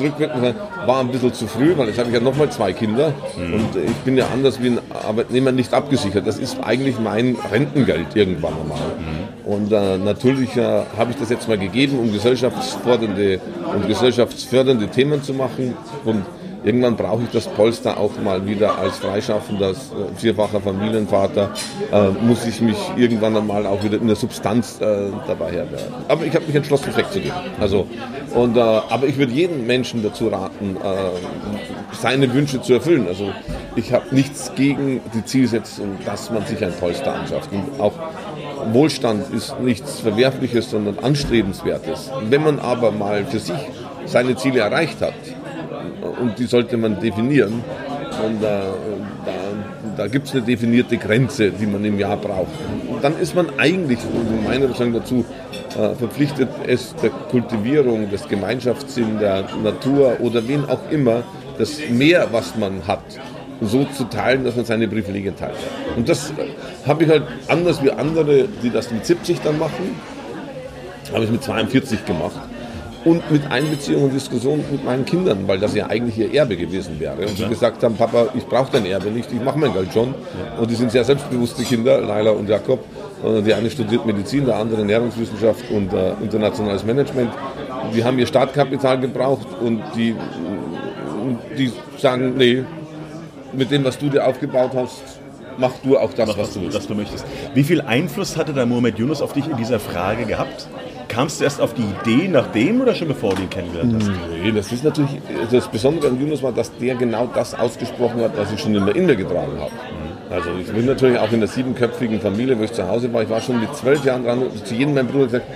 rückwirkend 0.00 0.54
war 0.86 1.00
ein 1.00 1.08
bisschen 1.08 1.32
zu 1.32 1.46
früh, 1.46 1.76
weil 1.76 1.88
jetzt 1.88 1.98
habe 1.98 2.08
ich 2.08 2.14
ja 2.14 2.20
nochmal 2.20 2.50
zwei 2.50 2.72
Kinder 2.72 3.12
mhm. 3.36 3.54
und 3.54 3.76
ich 3.76 3.96
bin 4.04 4.16
ja 4.16 4.26
anders 4.32 4.62
wie 4.62 4.68
ein 4.68 4.78
Arbeitnehmer 5.06 5.52
nicht 5.52 5.72
abgesichert. 5.74 6.26
Das 6.26 6.38
ist 6.38 6.58
eigentlich 6.62 6.98
mein 6.98 7.36
Rentengeld 7.50 8.14
irgendwann 8.14 8.54
einmal. 8.60 8.78
Mhm. 8.78 9.50
Und 9.52 9.72
äh, 9.72 9.98
natürlich 9.98 10.56
äh, 10.56 10.82
habe 10.96 11.10
ich 11.10 11.16
das 11.16 11.30
jetzt 11.30 11.48
mal 11.48 11.58
gegeben, 11.58 11.98
um 11.98 12.12
gesellschaftsfördernde 12.12 13.40
und 13.74 13.86
gesellschaftsfördernde 13.88 14.88
Themen 14.88 15.22
zu 15.22 15.34
machen. 15.34 15.74
Und 16.04 16.24
irgendwann 16.64 16.96
brauche 16.96 17.22
ich 17.24 17.30
das 17.30 17.48
Polster 17.48 17.98
auch 17.98 18.12
mal 18.22 18.46
wieder 18.46 18.78
als 18.78 18.98
freischaffender, 18.98 19.70
äh, 19.70 19.74
vierfacher 20.16 20.60
Familienvater, 20.60 21.50
äh, 21.92 22.08
muss 22.24 22.46
ich 22.46 22.60
mich 22.60 22.76
irgendwann 22.96 23.36
einmal 23.36 23.66
auch 23.66 23.82
wieder 23.82 23.96
in 23.96 24.06
der 24.06 24.16
Substanz 24.16 24.80
äh, 24.80 25.10
dabei 25.26 25.52
herwerden. 25.52 25.94
Aber 26.08 26.24
ich 26.24 26.34
habe 26.34 26.46
mich 26.46 26.54
entschlossen, 26.54 26.90
es 26.90 26.96
wegzugeben. 26.96 27.32
Also, 27.60 27.86
und, 28.34 28.56
äh, 28.56 28.60
aber 28.60 29.06
ich 29.06 29.16
würde 29.18 29.32
jedem 29.32 29.66
Menschen 29.66 30.02
dazu 30.02 30.28
raten, 30.28 30.76
äh, 30.76 31.96
seine 31.96 32.32
Wünsche 32.32 32.60
zu 32.60 32.74
erfüllen. 32.74 33.06
Also 33.08 33.30
ich 33.76 33.92
habe 33.92 34.14
nichts 34.14 34.52
gegen 34.54 35.00
die 35.14 35.24
Zielsetzung, 35.24 35.98
dass 36.04 36.30
man 36.30 36.44
sich 36.46 36.64
ein 36.64 36.72
Polster 36.72 37.14
anschafft. 37.14 37.50
Und 37.52 37.80
auch 37.80 37.92
Wohlstand 38.72 39.32
ist 39.34 39.58
nichts 39.60 40.00
Verwerfliches, 40.00 40.70
sondern 40.70 40.98
Anstrebenswertes. 41.00 42.10
Wenn 42.28 42.42
man 42.42 42.58
aber 42.58 42.90
mal 42.92 43.24
für 43.24 43.38
sich 43.38 43.58
seine 44.06 44.36
Ziele 44.36 44.60
erreicht 44.60 45.00
hat, 45.00 45.14
und 46.02 46.38
die 46.38 46.44
sollte 46.44 46.76
man 46.76 47.00
definieren. 47.00 47.62
Und 48.24 48.42
äh, 48.42 48.60
da, 49.24 49.96
da 49.96 50.06
gibt 50.06 50.26
es 50.28 50.34
eine 50.34 50.42
definierte 50.42 50.96
Grenze, 50.96 51.50
die 51.50 51.66
man 51.66 51.84
im 51.84 51.98
Jahr 51.98 52.16
braucht. 52.16 52.52
Und 52.88 53.02
dann 53.02 53.18
ist 53.18 53.34
man 53.34 53.48
eigentlich, 53.58 53.98
meiner 54.44 54.68
Meinung 54.68 54.92
dazu, 54.92 55.24
äh, 55.70 55.94
verpflichtet, 55.94 56.48
es 56.66 56.94
der 56.96 57.10
Kultivierung, 57.10 58.10
des 58.10 58.28
Gemeinschaftssinns, 58.28 59.18
der 59.20 59.44
Natur 59.62 60.20
oder 60.20 60.46
wen 60.46 60.64
auch 60.66 60.90
immer, 60.90 61.22
das 61.58 61.78
Mehr, 61.90 62.28
was 62.32 62.56
man 62.56 62.86
hat, 62.86 63.04
so 63.60 63.84
zu 63.84 64.04
teilen, 64.04 64.44
dass 64.44 64.56
man 64.56 64.64
seine 64.64 64.88
Privilegien 64.88 65.36
teilt. 65.36 65.56
Und 65.96 66.08
das 66.08 66.32
habe 66.86 67.04
ich 67.04 67.10
halt 67.10 67.24
anders 67.48 67.82
wie 67.82 67.90
andere, 67.90 68.48
die 68.62 68.70
das 68.70 68.90
mit 68.90 69.06
70 69.06 69.40
dann 69.40 69.58
machen, 69.58 69.94
habe 71.12 71.24
ich 71.24 71.30
mit 71.30 71.42
42 71.42 72.04
gemacht 72.04 72.40
und 73.04 73.30
mit 73.30 73.50
Einbeziehung 73.50 74.04
und 74.04 74.14
Diskussion 74.14 74.64
mit 74.70 74.84
meinen 74.84 75.04
Kindern, 75.04 75.46
weil 75.46 75.58
das 75.58 75.74
ja 75.74 75.86
eigentlich 75.88 76.18
ihr 76.18 76.32
Erbe 76.32 76.56
gewesen 76.56 77.00
wäre. 77.00 77.26
Und 77.26 77.36
sie 77.36 77.46
gesagt 77.48 77.82
haben, 77.82 77.96
Papa, 77.96 78.28
ich 78.34 78.46
brauche 78.46 78.70
dein 78.72 78.86
Erbe 78.86 79.10
nicht, 79.10 79.32
ich 79.32 79.42
mache 79.42 79.58
mein 79.58 79.72
Geld 79.72 79.92
schon. 79.92 80.14
Und 80.58 80.70
die 80.70 80.74
sind 80.74 80.90
sehr 80.92 81.04
selbstbewusste 81.04 81.64
Kinder, 81.64 82.00
Laila 82.00 82.30
und 82.30 82.48
Jakob. 82.48 82.84
Die 83.46 83.54
eine 83.54 83.70
studiert 83.70 84.04
Medizin, 84.04 84.46
der 84.46 84.56
andere 84.56 84.80
Ernährungswissenschaft 84.80 85.70
und 85.70 85.92
äh, 85.92 86.12
internationales 86.22 86.84
Management. 86.84 87.30
Die 87.94 88.02
haben 88.02 88.18
ihr 88.18 88.26
Startkapital 88.26 88.98
gebraucht 88.98 89.46
und 89.60 89.80
die, 89.94 90.16
die 91.56 91.72
sagen, 91.98 92.34
nee, 92.36 92.64
mit 93.52 93.70
dem, 93.70 93.84
was 93.84 93.98
du 93.98 94.08
dir 94.08 94.26
aufgebaut 94.26 94.72
hast, 94.74 95.02
mach 95.58 95.72
du 95.84 95.98
auch 95.98 96.12
das, 96.14 96.28
mach, 96.28 96.38
was, 96.38 96.54
du, 96.54 96.72
was 96.72 96.86
du 96.86 96.94
möchtest. 96.94 97.24
Wie 97.54 97.62
viel 97.62 97.80
Einfluss 97.80 98.36
hatte 98.36 98.52
der 98.52 98.66
Mohamed 98.66 98.98
Yunus 98.98 99.22
auf 99.22 99.32
dich 99.32 99.48
in 99.48 99.56
dieser 99.56 99.78
Frage 99.78 100.24
gehabt? 100.24 100.68
Kamst 101.12 101.40
du 101.40 101.44
erst 101.44 101.60
auf 101.60 101.74
die 101.74 101.82
Idee 101.82 102.26
nachdem 102.26 102.80
oder 102.80 102.94
schon 102.94 103.08
bevor 103.08 103.34
du 103.34 103.42
ihn 103.42 103.50
kennengelernt 103.50 103.96
hast? 103.96 104.10
Nee, 104.42 104.50
das 104.50 104.72
ist 104.72 104.82
natürlich, 104.82 105.20
das 105.50 105.68
Besondere 105.68 106.08
an 106.08 106.18
Yunus 106.18 106.42
war, 106.42 106.52
dass 106.52 106.74
der 106.78 106.94
genau 106.94 107.28
das 107.34 107.52
ausgesprochen 107.52 108.22
hat, 108.22 108.34
was 108.34 108.50
ich 108.50 108.58
schon 108.58 108.74
immer 108.74 108.96
in 108.96 109.04
mir 109.04 109.14
getragen 109.14 109.60
habe. 109.60 109.72
Also 110.30 110.48
ich 110.58 110.72
bin 110.72 110.86
natürlich 110.86 111.18
auch 111.18 111.30
in 111.30 111.40
der 111.40 111.50
siebenköpfigen 111.50 112.18
Familie, 112.18 112.58
wo 112.58 112.62
ich 112.62 112.72
zu 112.72 112.88
Hause 112.88 113.12
war, 113.12 113.22
ich 113.22 113.28
war 113.28 113.42
schon 113.42 113.60
mit 113.60 113.76
zwölf 113.76 114.02
Jahren 114.06 114.24
dran, 114.24 114.42
zu 114.64 114.74
jedem 114.74 114.94
meinem 114.94 115.08
Bruder 115.08 115.26
gesagt, 115.26 115.46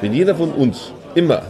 wenn 0.00 0.14
jeder 0.14 0.34
von 0.34 0.50
uns 0.50 0.94
immer 1.14 1.42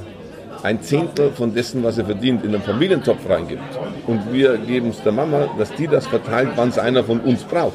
ein 0.65 0.83
Zehntel 0.83 1.31
von 1.31 1.55
dessen, 1.55 1.85
was 1.85 1.99
er 1.99 2.07
verdient, 2.07 2.45
in 2.45 2.51
den 2.51 2.63
Familientopf 2.63 3.29
reingibt 3.29 3.63
und 4.09 4.33
wir 4.33 4.59
geben 4.59 4.89
es 4.89 5.01
der 5.05 5.13
Mama, 5.13 5.49
dass 5.57 5.73
die 5.75 5.87
das 5.87 6.09
verteilt, 6.09 6.51
wann 6.57 6.71
es 6.71 6.81
einer 6.81 7.05
von 7.05 7.21
uns 7.21 7.45
braucht, 7.45 7.75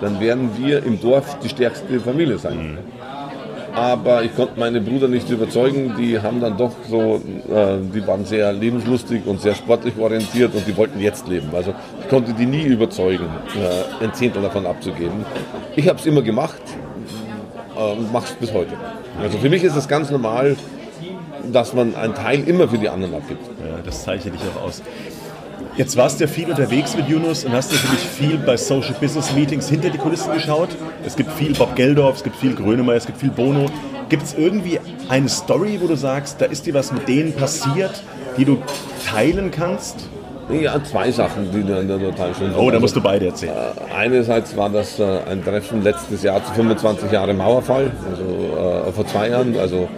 dann 0.00 0.20
werden 0.20 0.52
wir 0.56 0.82
im 0.84 0.98
Dorf 0.98 1.38
die 1.40 1.50
stärkste 1.50 2.00
Familie 2.00 2.38
sein. 2.38 2.72
Mhm 2.72 2.97
aber 3.74 4.22
ich 4.22 4.34
konnte 4.34 4.58
meine 4.58 4.80
Brüder 4.80 5.08
nicht 5.08 5.30
überzeugen. 5.30 5.94
Die 5.98 6.20
haben 6.20 6.40
dann 6.40 6.56
doch 6.56 6.72
so, 6.88 7.20
äh, 7.50 7.76
die 7.94 8.06
waren 8.06 8.24
sehr 8.24 8.52
lebenslustig 8.52 9.22
und 9.26 9.40
sehr 9.40 9.54
sportlich 9.54 9.98
orientiert 9.98 10.54
und 10.54 10.66
die 10.66 10.76
wollten 10.76 11.00
jetzt 11.00 11.28
leben. 11.28 11.48
Also 11.54 11.74
ich 12.00 12.08
konnte 12.08 12.32
die 12.32 12.46
nie 12.46 12.62
überzeugen, 12.62 13.26
äh, 13.56 14.04
ein 14.04 14.12
Zehntel 14.14 14.42
davon 14.42 14.66
abzugeben. 14.66 15.24
Ich 15.76 15.88
habe 15.88 15.98
es 15.98 16.06
immer 16.06 16.22
gemacht 16.22 16.62
äh, 17.76 17.92
und 17.92 18.12
mache 18.12 18.26
es 18.26 18.32
bis 18.32 18.52
heute. 18.52 18.72
Also 19.22 19.38
für 19.38 19.48
mich 19.48 19.64
ist 19.64 19.76
es 19.76 19.88
ganz 19.88 20.10
normal, 20.10 20.56
dass 21.52 21.72
man 21.74 21.94
einen 21.94 22.14
Teil 22.14 22.46
immer 22.46 22.68
für 22.68 22.78
die 22.78 22.88
anderen 22.88 23.14
abgibt. 23.14 23.44
Ja, 23.60 23.78
das 23.84 24.02
zeichnet 24.02 24.34
dich 24.34 24.42
auch 24.54 24.66
aus. 24.66 24.82
Jetzt 25.78 25.96
warst 25.96 26.18
du 26.18 26.24
ja 26.24 26.28
viel 26.28 26.50
unterwegs 26.50 26.96
mit 26.96 27.08
Yunus 27.08 27.44
und 27.44 27.52
hast 27.52 27.72
natürlich 27.72 28.00
viel 28.00 28.36
bei 28.36 28.56
Social 28.56 28.96
Business 29.00 29.32
Meetings 29.32 29.68
hinter 29.68 29.90
die 29.90 29.98
Kulissen 29.98 30.32
geschaut. 30.32 30.70
Es 31.06 31.14
gibt 31.14 31.30
viel 31.30 31.54
Bob 31.54 31.76
Geldorf, 31.76 32.16
es 32.16 32.24
gibt 32.24 32.34
viel 32.34 32.52
Grönemeyer, 32.56 32.96
es 32.96 33.06
gibt 33.06 33.18
viel 33.18 33.30
Bono. 33.30 33.66
Gibt 34.08 34.24
es 34.24 34.34
irgendwie 34.34 34.80
eine 35.08 35.28
Story, 35.28 35.78
wo 35.80 35.86
du 35.86 35.94
sagst, 35.94 36.40
da 36.40 36.46
ist 36.46 36.66
dir 36.66 36.74
was 36.74 36.90
mit 36.90 37.06
denen 37.06 37.32
passiert, 37.32 38.02
die 38.36 38.44
du 38.44 38.58
teilen 39.08 39.52
kannst? 39.52 40.08
Ja, 40.50 40.82
zwei 40.82 41.12
Sachen, 41.12 41.52
die 41.52 41.62
da 41.62 41.80
total 41.82 42.34
schön 42.34 42.48
sind. 42.48 42.58
Oh, 42.58 42.72
da 42.72 42.80
musst 42.80 42.96
du 42.96 43.00
beide 43.00 43.26
erzählen. 43.26 43.54
Äh, 43.54 43.94
einerseits 43.94 44.56
war 44.56 44.70
das 44.70 44.98
äh, 44.98 45.20
ein 45.30 45.44
Treffen 45.44 45.82
letztes 45.82 46.24
Jahr 46.24 46.44
zu 46.44 46.54
25 46.54 47.12
Jahre 47.12 47.34
Mauerfall, 47.34 47.92
also 48.10 48.88
äh, 48.88 48.92
vor 48.92 49.06
zwei 49.06 49.28
Jahren, 49.28 49.56
also 49.56 49.88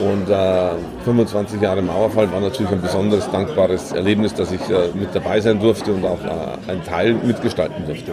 und 0.00 0.30
äh, 0.30 0.70
25 1.04 1.60
Jahre 1.60 1.82
Mauerfall 1.82 2.30
war 2.32 2.40
natürlich 2.40 2.72
ein 2.72 2.80
besonderes, 2.80 3.30
dankbares 3.30 3.92
Erlebnis, 3.92 4.34
dass 4.34 4.50
ich 4.50 4.60
äh, 4.70 4.88
mit 4.94 5.14
dabei 5.14 5.40
sein 5.40 5.60
durfte 5.60 5.92
und 5.92 6.04
auch 6.04 6.18
äh, 6.24 6.70
einen 6.70 6.82
Teil 6.84 7.14
mitgestalten 7.14 7.84
durfte. 7.86 8.12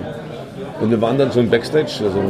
Und 0.81 0.91
wir 0.91 1.01
waren 1.01 1.17
dann 1.17 1.31
so 1.31 1.39
im 1.39 1.49
Backstage, 1.49 2.03
also 2.03 2.21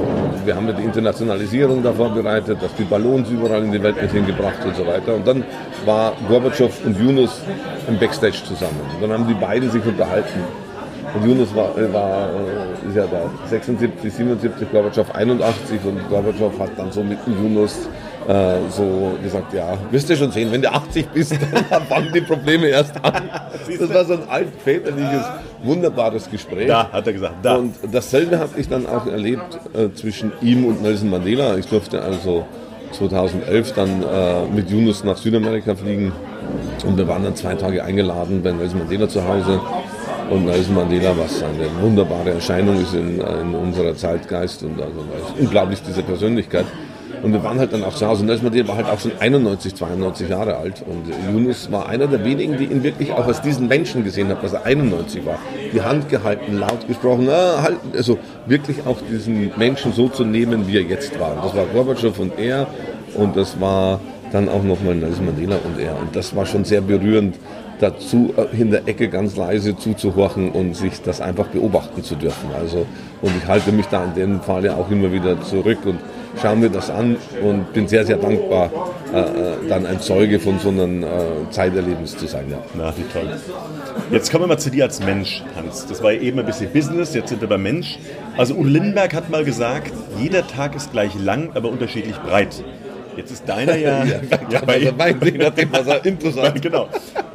wir 0.46 0.56
haben 0.56 0.68
ja 0.68 0.74
die 0.74 0.84
Internationalisierung 0.84 1.84
da 1.84 1.92
vorbereitet, 1.92 2.62
dass 2.62 2.74
die 2.76 2.84
Ballons 2.84 3.30
überall 3.30 3.64
in 3.64 3.72
die 3.72 3.82
Welt 3.82 4.02
mit 4.02 4.12
hingebracht 4.12 4.64
und 4.64 4.76
so 4.76 4.86
weiter. 4.86 5.16
Und 5.16 5.28
dann 5.28 5.44
war 5.86 6.14
Gorbatschow 6.30 6.72
und 6.86 6.98
Yunus 6.98 7.42
im 7.88 8.00
Backstage 8.00 8.44
zusammen. 8.48 8.80
Und 8.96 9.02
dann 9.02 9.12
haben 9.12 9.28
die 9.28 9.34
beiden 9.34 9.70
sich 9.70 9.84
unterhalten. 9.86 10.40
Und 11.14 11.28
Yunus 11.28 11.54
war, 11.56 11.78
äh, 11.78 11.92
war 11.92 12.30
äh, 12.30 12.90
ist 12.90 12.96
ja 12.96 13.06
da 13.08 13.30
76, 13.48 14.14
77, 14.14 14.72
Gorbatschow 14.72 15.14
81 15.14 15.80
und 15.84 16.10
Gorbatschow 16.10 16.58
hat 16.60 16.70
dann 16.78 16.92
so 16.92 17.04
mit 17.04 17.18
Yunus 17.26 17.90
äh, 18.28 18.70
so 18.70 19.18
gesagt, 19.24 19.54
ja, 19.54 19.78
wirst 19.90 20.10
du 20.10 20.18
schon 20.18 20.32
sehen, 20.32 20.52
wenn 20.52 20.62
du 20.62 20.72
80 20.72 21.08
bist, 21.08 21.32
dann 21.70 21.84
fangen 21.84 22.12
die 22.14 22.22
Probleme 22.22 22.68
erst 22.68 22.94
an. 23.04 23.30
Das 23.80 23.94
war 23.94 24.06
so 24.06 24.14
ein 24.14 24.30
altväterliches, 24.30 25.24
wunderbares 25.64 26.30
Gespräch. 26.30 26.68
Da, 26.68 26.92
hat 26.92 27.08
er 27.08 27.14
gesagt, 27.14 27.36
da. 27.42 27.56
Und 27.56 27.76
dasselbe 27.92 28.38
habe 28.40 28.60
ich 28.60 28.68
dann 28.68 28.86
auch 28.86 29.08
erlebt 29.08 29.60
äh, 29.74 29.94
zwischen 29.94 30.34
ihm 30.42 30.66
und 30.66 30.82
Nelson 30.82 31.10
Mandela. 31.10 31.58
Ich 31.58 31.68
durfte 31.68 32.02
also 32.02 32.46
2011 32.92 33.74
dann 33.74 34.04
äh, 34.04 34.46
mit 34.54 34.70
Yunus 34.70 35.04
nach 35.04 35.18
Südamerika 35.18 35.76
fliegen 35.76 36.12
und 36.86 36.98
wir 36.98 37.08
waren 37.08 37.24
dann 37.24 37.36
zwei 37.36 37.56
Tage 37.56 37.84
eingeladen 37.84 38.42
bei 38.44 38.52
Nelson 38.52 38.80
Mandela 38.80 39.08
zu 39.08 39.26
Hause. 39.26 39.60
Und 40.30 40.46
Nelson 40.46 40.76
Mandela, 40.76 41.18
was 41.18 41.42
eine 41.42 41.70
wunderbare 41.82 42.32
Erscheinung 42.32 42.82
ist 42.82 42.94
in, 42.94 43.22
in 43.22 43.56
unserer 43.56 43.96
Zeitgeist 43.96 44.64
und 44.64 44.82
also 44.82 45.06
unglaublich 45.40 45.82
diese 45.88 46.04
Persönlichkeit. 46.04 46.66
Und 47.24 47.34
wir 47.34 47.44
waren 47.44 47.60
halt 47.60 47.74
dann 47.74 47.84
auch 47.84 47.96
zu 47.96 48.08
Hause. 48.08 48.26
Nelson 48.26 48.46
Mandela 48.46 48.68
war 48.68 48.78
halt 48.78 48.88
auch 48.88 49.00
schon 49.00 49.12
91, 49.20 49.76
92 49.76 50.30
Jahre 50.30 50.58
alt. 50.58 50.84
Und 50.86 51.06
Yunus 51.34 51.72
war 51.72 51.90
einer 51.90 52.08
der 52.08 52.24
wenigen, 52.24 52.58
die 52.58 52.66
ihn 52.66 52.84
wirklich 52.84 53.12
auch 53.12 53.28
als 53.28 53.42
diesen 53.42 53.68
Menschen 53.68 54.04
gesehen 54.04 54.30
hat, 54.30 54.44
dass 54.44 54.54
er 54.54 54.66
91 54.66 55.26
war. 55.26 55.40
Die 55.74 55.82
Hand 55.82 56.10
gehalten, 56.10 56.58
laut 56.58 56.88
gesprochen, 56.88 57.30
halt, 57.30 57.78
also 57.94 58.18
wirklich 58.46 58.86
auch 58.86 58.98
diesen 59.10 59.52
Menschen 59.58 59.94
so 59.94 60.10
zu 60.10 60.24
nehmen, 60.24 60.68
wie 60.68 60.78
er 60.78 60.84
jetzt 60.84 61.20
war. 61.20 61.34
Und 61.36 61.46
das 61.46 61.56
war 61.56 61.66
Gorbatschow 61.66 62.18
und 62.20 62.38
er. 62.40 62.68
Und 63.16 63.36
das 63.36 63.60
war 63.60 64.00
dann 64.32 64.50
auch 64.50 64.64
nochmal 64.64 64.96
Nelson 64.96 65.26
Mandela 65.26 65.58
und 65.64 65.80
er. 65.80 65.98
Und 66.00 66.16
das 66.16 66.36
war 66.36 66.46
schon 66.46 66.66
sehr 66.66 66.82
berührend, 66.82 67.36
dazu 67.80 68.34
äh, 68.38 68.60
in 68.60 68.72
der 68.72 68.88
Ecke 68.88 69.10
ganz 69.10 69.36
leise 69.36 69.78
zuzuhorchen 69.78 70.52
und 70.52 70.76
sich 70.76 71.02
das 71.02 71.22
einfach 71.22 71.48
beobachten 71.48 72.04
zu 72.04 72.16
dürfen. 72.16 72.50
Also, 72.54 72.86
und 73.22 73.32
ich 73.38 73.48
halte 73.48 73.72
mich 73.72 73.88
da 73.88 74.04
in 74.04 74.14
dem 74.16 74.42
Fall 74.42 74.68
auch 74.70 74.90
immer 74.92 75.12
wieder 75.12 75.42
zurück 75.42 75.80
und 75.86 76.00
schaue 76.42 76.56
mir 76.56 76.70
das 76.70 76.90
an 76.90 77.18
und 77.42 77.74
bin 77.74 77.88
sehr, 77.88 78.06
sehr 78.06 78.18
dankbar, 78.18 78.70
äh, 79.14 79.20
äh, 79.20 79.24
dann 79.70 79.86
ein 79.86 80.00
Zeuge 80.00 80.40
von 80.40 80.60
so 80.60 80.70
einem 80.70 81.04
äh, 81.04 81.08
Zeiterlebnis 81.52 82.18
zu 82.18 82.28
sein. 82.28 82.46
Ja. 82.50 82.58
Na, 82.76 82.94
wie 82.98 83.04
toll. 83.04 83.38
Jetzt 84.12 84.32
kommen 84.32 84.44
wir 84.44 84.48
mal 84.48 84.58
zu 84.58 84.70
dir 84.70 84.86
als 84.86 85.00
Mensch, 85.04 85.44
Hans. 85.56 85.86
Das 85.88 86.04
war 86.04 86.12
ja 86.12 86.22
eben 86.22 86.40
ein 86.40 86.46
bisschen 86.46 86.72
Business, 86.72 87.14
jetzt 87.14 87.30
sind 87.30 87.42
wir 87.42 87.48
beim 87.48 87.64
Mensch. 87.64 87.98
Also 88.38 88.54
Udo 88.56 88.70
Lindenberg 88.70 89.14
hat 89.14 89.30
mal 89.30 89.44
gesagt, 89.44 89.92
jeder 90.18 90.46
Tag 90.48 90.76
ist 90.76 90.92
gleich 90.92 91.14
lang, 91.20 91.52
aber 91.56 91.70
unterschiedlich 91.70 92.18
breit. 92.18 92.64
Jetzt 93.18 93.32
ist 93.32 93.50
deiner 93.50 93.76
ja. 93.78 94.06
ja, 94.06 94.20
ja 94.50 94.62
bei 94.66 94.76
also 94.76 94.92
mein 94.98 95.20
Ding, 95.20 95.38
nachdem 95.38 95.72
was 95.72 95.88
er 95.88 96.06
interessant. 96.06 96.62
genau. 96.62 96.88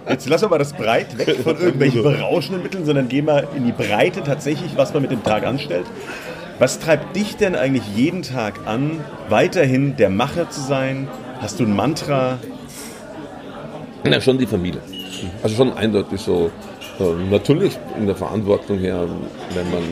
Jetzt 0.08 0.28
lassen 0.28 0.44
wir 0.44 0.48
mal 0.50 0.58
das 0.58 0.72
Breit 0.72 1.18
weg 1.18 1.36
von 1.42 1.56
irgendwelchen 1.60 2.02
berauschenden 2.02 2.62
Mitteln, 2.62 2.84
sondern 2.84 3.08
gehen 3.08 3.26
wir 3.26 3.48
in 3.56 3.64
die 3.64 3.72
Breite 3.72 4.22
tatsächlich, 4.22 4.72
was 4.76 4.92
man 4.94 5.02
mit 5.02 5.10
dem 5.10 5.22
Tag 5.22 5.44
anstellt. 5.44 5.86
Was 6.62 6.78
treibt 6.78 7.16
dich 7.16 7.36
denn 7.36 7.56
eigentlich 7.56 7.82
jeden 7.96 8.22
Tag 8.22 8.54
an, 8.66 9.00
weiterhin 9.28 9.96
der 9.96 10.10
Macher 10.10 10.48
zu 10.48 10.60
sein? 10.60 11.08
Hast 11.40 11.58
du 11.58 11.64
ein 11.64 11.74
Mantra? 11.74 12.38
Na, 14.04 14.20
schon 14.20 14.38
die 14.38 14.46
Familie. 14.46 14.80
Also 15.42 15.56
schon 15.56 15.76
eindeutig 15.76 16.20
so. 16.20 16.52
Äh, 17.00 17.30
natürlich 17.32 17.76
in 17.98 18.06
der 18.06 18.14
Verantwortung 18.14 18.78
her, 18.78 19.08
wenn 19.54 19.70
man 19.72 19.82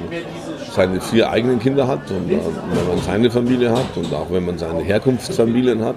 seine 0.70 1.00
vier 1.00 1.28
eigenen 1.28 1.58
Kinder 1.58 1.88
hat 1.88 2.08
und 2.12 2.30
äh, 2.30 2.38
wenn 2.38 2.86
man 2.86 2.98
seine 3.04 3.32
Familie 3.32 3.72
hat 3.72 3.96
und 3.96 4.14
auch 4.14 4.30
wenn 4.30 4.46
man 4.46 4.56
seine 4.56 4.84
Herkunftsfamilien 4.84 5.84
hat, 5.84 5.96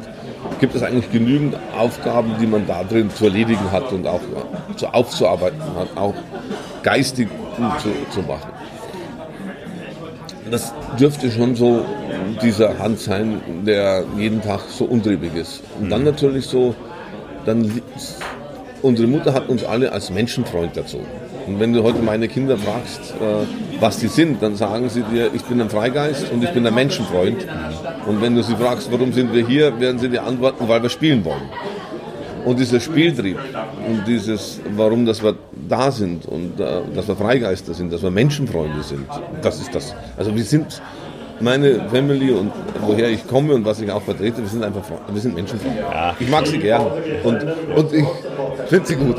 gibt 0.60 0.74
es 0.74 0.82
eigentlich 0.82 1.12
genügend 1.12 1.56
Aufgaben, 1.78 2.34
die 2.42 2.48
man 2.48 2.66
da 2.66 2.84
drin 2.84 3.12
zu 3.12 3.26
erledigen 3.26 3.72
hat 3.72 3.92
und 3.92 4.08
auch 4.08 4.22
zu 4.76 4.88
aufzuarbeiten 4.88 5.62
hat, 5.78 5.96
auch 5.96 6.16
geistig 6.82 7.30
zu, 7.80 7.90
zu 8.10 8.28
machen. 8.28 8.50
Das 10.54 10.72
dürfte 11.00 11.32
schon 11.32 11.56
so 11.56 11.84
dieser 12.44 12.78
Hand 12.78 13.00
sein, 13.00 13.42
der 13.66 14.04
jeden 14.20 14.40
Tag 14.40 14.62
so 14.70 14.86
untriebig 14.86 15.34
ist. 15.34 15.64
Und 15.80 15.90
dann 15.90 16.04
natürlich 16.04 16.46
so, 16.46 16.76
dann 17.44 17.82
unsere 18.84 19.08
Mutter 19.08 19.34
hat 19.34 19.50
uns 19.50 19.64
alle 19.64 19.92
als 19.92 20.12
Menschenfreund 20.12 20.78
erzogen. 20.78 21.08
Und 21.48 21.60
wenn 21.60 21.74
du 21.74 21.82
heute 21.82 22.04
meine 22.04 22.28
Kinder 22.28 22.56
fragst, 22.56 23.16
äh, 23.20 23.80
was 23.80 24.00
sie 24.00 24.10
sind, 24.10 24.44
dann 24.44 24.56
sagen 24.56 24.90
sie 24.90 25.02
dir, 25.02 25.32
ich 25.34 25.42
bin 25.42 25.60
ein 25.60 25.72
Freigeist 25.72 26.32
und 26.32 26.44
ich 26.44 26.52
bin 26.52 26.68
ein 26.68 26.76
Menschenfreund. 26.76 27.48
Und 28.06 28.22
wenn 28.22 28.36
du 28.36 28.44
sie 28.44 28.56
fragst, 28.56 28.92
warum 28.92 29.12
sind 29.12 29.34
wir 29.34 29.48
hier, 29.48 29.80
werden 29.80 29.98
sie 29.98 30.08
dir 30.08 30.24
antworten, 30.24 30.68
weil 30.68 30.84
wir 30.84 30.90
spielen 30.90 31.26
wollen. 31.26 31.50
Und 32.46 32.60
dieser 32.60 32.80
Spieltrieb 32.80 33.40
und 33.88 34.06
dieses, 34.06 34.60
warum 34.76 35.08
dass 35.08 35.24
wir 35.24 35.34
da 35.68 35.92
sind 35.92 36.26
und 36.26 36.60
äh, 36.60 36.82
dass 36.94 37.08
wir 37.08 37.16
Freigeister 37.16 37.74
sind, 37.74 37.92
dass 37.92 38.02
wir 38.04 38.12
Menschenfreunde 38.12 38.84
sind, 38.84 39.08
das 39.42 39.60
ist 39.60 39.74
das. 39.74 39.96
Also 40.18 40.36
wir 40.36 40.44
sind 40.44 40.82
meine 41.40 41.90
Family 41.90 42.32
und 42.32 42.52
woher 42.82 43.10
ich 43.10 43.28
komme 43.28 43.54
und 43.54 43.66
was 43.66 43.82
ich 43.82 43.92
auch 43.92 44.02
vertrete, 44.02 44.42
wir 44.42 44.48
sind 44.48 44.64
einfach 44.64 44.84
wir 45.08 45.22
sind 45.22 45.36
Menschenfreunde. 45.36 45.82
Ja. 45.82 46.16
Ich 46.20 46.30
mag 46.30 46.48
sie 46.48 46.60
gern 46.60 46.86
und, 47.24 47.44
und 47.76 47.94
ich 47.94 48.06
finde 48.68 48.88
sie 48.88 48.96
gut. 48.96 49.18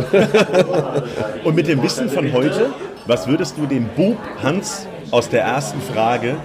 und 1.45 1.55
mit 1.55 1.67
dem 1.67 1.83
Wissen 1.83 2.09
von 2.09 2.33
heute, 2.33 2.71
was 3.07 3.27
würdest 3.27 3.59
du 3.59 3.67
dem 3.67 3.89
Bub 3.97 4.17
Hans 4.43 4.87
aus 5.11 5.29
der 5.29 5.43
ersten 5.43 5.81
Frage 5.81 6.37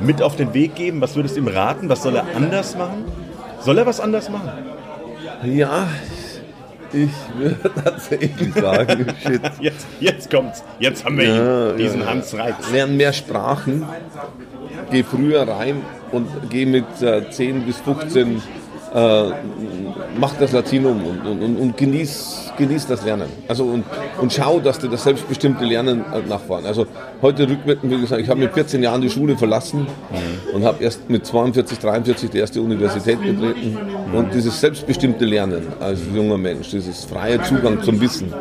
mit 0.00 0.22
auf 0.22 0.36
den 0.36 0.54
Weg 0.54 0.74
geben? 0.74 1.00
Was 1.00 1.16
würdest 1.16 1.36
du 1.36 1.40
ihm 1.40 1.48
raten? 1.48 1.88
Was 1.88 2.02
soll 2.02 2.16
er 2.16 2.24
anders 2.34 2.76
machen? 2.76 3.04
Soll 3.60 3.78
er 3.78 3.86
was 3.86 4.00
anders 4.00 4.30
machen? 4.30 4.50
Ja, 5.44 5.88
ich 6.92 7.10
würde 7.36 7.70
tatsächlich 7.82 8.54
sagen, 8.54 9.06
shit. 9.22 9.40
Jetzt, 9.60 9.86
jetzt 10.00 10.30
kommt's. 10.30 10.62
Jetzt 10.78 11.04
haben 11.04 11.18
wir 11.18 11.24
ja, 11.24 11.70
ihn, 11.70 11.76
diesen 11.78 12.00
ja. 12.00 12.06
Hans 12.06 12.34
Reiz. 12.34 12.70
Lern 12.72 12.96
mehr 12.96 13.12
Sprachen, 13.12 13.86
geh 14.90 15.02
früher 15.02 15.48
rein 15.48 15.82
und 16.12 16.28
geh 16.50 16.66
mit 16.66 17.02
äh, 17.02 17.30
10 17.30 17.62
bis 17.62 17.80
15 17.80 18.42
äh, 18.94 19.24
mach 20.18 20.34
das 20.38 20.52
Latinum 20.52 21.04
und, 21.04 21.26
und, 21.26 21.56
und, 21.56 21.76
genieß, 21.76 22.52
genieß 22.56 22.86
das 22.86 23.04
Lernen. 23.04 23.28
Also 23.48 23.64
und, 23.64 23.84
und 24.20 24.32
schau, 24.32 24.60
dass 24.60 24.78
du 24.78 24.88
das 24.88 25.04
selbstbestimmte 25.04 25.64
Lernen 25.64 26.04
äh, 26.12 26.28
nachfahren. 26.28 26.66
Also 26.66 26.86
heute 27.22 27.48
rückwirkend, 27.48 27.90
wie 27.90 28.00
gesagt, 28.00 28.22
ich 28.22 28.28
habe 28.28 28.40
mit 28.40 28.52
14 28.52 28.82
Jahren 28.82 29.00
die 29.00 29.10
Schule 29.10 29.36
verlassen 29.36 29.80
mhm. 29.80 30.54
und 30.54 30.64
habe 30.64 30.82
erst 30.82 31.08
mit 31.10 31.26
42, 31.26 31.78
43 31.78 32.30
die 32.30 32.38
erste 32.38 32.60
Universität 32.60 33.20
betreten. 33.20 33.78
Und 34.12 34.34
dieses 34.34 34.60
selbstbestimmte 34.60 35.24
Lernen 35.24 35.66
als 35.80 36.00
junger 36.14 36.38
Mensch, 36.38 36.70
dieses 36.70 37.04
freie 37.04 37.42
Zugang 37.42 37.82
zum 37.82 38.00
Wissen, 38.00 38.32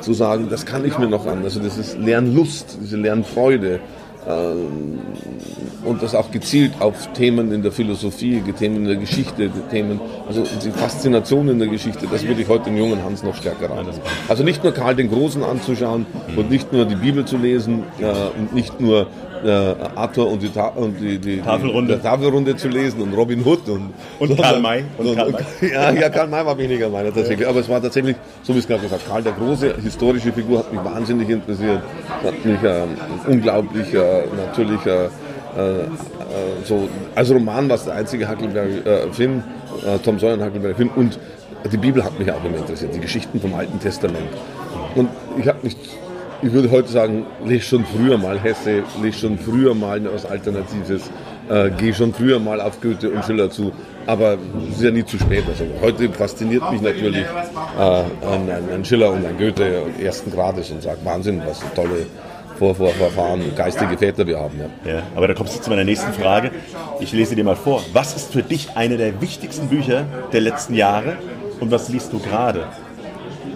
zu 0.00 0.14
sagen, 0.14 0.48
das 0.50 0.64
kann 0.64 0.84
ich 0.84 0.98
mir 0.98 1.08
noch 1.08 1.26
an. 1.26 1.42
Also 1.44 1.60
das 1.60 1.76
ist 1.78 1.98
Lernlust, 1.98 2.78
diese 2.80 2.96
Lernfreude, 2.96 3.80
und 4.26 6.02
das 6.02 6.14
auch 6.14 6.30
gezielt 6.30 6.72
auf 6.80 7.12
Themen 7.14 7.52
in 7.52 7.62
der 7.62 7.72
Philosophie, 7.72 8.42
Themen 8.58 8.76
in 8.76 8.84
der 8.86 8.96
Geschichte, 8.96 9.50
Themen, 9.70 10.00
also 10.28 10.44
die 10.62 10.70
Faszination 10.70 11.48
in 11.48 11.58
der 11.58 11.68
Geschichte, 11.68 12.06
das 12.10 12.26
würde 12.26 12.42
ich 12.42 12.48
heute 12.48 12.64
dem 12.66 12.76
jungen 12.76 13.02
Hans 13.02 13.22
noch 13.22 13.34
stärker 13.34 13.70
raten. 13.70 13.88
Also 14.28 14.44
nicht 14.44 14.62
nur 14.62 14.72
Karl 14.74 14.94
den 14.94 15.10
Großen 15.10 15.42
anzuschauen 15.42 16.06
und 16.36 16.50
nicht 16.50 16.72
nur 16.72 16.84
die 16.84 16.96
Bibel 16.96 17.24
zu 17.24 17.38
lesen 17.38 17.84
äh, 17.98 18.38
und 18.38 18.54
nicht 18.54 18.78
nur 18.80 19.06
Arthur 19.48 20.30
und 20.30 20.42
die, 20.42 20.48
Ta 20.50 20.68
und 20.68 21.00
die, 21.00 21.18
die, 21.18 21.40
Tafelrunde. 21.40 21.96
Die, 21.96 22.02
Tafelrunde 22.02 22.56
zu 22.56 22.68
lesen 22.68 23.00
und 23.02 23.14
Robin 23.14 23.44
Hood 23.44 23.68
und, 23.68 23.92
und 24.18 24.36
Karl 24.40 24.60
May. 24.60 24.84
Und, 24.98 25.16
Karl 25.16 25.32
May. 25.32 25.70
ja, 25.72 25.90
ja, 25.92 26.08
Karl 26.08 26.28
May 26.28 26.44
war 26.44 26.56
weniger 26.58 26.88
meiner 26.88 27.12
tatsächlich. 27.12 27.48
Aber 27.48 27.60
es 27.60 27.68
war 27.68 27.80
tatsächlich, 27.80 28.16
so 28.42 28.54
wie 28.54 28.58
es 28.58 28.66
gerade 28.66 28.82
gesagt, 28.82 29.06
Karl 29.08 29.22
der 29.22 29.32
große 29.32 29.76
historische 29.82 30.32
Figur 30.32 30.60
hat 30.60 30.72
mich 30.72 30.84
wahnsinnig 30.84 31.28
interessiert, 31.28 31.82
hat 32.22 32.44
mich 32.44 32.62
äh, 32.62 32.86
unglaublich 33.26 33.94
äh, 33.94 34.24
natürlich 34.36 34.84
äh, 34.86 35.08
äh, 35.56 36.64
so 36.64 36.88
als 37.14 37.30
Roman 37.30 37.68
war 37.68 37.76
es 37.76 37.84
der 37.84 37.94
einzige 37.94 38.28
Huckleberry-Film, 38.28 39.42
äh, 39.84 39.98
Tom 39.98 40.18
Sawyer 40.18 40.34
und 40.34 40.44
Huckleberry-Film 40.44 40.90
und 40.96 41.18
die 41.70 41.76
Bibel 41.76 42.02
hat 42.04 42.18
mich 42.18 42.30
auch 42.30 42.42
immer 42.44 42.58
interessiert, 42.58 42.94
die 42.94 43.00
Geschichten 43.00 43.40
vom 43.40 43.54
Alten 43.54 43.78
Testament. 43.80 44.28
Und 44.94 45.08
ich 45.38 45.46
habe 45.46 45.58
mich 45.62 45.76
ich 46.42 46.52
würde 46.52 46.70
heute 46.70 46.88
sagen, 46.88 47.26
lese 47.44 47.62
schon 47.62 47.84
früher 47.84 48.16
mal 48.16 48.38
Hesse, 48.38 48.82
lese 49.02 49.18
schon 49.20 49.38
früher 49.38 49.74
mal 49.74 50.00
was 50.12 50.24
Alternatives, 50.24 51.10
äh, 51.48 51.70
gehe 51.70 51.92
schon 51.92 52.14
früher 52.14 52.38
mal 52.38 52.60
auf 52.60 52.80
Goethe 52.80 53.10
und 53.10 53.24
Schiller 53.24 53.50
zu. 53.50 53.72
Aber 54.06 54.38
es 54.68 54.76
ist 54.76 54.82
ja 54.82 54.90
nie 54.90 55.04
zu 55.04 55.18
spät. 55.18 55.44
Also 55.46 55.64
heute 55.82 56.10
fasziniert 56.10 56.70
mich 56.72 56.80
natürlich 56.80 57.24
äh, 57.78 57.82
ein, 57.82 58.68
ein, 58.72 58.84
Schiller 58.84 59.12
und 59.12 59.24
ein 59.26 59.36
Goethe 59.36 59.82
ersten 60.02 60.30
Grades 60.30 60.70
und 60.70 60.82
sagt, 60.82 61.04
Wahnsinn, 61.04 61.42
was 61.44 61.60
tolle 61.74 62.06
Vorvorfahren, 62.58 63.54
geistige 63.56 63.96
Väter 63.96 64.26
wir 64.26 64.38
haben. 64.38 64.60
Ja. 64.84 64.92
ja, 64.92 65.02
aber 65.14 65.28
da 65.28 65.34
kommst 65.34 65.56
du 65.56 65.62
zu 65.62 65.70
meiner 65.70 65.84
nächsten 65.84 66.12
Frage. 66.12 66.50
Ich 67.00 67.12
lese 67.12 67.34
dir 67.34 67.44
mal 67.44 67.56
vor. 67.56 67.82
Was 67.92 68.16
ist 68.16 68.32
für 68.32 68.42
dich 68.42 68.76
eine 68.76 68.96
der 68.96 69.20
wichtigsten 69.20 69.68
Bücher 69.68 70.04
der 70.32 70.42
letzten 70.42 70.74
Jahre 70.74 71.16
und 71.60 71.70
was 71.70 71.88
liest 71.88 72.12
du 72.12 72.18
gerade? 72.18 72.64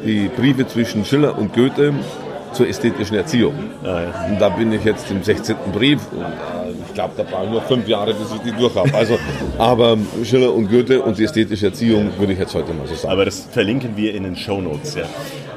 Die 0.04 0.28
Briefe 0.28 0.66
zwischen 0.66 1.04
Schiller 1.04 1.36
und 1.38 1.54
Goethe 1.54 1.94
zur 2.54 2.68
ästhetischen 2.68 3.16
Erziehung. 3.16 3.54
Ah, 3.82 3.86
ja. 4.00 4.26
Und 4.30 4.40
da 4.40 4.48
bin 4.48 4.72
ich 4.72 4.84
jetzt 4.84 5.10
im 5.10 5.22
16. 5.22 5.56
Brief 5.72 6.00
und 6.12 6.22
äh, 6.22 6.72
ich 6.86 6.94
glaube, 6.94 7.14
da 7.16 7.22
brauche 7.24 7.44
ich 7.46 7.50
noch 7.50 7.64
fünf 7.66 7.86
Jahre, 7.88 8.14
bis 8.14 8.28
ich 8.34 8.40
die 8.50 8.56
durch 8.58 8.74
habe. 8.74 8.92
Also, 8.94 9.18
aber 9.58 9.96
Schiller 10.24 10.52
und 10.54 10.70
Goethe 10.70 11.02
und 11.02 11.18
die 11.18 11.24
ästhetische 11.24 11.66
Erziehung 11.66 12.10
würde 12.18 12.32
ich 12.32 12.38
jetzt 12.38 12.54
heute 12.54 12.72
mal 12.72 12.86
so 12.86 12.94
sagen. 12.94 13.12
Aber 13.12 13.24
das 13.24 13.46
verlinken 13.50 13.96
wir 13.96 14.14
in 14.14 14.22
den 14.24 14.36
Shownotes, 14.36 14.94
ja. 14.94 15.04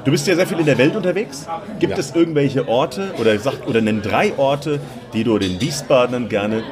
Du 0.03 0.11
bist 0.11 0.25
ja 0.25 0.35
sehr 0.35 0.47
viel 0.47 0.59
in 0.59 0.65
der 0.65 0.77
Welt 0.77 0.95
unterwegs. 0.95 1.45
Gibt 1.79 1.93
Ja. 1.93 1.99
es 1.99 2.15
irgendwelche 2.15 2.67
Orte 2.67 3.11
oder 3.19 3.37
sag, 3.39 3.67
oder 3.67 3.81
nenn 3.81 4.01
drei 4.01 4.31
Orte, 4.37 4.79
die 5.13 5.23
du 5.23 5.37
den 5.37 5.59
Wiesbadenern 5.59 6.29
gerne 6.29 6.63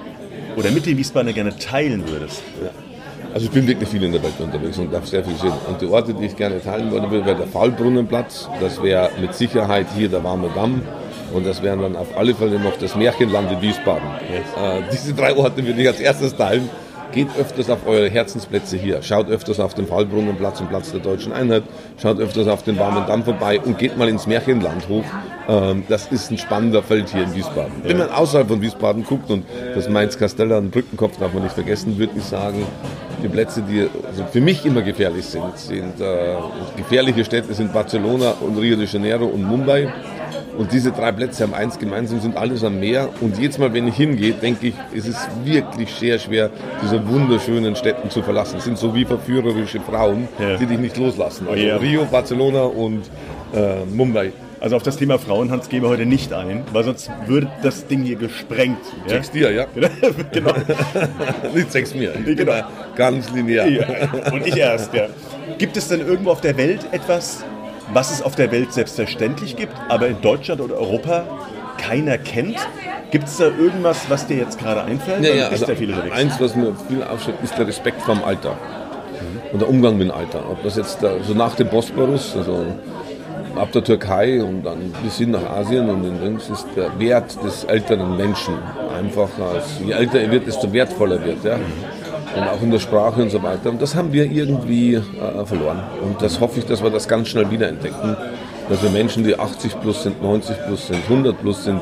oder 0.55 0.71
mit 0.71 0.86
den 0.86 0.97
Wiesbadenern 0.97 1.36
gerne 1.36 1.57
teilen 1.57 2.03
würdest? 2.07 2.41
Also 3.36 3.47
ich 3.47 3.51
bin 3.51 3.67
wirklich 3.67 3.89
viel 3.89 4.01
in 4.01 4.13
der 4.13 4.23
Welt 4.23 4.39
unterwegs 4.39 4.77
und 4.77 4.93
darf 4.93 5.05
sehr 5.07 5.21
viel 5.21 5.36
sehen. 5.36 5.51
Und 5.67 5.81
die 5.81 5.88
Orte, 5.88 6.13
die 6.13 6.27
ich 6.27 6.38
gerne 6.38 6.63
teilen 6.63 6.89
würde, 6.89 7.11
wäre 7.11 7.36
der 7.36 7.47
Faulbrunnenplatz. 7.47 8.47
Das 8.61 8.81
wäre 8.81 9.09
mit 9.19 9.33
Sicherheit 9.36 9.88
hier 9.93 10.07
der 10.07 10.23
Warme 10.23 10.49
Damm. 10.55 10.81
Und 11.33 11.45
das 11.45 11.61
wären 11.61 11.81
dann 11.81 11.97
auf 11.97 12.17
alle 12.17 12.33
Fälle 12.33 12.61
noch 12.61 12.77
das 12.77 12.95
Märchenland 12.95 13.51
in 13.51 13.61
Wiesbaden. 13.61 14.07
Äh, 14.07 14.83
diese 14.89 15.13
drei 15.13 15.36
Orte 15.36 15.67
würde 15.67 15.81
ich 15.81 15.88
als 15.89 15.99
erstes 15.99 16.33
teilen. 16.33 16.69
Geht 17.11 17.27
öfters 17.38 17.69
auf 17.69 17.86
eure 17.86 18.09
Herzensplätze 18.09 18.77
hier. 18.77 19.01
Schaut 19.01 19.29
öfters 19.29 19.59
auf 19.59 19.73
den 19.73 19.86
Faulbrunnenplatz 19.86 20.61
und 20.61 20.69
Platz 20.69 20.93
der 20.93 21.01
Deutschen 21.01 21.33
Einheit. 21.33 21.63
Schaut 22.01 22.19
öfters 22.21 22.47
auf 22.47 22.63
den 22.63 22.79
Warmen 22.79 23.05
Damm 23.05 23.25
vorbei 23.25 23.59
und 23.59 23.77
geht 23.77 23.97
mal 23.97 24.07
ins 24.07 24.27
Märchenland 24.27 24.88
hoch. 24.88 25.03
Ähm, 25.49 25.83
das 25.89 26.07
ist 26.07 26.31
ein 26.31 26.38
spannender 26.38 26.81
Feld 26.81 27.09
hier 27.09 27.23
in 27.23 27.36
Wiesbaden. 27.36 27.73
Wenn 27.83 27.97
man 27.97 28.11
außerhalb 28.11 28.47
von 28.47 28.61
Wiesbaden 28.61 29.03
guckt 29.03 29.29
und 29.29 29.43
das 29.75 29.89
Mainz-Casteller 29.89 30.57
und 30.57 30.71
Brückenkopf 30.71 31.17
darf 31.17 31.33
man 31.33 31.43
nicht 31.43 31.53
vergessen, 31.55 31.97
würde 31.97 32.13
ich 32.17 32.23
sagen, 32.23 32.65
die 33.26 33.32
Plätze, 33.34 33.61
die 33.61 33.82
also 34.07 34.26
für 34.32 34.41
mich 34.41 34.65
immer 34.65 34.82
gefährlich 34.82 35.26
sind, 35.26 35.57
sind 35.57 35.99
äh, 35.99 36.36
gefährliche 36.78 37.26
Städte 37.26 37.53
sind 37.53 37.73
Barcelona 37.73 38.36
und 38.41 38.57
Rio 38.57 38.76
de 38.78 38.86
Janeiro 38.86 39.26
und 39.26 39.43
Mumbai. 39.43 39.91
Und 40.57 40.71
diese 40.71 40.91
drei 40.91 41.11
Plätze 41.11 41.43
haben 41.43 41.53
eins 41.53 41.78
gemeinsam, 41.78 42.21
sind 42.21 42.38
alles 42.38 42.63
am 42.63 42.80
Meer. 42.80 43.09
Und 43.19 43.38
jedes 43.38 43.57
Mal, 43.57 43.73
wenn 43.73 43.88
ich 43.89 43.95
hingehe, 43.95 44.32
denke 44.34 44.67
ich, 44.67 44.73
es 44.95 45.05
ist 45.05 45.19
wirklich 45.43 45.89
sehr 45.93 46.17
schwer, 46.17 46.49
diese 46.82 47.05
wunderschönen 47.07 47.76
Städten 47.76 48.09
zu 48.09 48.21
verlassen. 48.21 48.57
Es 48.59 48.63
sind 48.63 48.78
so 48.78 48.95
wie 48.95 49.03
verführerische 49.03 49.82
Frauen, 49.82 50.28
Ja. 50.39 50.55
die 50.57 50.65
dich 50.65 50.80
nicht 50.80 50.95
loslassen. 50.97 51.47
Also 51.49 51.61
Ja. 51.61 51.76
Rio, 51.78 52.05
Barcelona 52.05 52.63
und 52.63 53.03
äh, 53.53 53.84
Mumbai. 53.93 54.32
Also 54.60 54.76
auf 54.76 54.84
das 54.84 54.97
Thema 54.97 55.20
Frauenhans 55.20 55.70
gehen 55.70 55.84
wir 55.84 55.89
heute 55.89 56.06
nicht 56.06 56.34
ein, 56.34 56.64
weil 56.72 56.84
sonst 56.84 57.12
würde 57.28 57.47
das 57.62 57.88
Ding 57.88 58.03
hier 58.03 58.16
gesprengt. 58.16 58.80
Ja? 59.03 59.10
Sechs 59.10 59.32
dir, 59.32 59.51
ja? 59.51 59.66
genau. 60.32 60.53
nicht 61.53 61.72
sechs 61.72 61.93
mir. 61.93 62.12
Genau. 62.12 62.64
ganz 62.95 63.32
linear. 63.32 63.68
Ja, 63.68 63.86
und 64.32 64.47
ich 64.47 64.58
erst, 64.58 64.93
ja. 64.93 65.08
Gibt 65.58 65.78
es 65.78 65.89
denn 65.89 66.01
irgendwo 66.01 66.32
auf 66.32 66.41
der 66.41 66.58
Welt 66.58 66.88
etwas, 66.91 67.43
was 67.93 68.12
es 68.12 68.22
auf 68.22 68.36
der 68.36 68.51
Welt 68.51 68.74
selbstverständlich 68.74 69.56
gibt, 69.56 69.74
aber 69.89 70.08
in 70.08 70.22
Deutschland 70.22 70.62
oder 70.62 70.76
Europa 70.76 71.26
keiner 71.78 72.18
kennt? 72.18 72.58
Gibt 73.12 73.28
es 73.28 73.38
da 73.38 73.45
irgendwas, 73.45 74.10
was 74.10 74.26
dir 74.28 74.38
jetzt 74.38 74.58
gerade 74.58 74.84
einfällt? 74.84 75.24
Ja, 75.24 75.34
ja, 75.34 75.47
also 75.47 75.66
eins, 76.12 76.39
was 76.39 76.56
mir 76.56 76.74
viel 76.88 77.03
aufsteht, 77.03 77.36
ist 77.43 77.58
der 77.58 77.68
Respekt 77.68 78.01
vorm 78.01 78.24
Alter. 78.24 78.58
Und 79.51 79.62
der 79.62 79.70
Umgang 79.70 79.97
mit 79.97 80.10
dem 80.10 80.14
Alter. 80.14 80.49
Ob 80.49 80.64
das 80.64 80.76
jetzt 80.76 81.01
da, 81.01 81.14
so 81.24 81.34
nach 81.34 81.56
dem 81.56 81.68
Bosporus, 81.68 82.36
also 82.36 82.66
ab 83.58 83.72
der 83.72 83.84
Türkei 83.84 84.43
und 84.43 84.64
dann 84.64 84.93
bis 85.03 85.18
hin 85.18 85.32
nach 85.32 85.49
Asien 85.49 85.89
und 85.89 86.03
in 86.03 86.20
Dings, 86.20 86.49
ist 86.49 86.68
der 86.76 86.97
Wert 86.99 87.43
des 87.43 87.64
älteren 87.64 88.18
Menschen 88.18 88.56
einfach, 88.97 89.30
als, 89.39 89.80
je 89.86 89.93
älter 89.93 90.20
er 90.20 90.32
wird, 90.32 90.47
desto 90.47 90.72
wertvoller 90.72 91.24
wird. 91.24 91.43
Ja? 91.43 91.56
Und 91.56 92.43
auch 92.49 92.62
in 92.62 92.72
der 92.72 92.80
Sprache 92.80 93.22
und 93.22 93.30
so 93.30 93.41
weiter. 93.41 93.70
Und 93.70 93.82
das 93.82 93.95
haben 93.95 94.12
wir 94.12 94.30
irgendwie 94.30 94.95
äh, 94.95 95.45
verloren. 95.45 95.84
Und 96.01 96.22
das 96.22 96.39
hoffe 96.39 96.60
ich, 96.60 96.66
dass 96.66 96.84
wir 96.84 96.89
das 96.89 97.08
ganz 97.08 97.30
schnell 97.30 97.49
wiederentdecken. 97.49 98.18
Dass 98.70 98.82
wir 98.84 98.89
Menschen, 98.89 99.24
die 99.24 99.39
80 99.39 99.80
plus 99.80 100.03
sind, 100.03 100.22
90 100.22 100.56
plus 100.66 100.88
sind, 100.88 100.99
100 101.08 101.39
plus 101.39 101.64
sind, 101.64 101.82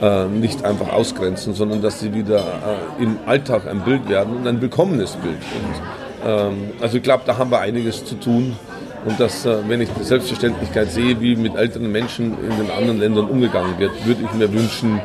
äh, 0.00 0.26
nicht 0.26 0.64
einfach 0.64 0.92
ausgrenzen, 0.92 1.54
sondern 1.54 1.82
dass 1.82 2.00
sie 2.00 2.14
wieder 2.14 2.38
äh, 2.38 3.02
im 3.02 3.18
Alltag 3.26 3.68
ein 3.68 3.80
Bild 3.80 4.08
werden 4.08 4.36
und 4.36 4.46
ein 4.46 4.60
willkommenes 4.60 5.12
Bild. 5.16 5.36
Und, 5.36 6.28
ähm, 6.28 6.72
also 6.80 6.96
ich 6.96 7.02
glaube, 7.02 7.24
da 7.26 7.38
haben 7.38 7.50
wir 7.50 7.60
einiges 7.60 8.04
zu 8.04 8.14
tun. 8.14 8.56
Und 9.04 9.18
dass, 9.18 9.44
äh, 9.44 9.68
wenn 9.68 9.80
ich 9.80 9.88
die 9.90 10.04
Selbstverständlichkeit 10.04 10.90
sehe, 10.90 11.20
wie 11.20 11.34
mit 11.34 11.56
älteren 11.56 11.90
Menschen 11.90 12.36
in 12.38 12.56
den 12.56 12.70
anderen 12.70 12.98
Ländern 13.00 13.26
umgegangen 13.26 13.78
wird, 13.78 14.06
würde 14.06 14.22
ich 14.22 14.32
mir 14.32 14.52
wünschen, 14.52 15.00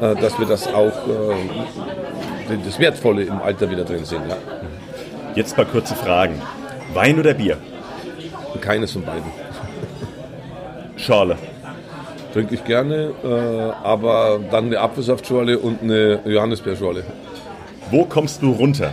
äh, 0.00 0.14
dass 0.14 0.38
wir 0.38 0.46
das 0.46 0.68
auch, 0.68 1.08
äh, 1.08 2.56
das 2.64 2.78
Wertvolle 2.78 3.24
im 3.24 3.40
Alter 3.42 3.70
wieder 3.70 3.84
drin 3.84 4.04
sehen. 4.04 4.22
Ja. 4.28 4.36
Jetzt 5.34 5.56
paar 5.56 5.64
kurze 5.64 5.96
Fragen. 5.96 6.40
Wein 6.92 7.18
oder 7.18 7.34
Bier? 7.34 7.56
Keines 8.60 8.92
von 8.92 9.02
beiden. 9.02 9.24
Schorle. 10.96 11.36
Trinke 12.32 12.54
ich 12.54 12.64
gerne, 12.64 13.12
aber 13.82 14.40
dann 14.50 14.66
eine 14.66 14.80
Apfelsaftschorle 14.80 15.58
und 15.58 15.82
eine 15.82 16.20
Johannisbeerschorle. 16.24 17.04
Wo 17.90 18.04
kommst 18.04 18.42
du 18.42 18.52
runter? 18.52 18.92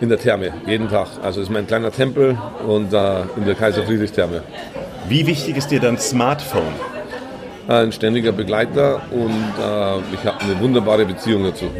In 0.00 0.10
der 0.10 0.18
Therme, 0.18 0.52
jeden 0.66 0.90
Tag. 0.90 1.08
Also 1.22 1.40
ist 1.40 1.50
mein 1.50 1.66
kleiner 1.66 1.90
Tempel 1.90 2.36
und 2.66 2.92
äh, 2.92 3.22
in 3.36 3.46
der 3.46 3.54
Kaiser 3.54 3.82
Friedrich 3.84 4.12
Therme. 4.12 4.42
Wie 5.08 5.26
wichtig 5.26 5.56
ist 5.56 5.70
dir 5.70 5.80
dein 5.80 5.98
Smartphone? 5.98 6.74
Ein 7.66 7.92
ständiger 7.92 8.32
Begleiter 8.32 9.00
und 9.10 9.30
äh, 9.30 10.14
ich 10.14 10.24
habe 10.24 10.40
eine 10.40 10.60
wunderbare 10.60 11.06
Beziehung 11.06 11.44
dazu. 11.44 11.70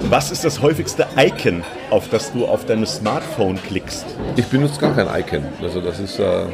Was 0.00 0.30
ist 0.30 0.44
das 0.44 0.60
häufigste 0.60 1.06
Icon, 1.16 1.64
auf 1.90 2.08
das 2.10 2.32
du 2.32 2.44
auf 2.44 2.66
deinem 2.66 2.86
Smartphone 2.86 3.58
klickst? 3.62 4.04
Ich 4.36 4.46
benutze 4.46 4.78
gar 4.78 4.94
kein 4.94 5.06
Icon. 5.20 5.44
Also 5.62 5.80
das 5.80 6.00
ist 6.00 6.18
äh, 6.18 6.44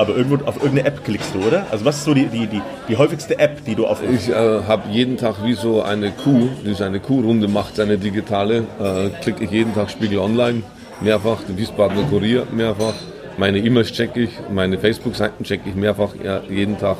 Aber 0.00 0.16
irgendwo 0.16 0.42
auf 0.46 0.56
irgendeine 0.56 0.88
App 0.88 1.04
klickst 1.04 1.34
du, 1.34 1.46
oder? 1.46 1.66
Also 1.70 1.84
was 1.84 1.98
ist 1.98 2.04
so 2.04 2.14
die, 2.14 2.24
die, 2.24 2.46
die, 2.46 2.62
die 2.88 2.96
häufigste 2.96 3.38
App, 3.38 3.62
die 3.66 3.74
du 3.74 3.86
auf... 3.86 4.00
ich 4.02 4.30
äh, 4.30 4.32
habe 4.32 4.88
jeden 4.90 5.18
Tag 5.18 5.44
wie 5.44 5.52
so 5.52 5.82
eine 5.82 6.10
Kuh, 6.10 6.48
die 6.64 6.72
so 6.72 6.84
eine 6.84 7.00
Kuhrunde 7.00 7.48
macht, 7.48 7.78
eine 7.78 7.98
digitale, 7.98 8.64
äh, 8.80 9.10
klicke 9.20 9.44
ich 9.44 9.50
jeden 9.50 9.74
Tag 9.74 9.90
Spiegel 9.90 10.20
Online, 10.20 10.62
mehrfach, 11.02 11.42
den 11.42 11.58
Wiesbadener 11.58 12.04
Kurier 12.04 12.46
mehrfach, 12.50 12.94
meine 13.36 13.58
E-Mails 13.58 13.92
checke 13.92 14.20
ich, 14.20 14.30
meine 14.50 14.78
Facebook-Seiten 14.78 15.44
checke 15.44 15.68
ich 15.68 15.74
mehrfach 15.74 16.14
ja, 16.24 16.40
jeden 16.48 16.78
Tag 16.78 16.96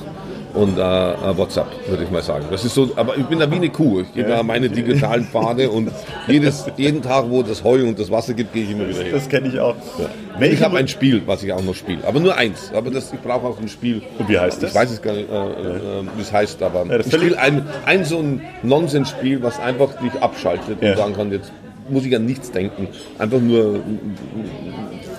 und 0.54 0.78
äh, 0.78 0.80
äh, 0.80 1.36
WhatsApp, 1.36 1.66
würde 1.88 2.04
ich 2.04 2.10
mal 2.10 2.22
sagen. 2.22 2.44
Das 2.50 2.64
ist 2.64 2.74
so, 2.74 2.90
aber 2.96 3.16
ich 3.16 3.24
bin 3.26 3.38
da 3.38 3.50
wie 3.50 3.56
eine 3.56 3.68
Kuh. 3.68 4.00
Ich 4.00 4.12
gehe 4.14 4.24
da 4.24 4.42
meine 4.42 4.68
digitalen 4.68 5.24
Pfade 5.24 5.70
und 5.70 5.90
jedes, 6.26 6.66
jeden 6.76 7.02
Tag, 7.02 7.24
wo 7.28 7.42
das 7.42 7.62
Heu 7.64 7.82
und 7.86 7.98
das 7.98 8.10
Wasser 8.10 8.34
gibt, 8.34 8.52
gehe 8.52 8.64
ich 8.64 8.70
immer 8.70 8.88
wieder 8.88 9.02
hin. 9.02 9.12
Das 9.12 9.28
kenne 9.28 9.48
ich 9.48 9.58
auch. 9.60 9.74
Ich 9.98 10.40
Welche, 10.40 10.64
habe 10.64 10.78
ein 10.78 10.88
Spiel, 10.88 11.22
was 11.26 11.42
ich 11.42 11.52
auch 11.52 11.62
noch 11.62 11.74
spiele, 11.74 11.98
aber 12.06 12.18
nur 12.20 12.36
eins. 12.36 12.70
Aber 12.74 12.90
das, 12.90 13.12
ich 13.12 13.20
brauche 13.20 13.46
auch 13.46 13.60
ein 13.60 13.68
Spiel. 13.68 14.02
Und 14.18 14.28
wie 14.28 14.38
heißt 14.38 14.62
das? 14.62 14.70
Ich 14.70 14.76
weiß 14.76 14.90
es 14.90 15.02
gar 15.02 15.12
nicht, 15.14 15.30
äh, 15.30 15.34
äh, 15.34 16.02
wie 16.16 16.22
es 16.22 16.32
heißt, 16.32 16.62
aber 16.62 16.84
das 16.86 17.06
ich 17.06 17.14
spiele 17.14 17.38
ein, 17.38 17.66
ein 17.86 18.04
so 18.04 18.18
ein 18.18 18.40
Nonsensspiel, 18.62 19.42
was 19.42 19.58
einfach 19.60 19.94
dich 20.00 20.12
abschaltet 20.20 20.82
Ja. 20.82 20.92
und 20.92 20.96
sagen 20.98 21.14
kann, 21.14 21.32
jetzt 21.32 21.52
muss 21.88 22.04
ich 22.04 22.14
an 22.16 22.24
nichts 22.24 22.50
denken. 22.50 22.88
Einfach 23.18 23.40
nur 23.40 23.74
ein 23.74 24.16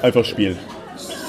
einfach 0.02 0.26
spielen. 0.26 0.58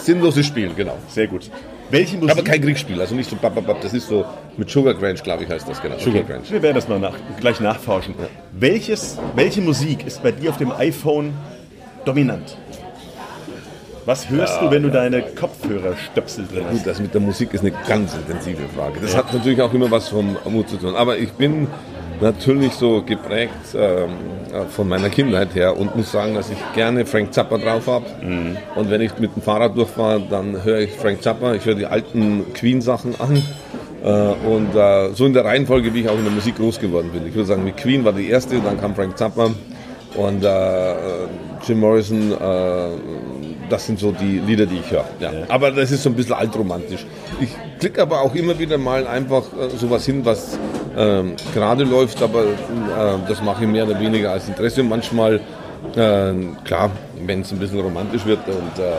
sinnloses 0.02 0.46
Spiel, 0.46 0.70
genau. 0.76 0.96
Sehr 1.08 1.26
gut. 1.26 1.50
Welche 1.92 2.16
Musik... 2.16 2.30
Aber 2.30 2.42
kein 2.42 2.62
Kriegsspiel, 2.62 2.98
also 2.98 3.14
nicht 3.14 3.28
so 3.28 3.36
bababab, 3.36 3.82
das 3.82 3.92
ist 3.92 4.08
so 4.08 4.24
mit 4.56 4.70
Sugar 4.70 4.94
Grange, 4.94 5.20
glaube 5.22 5.44
ich, 5.44 5.50
heißt 5.50 5.68
das 5.68 5.80
genau. 5.82 5.98
Sugar 5.98 6.22
Grange. 6.22 6.44
Wir 6.48 6.62
werden 6.62 6.74
das 6.74 6.88
mal 6.88 6.98
nach, 6.98 7.14
gleich 7.38 7.60
nachforschen. 7.60 8.14
Welches, 8.52 9.18
welche 9.34 9.60
Musik 9.60 10.06
ist 10.06 10.22
bei 10.22 10.32
dir 10.32 10.50
auf 10.50 10.56
dem 10.56 10.72
iPhone 10.72 11.34
dominant? 12.06 12.56
Was 14.06 14.30
hörst 14.30 14.60
du, 14.62 14.70
wenn 14.70 14.82
du 14.82 14.90
deine 14.90 15.20
Kopfhörerstöpsel 15.22 16.46
drin 16.46 16.64
Gut, 16.70 16.78
hast? 16.78 16.86
das 16.86 16.98
mit 16.98 17.12
der 17.12 17.20
Musik 17.20 17.52
ist 17.52 17.60
eine 17.60 17.72
ganz 17.86 18.14
intensive 18.14 18.66
Frage. 18.74 18.98
Das 19.00 19.14
hat 19.14 19.32
natürlich 19.32 19.60
auch 19.60 19.72
immer 19.74 19.90
was 19.90 20.08
vom 20.08 20.36
Mut 20.46 20.70
zu 20.70 20.78
tun. 20.78 20.96
Aber 20.96 21.18
ich 21.18 21.32
bin 21.32 21.68
natürlich 22.22 22.72
so 22.72 23.02
geprägt 23.02 23.74
ähm, 23.74 24.10
äh, 24.52 24.64
von 24.70 24.88
meiner 24.88 25.10
Kindheit 25.10 25.54
her 25.54 25.76
und 25.76 25.94
muss 25.96 26.10
sagen, 26.10 26.34
dass 26.34 26.50
ich 26.50 26.58
gerne 26.74 27.04
Frank 27.04 27.34
Zappa 27.34 27.58
drauf 27.58 27.86
habe. 27.86 28.06
Und 28.74 28.90
wenn 28.90 29.00
ich 29.00 29.18
mit 29.18 29.34
dem 29.36 29.42
Fahrrad 29.42 29.76
durchfahre, 29.76 30.22
dann 30.30 30.64
höre 30.64 30.80
ich 30.80 30.92
Frank 30.92 31.22
Zappa. 31.22 31.54
Ich 31.54 31.64
höre 31.64 31.74
die 31.74 31.86
alten 31.86 32.52
Queen-Sachen 32.54 33.20
an. 33.20 33.42
Äh, 34.02 34.08
und 34.48 34.74
äh, 34.74 35.12
so 35.14 35.26
in 35.26 35.32
der 35.32 35.44
Reihenfolge, 35.44 35.92
wie 35.94 36.00
ich 36.00 36.08
auch 36.08 36.18
in 36.18 36.24
der 36.24 36.32
Musik 36.32 36.56
groß 36.56 36.80
geworden 36.80 37.10
bin. 37.12 37.26
Ich 37.26 37.34
würde 37.34 37.46
sagen, 37.46 37.64
mit 37.64 37.76
Queen 37.76 38.04
war 38.04 38.12
die 38.12 38.28
erste, 38.28 38.60
dann 38.60 38.80
kam 38.80 38.94
Frank 38.94 39.18
Zappa 39.18 39.50
und 40.16 40.44
äh, 40.44 40.94
Jim 41.66 41.80
Morrison. 41.80 42.32
Das 43.72 43.86
sind 43.86 43.98
so 43.98 44.12
die 44.12 44.38
Lieder, 44.38 44.66
die 44.66 44.80
ich 44.80 44.90
höre. 44.90 45.06
Ja. 45.18 45.32
Aber 45.48 45.70
das 45.70 45.90
ist 45.90 46.02
so 46.02 46.10
ein 46.10 46.14
bisschen 46.14 46.34
altromantisch. 46.34 47.06
Ich 47.40 47.48
klicke 47.80 48.02
aber 48.02 48.20
auch 48.20 48.34
immer 48.34 48.58
wieder 48.58 48.76
mal 48.76 49.06
einfach 49.06 49.44
äh, 49.44 49.74
sowas 49.78 50.04
hin, 50.04 50.26
was 50.26 50.58
ähm, 50.94 51.36
gerade 51.54 51.84
läuft, 51.84 52.22
aber 52.22 52.42
äh, 52.42 52.46
das 53.26 53.40
mache 53.40 53.64
ich 53.64 53.70
mehr 53.70 53.86
oder 53.88 53.98
weniger 53.98 54.32
als 54.32 54.46
Interesse. 54.46 54.82
Und 54.82 54.90
manchmal, 54.90 55.36
äh, 55.96 56.34
klar, 56.64 56.90
wenn 57.24 57.40
es 57.40 57.50
ein 57.50 57.60
bisschen 57.60 57.80
romantisch 57.80 58.26
wird 58.26 58.46
und 58.46 58.78
äh, 58.78 58.90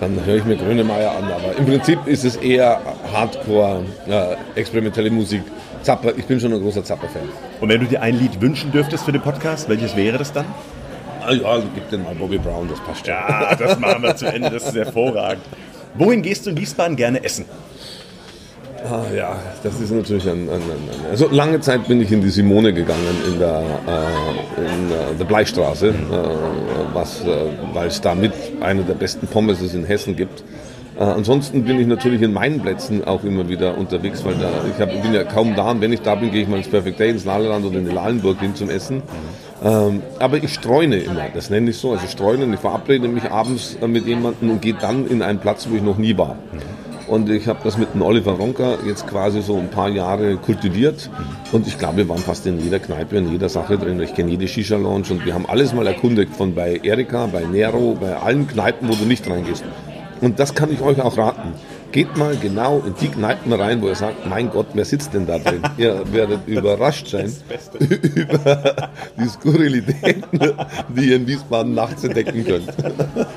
dann 0.00 0.18
höre 0.24 0.36
ich 0.36 0.44
mir 0.46 0.56
Grönemeyer 0.56 1.10
an. 1.10 1.24
Aber 1.24 1.58
im 1.58 1.66
Prinzip 1.66 1.98
ist 2.06 2.24
es 2.24 2.36
eher 2.36 2.80
Hardcore, 3.12 3.82
äh, 4.08 4.58
experimentelle 4.58 5.10
Musik. 5.10 5.42
Zappa, 5.82 6.12
ich 6.16 6.24
bin 6.24 6.40
schon 6.40 6.54
ein 6.54 6.62
großer 6.62 6.82
Zappa-Fan. 6.82 7.28
Und 7.60 7.68
wenn 7.68 7.78
du 7.78 7.86
dir 7.86 8.00
ein 8.00 8.18
Lied 8.18 8.40
wünschen 8.40 8.72
dürftest 8.72 9.04
für 9.04 9.12
den 9.12 9.20
Podcast, 9.20 9.68
welches 9.68 9.94
wäre 9.94 10.16
das 10.16 10.32
dann? 10.32 10.46
Ah, 11.26 11.32
ja, 11.32 11.62
gib 11.74 11.88
den 11.90 12.02
mal 12.02 12.14
Bobby 12.14 12.38
Brown, 12.38 12.68
das 12.68 12.80
passt 12.80 13.06
schon. 13.06 13.14
Ja, 13.14 13.54
das 13.54 13.78
machen 13.78 14.02
wir 14.02 14.14
zu 14.16 14.26
Ende, 14.26 14.50
das 14.50 14.64
ist 14.64 14.74
hervorragend. 14.74 15.42
Wohin 15.94 16.22
gehst 16.22 16.44
du 16.44 16.50
in 16.50 16.58
Wiesbaden 16.58 16.96
gerne 16.96 17.22
essen? 17.24 17.46
Ah, 18.84 19.04
ja, 19.16 19.36
das 19.62 19.80
ist 19.80 19.92
natürlich 19.92 20.28
ein, 20.28 20.48
ein, 20.50 20.60
ein, 20.60 21.10
Also 21.10 21.28
lange 21.30 21.58
Zeit 21.60 21.88
bin 21.88 22.02
ich 22.02 22.12
in 22.12 22.20
die 22.20 22.28
Simone 22.28 22.74
gegangen 22.74 23.16
in 23.26 23.38
der, 23.38 23.62
äh, 23.86 24.60
in, 24.60 24.90
äh, 24.90 25.18
der 25.18 25.24
Bleistraße, 25.24 25.88
äh, 25.88 25.92
was, 26.92 27.22
äh, 27.22 27.26
weil 27.72 27.88
es 27.88 28.02
da 28.02 28.14
mit 28.14 28.32
eine 28.60 28.82
der 28.82 28.92
besten 28.92 29.26
Pommes 29.26 29.62
in 29.72 29.86
Hessen 29.86 30.16
gibt. 30.16 30.44
Äh, 30.98 31.02
ansonsten 31.02 31.64
bin 31.64 31.80
ich 31.80 31.86
natürlich 31.86 32.20
in 32.20 32.34
meinen 32.34 32.60
Plätzen 32.60 33.02
auch 33.04 33.24
immer 33.24 33.48
wieder 33.48 33.78
unterwegs, 33.78 34.22
weil 34.22 34.34
da, 34.34 34.50
ich 34.70 34.78
hab, 34.78 34.90
bin 35.02 35.14
ja 35.14 35.24
kaum 35.24 35.56
da 35.56 35.70
und 35.70 35.80
wenn 35.80 35.92
ich 35.92 36.02
da 36.02 36.14
bin, 36.14 36.30
gehe 36.30 36.42
ich 36.42 36.48
mal 36.48 36.58
ins 36.58 36.68
Perfect 36.68 37.00
Day, 37.00 37.08
ins 37.10 37.24
Laleland 37.24 37.64
oder 37.64 37.78
in 37.78 37.86
die 37.86 37.94
Lalenburg 37.94 38.38
hin 38.40 38.54
zum 38.54 38.68
Essen. 38.68 39.02
Ähm, 39.64 40.02
aber 40.18 40.36
ich 40.36 40.52
streune 40.52 40.98
immer, 40.98 41.28
das 41.32 41.48
nenne 41.48 41.70
ich 41.70 41.78
so. 41.78 41.92
Also 41.92 42.06
streune, 42.06 42.52
ich 42.52 42.60
verabrede 42.60 43.08
mich 43.08 43.30
abends 43.30 43.76
mit 43.86 44.06
jemandem 44.06 44.50
und 44.50 44.62
gehe 44.62 44.74
dann 44.74 45.06
in 45.06 45.22
einen 45.22 45.38
Platz, 45.38 45.66
wo 45.70 45.76
ich 45.76 45.82
noch 45.82 45.96
nie 45.96 46.16
war. 46.18 46.36
Und 47.06 47.28
ich 47.28 47.48
habe 47.48 47.60
das 47.64 47.76
mit 47.76 47.92
dem 47.92 48.02
Oliver 48.02 48.32
Ronker 48.32 48.78
jetzt 48.86 49.06
quasi 49.06 49.42
so 49.42 49.58
ein 49.58 49.68
paar 49.68 49.90
Jahre 49.90 50.36
kultiviert. 50.36 51.10
Und 51.52 51.66
ich 51.66 51.78
glaube, 51.78 51.98
wir 51.98 52.08
waren 52.08 52.18
fast 52.18 52.46
in 52.46 52.58
jeder 52.60 52.78
Kneipe, 52.78 53.16
in 53.16 53.30
jeder 53.30 53.48
Sache 53.48 53.76
drin. 53.76 54.00
Ich 54.00 54.14
kenne 54.14 54.30
jede 54.30 54.48
Shisha-Lounge 54.48 55.10
und 55.10 55.26
wir 55.26 55.34
haben 55.34 55.46
alles 55.46 55.74
mal 55.74 55.86
erkundigt. 55.86 56.34
Von 56.34 56.54
bei 56.54 56.80
Erika, 56.82 57.26
bei 57.26 57.44
Nero, 57.44 57.96
bei 58.00 58.16
allen 58.16 58.46
Kneipen, 58.46 58.88
wo 58.88 58.94
du 58.94 59.04
nicht 59.04 59.28
reingehst. 59.28 59.64
Und 60.20 60.38
das 60.40 60.54
kann 60.54 60.72
ich 60.72 60.80
euch 60.80 61.00
auch 61.02 61.18
raten. 61.18 61.52
Geht 61.94 62.16
mal 62.16 62.36
genau 62.36 62.82
in 62.84 62.92
die 63.00 63.06
Kneipen 63.06 63.52
rein, 63.52 63.80
wo 63.80 63.86
ihr 63.86 63.94
sagt, 63.94 64.26
mein 64.26 64.50
Gott, 64.50 64.66
wer 64.74 64.84
sitzt 64.84 65.14
denn 65.14 65.26
da 65.28 65.38
drin? 65.38 65.62
ihr 65.78 66.02
werdet 66.12 66.40
überrascht 66.48 67.06
sein 67.06 67.32
über 67.78 68.90
die 69.16 69.28
Skurrilitäten, 69.28 70.40
die 70.88 71.04
ihr 71.10 71.14
in 71.16 71.26
Wiesbaden 71.28 71.72
nachts 71.72 72.02
entdecken 72.02 72.44
könnt. 72.44 72.66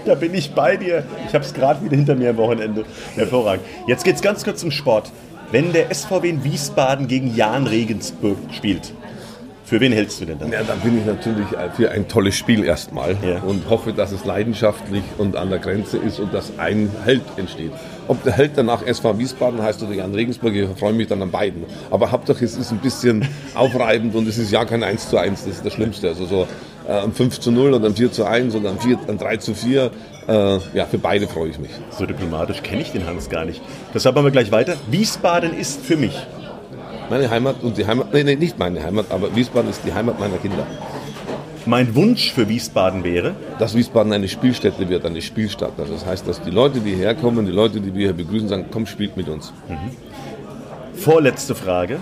Da 0.08 0.16
bin 0.16 0.34
ich 0.34 0.56
bei 0.56 0.76
dir. 0.76 1.04
Ich 1.28 1.36
habe 1.36 1.46
es 1.46 1.54
gerade 1.54 1.86
wieder 1.86 1.96
hinter 1.96 2.16
mir 2.16 2.32
am 2.32 2.38
Wochenende. 2.38 2.84
Hervorragend. 3.14 3.64
Jetzt 3.86 4.04
geht 4.04 4.16
es 4.16 4.24
ganz 4.24 4.44
kurz 4.44 4.60
zum 4.62 4.72
Sport. 4.72 5.12
Wenn 5.52 5.72
der 5.72 5.94
SVW 5.94 6.28
in 6.28 6.44
Wiesbaden 6.44 7.08
gegen 7.08 7.36
Jan 7.36 7.68
Regensburg 7.68 8.38
spielt, 8.52 8.92
für 9.66 9.80
wen 9.82 9.92
hältst 9.92 10.20
du 10.20 10.26
denn 10.26 10.40
dann? 10.40 10.52
Ja, 10.52 10.64
dann 10.64 10.80
bin 10.80 10.98
ich 10.98 11.06
natürlich 11.06 11.46
für 11.76 11.92
ein 11.92 12.08
tolles 12.08 12.36
Spiel 12.36 12.64
erstmal 12.64 13.18
Ja. 13.22 13.40
und 13.42 13.70
hoffe, 13.70 13.94
dass 13.94 14.12
es 14.14 14.26
leidenschaftlich 14.26 15.04
und 15.20 15.36
an 15.36 15.52
der 15.52 15.60
Grenze 15.60 15.98
ist 16.00 16.20
und 16.20 16.34
dass 16.34 16.58
ein 16.58 16.90
Held 17.06 17.22
entsteht. 17.38 17.74
Ob 18.08 18.24
der 18.24 18.34
Held 18.34 18.52
danach 18.56 18.86
SV 18.86 19.18
Wiesbaden 19.18 19.62
heißt 19.62 19.84
oder 19.84 19.94
Jan 19.94 20.14
Regensburg, 20.14 20.54
ich 20.54 20.68
freue 20.78 20.94
mich 20.94 21.08
dann 21.08 21.22
an 21.22 21.32
beiden. 21.32 21.64
Aber 21.92 22.12
Hauptsache 22.12 22.46
es 22.46 22.56
ist 22.56 22.72
ein 22.72 22.80
bisschen 22.80 23.28
aufreibend 23.54 24.16
und 24.16 24.28
es 24.28 24.38
ist 24.38 24.52
ja 24.52 24.64
kein 24.66 24.84
1 24.84 25.10
zu 25.10 25.18
1, 25.18 25.46
das 25.46 25.56
ist 25.56 25.66
das 25.66 25.74
Schlimmste. 25.74 26.08
Also 26.08 26.26
so 26.26 26.48
äh, 26.88 26.94
ein 27.04 27.12
5 27.12 27.40
zu 27.40 27.52
0 27.52 27.74
oder 27.74 27.88
ein 27.88 27.96
4 27.96 28.12
zu 28.12 28.26
1 28.26 28.56
oder 28.56 28.70
ein, 28.70 28.80
4, 28.80 29.00
ein 29.08 29.18
3 29.18 29.38
zu 29.38 29.54
4. 29.54 29.92
Äh, 30.28 30.60
ja, 30.74 30.86
für 30.86 30.98
beide 30.98 31.28
freue 31.28 31.50
ich 31.50 31.60
mich. 31.60 31.72
So 31.92 32.06
diplomatisch 32.06 32.64
kenne 32.64 32.82
ich 32.82 32.92
den 32.92 33.06
Hans 33.06 33.30
gar 33.30 33.46
nicht. 33.46 33.62
Deshalb 33.94 34.16
machen 34.16 34.26
wir 34.26 34.32
gleich 34.32 34.52
weiter. 34.52 34.76
Wiesbaden 34.90 35.58
ist 35.58 35.82
für 35.82 35.98
mich. 35.98 36.18
Meine 37.10 37.30
Heimat 37.30 37.64
und 37.64 37.78
die 37.78 37.88
Heimat, 37.88 38.14
nee, 38.14 38.24
nee, 38.24 38.36
nicht 38.36 38.60
meine 38.60 38.84
Heimat, 38.84 39.12
aber 39.12 39.34
Wiesbaden 39.36 39.70
ist 39.70 39.82
die 39.86 39.94
Heimat 39.94 40.20
meiner 40.20 40.38
Kinder. 40.38 40.66
Mein 41.68 41.96
Wunsch 41.96 42.32
für 42.32 42.48
Wiesbaden 42.48 43.04
wäre, 43.04 43.36
dass 43.60 43.76
Wiesbaden 43.76 44.14
eine 44.14 44.30
Spielstätte 44.30 44.88
wird, 44.88 45.06
eine 45.06 45.22
Spielstadt. 45.22 45.74
Also 45.78 45.94
das 45.94 46.06
heißt, 46.06 46.26
dass 46.26 46.42
die 46.42 46.50
Leute, 46.50 46.80
die 46.80 46.96
herkommen, 46.96 47.46
die 47.46 47.52
Leute, 47.52 47.82
die 47.82 47.94
wir 47.94 48.08
hier 48.08 48.14
begrüßen, 48.14 48.48
sagen, 48.48 48.66
komm, 48.72 48.86
spielt 48.86 49.18
mit 49.18 49.28
uns. 49.28 49.52
vorletzte 50.94 51.56
Frage. 51.56 52.00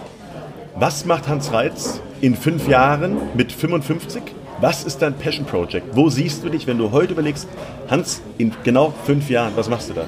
Was 0.76 1.06
macht 1.06 1.28
Hans 1.28 1.52
Reitz 1.52 2.00
in 2.22 2.36
fünf 2.36 2.68
Jahren 2.68 3.18
mit 3.34 3.52
55? 3.52 4.22
Was 4.62 4.84
ist 4.84 5.02
dein 5.02 5.16
Passion 5.16 5.46
Project? 5.46 5.96
Wo 5.96 6.10
siehst 6.10 6.44
du 6.44 6.50
dich, 6.50 6.68
wenn 6.68 6.78
du 6.78 6.92
heute 6.92 7.14
überlegst, 7.14 7.48
Hans, 7.90 8.22
in 8.38 8.54
genau 8.64 8.94
fünf 9.06 9.32
Jahren, 9.32 9.54
was 9.56 9.68
machst 9.68 9.90
du 9.90 9.94
da? 9.96 10.08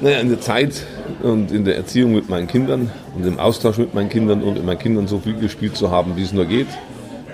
Naja, 0.00 0.18
in 0.18 0.30
der 0.30 0.40
Zeit 0.40 0.82
und 1.22 1.52
in 1.52 1.66
der 1.66 1.76
Erziehung 1.76 2.14
mit 2.14 2.30
meinen 2.30 2.46
Kindern 2.48 2.90
und 3.14 3.26
im 3.26 3.38
Austausch 3.38 3.76
mit 3.76 3.92
meinen 3.92 4.08
Kindern 4.08 4.42
und 4.42 4.54
mit 4.54 4.64
meinen 4.64 4.78
Kindern 4.78 5.06
so 5.08 5.18
viel 5.18 5.34
gespielt 5.34 5.76
zu 5.76 5.90
haben, 5.90 6.16
wie 6.16 6.22
es 6.22 6.32
nur 6.32 6.46
geht. 6.46 6.68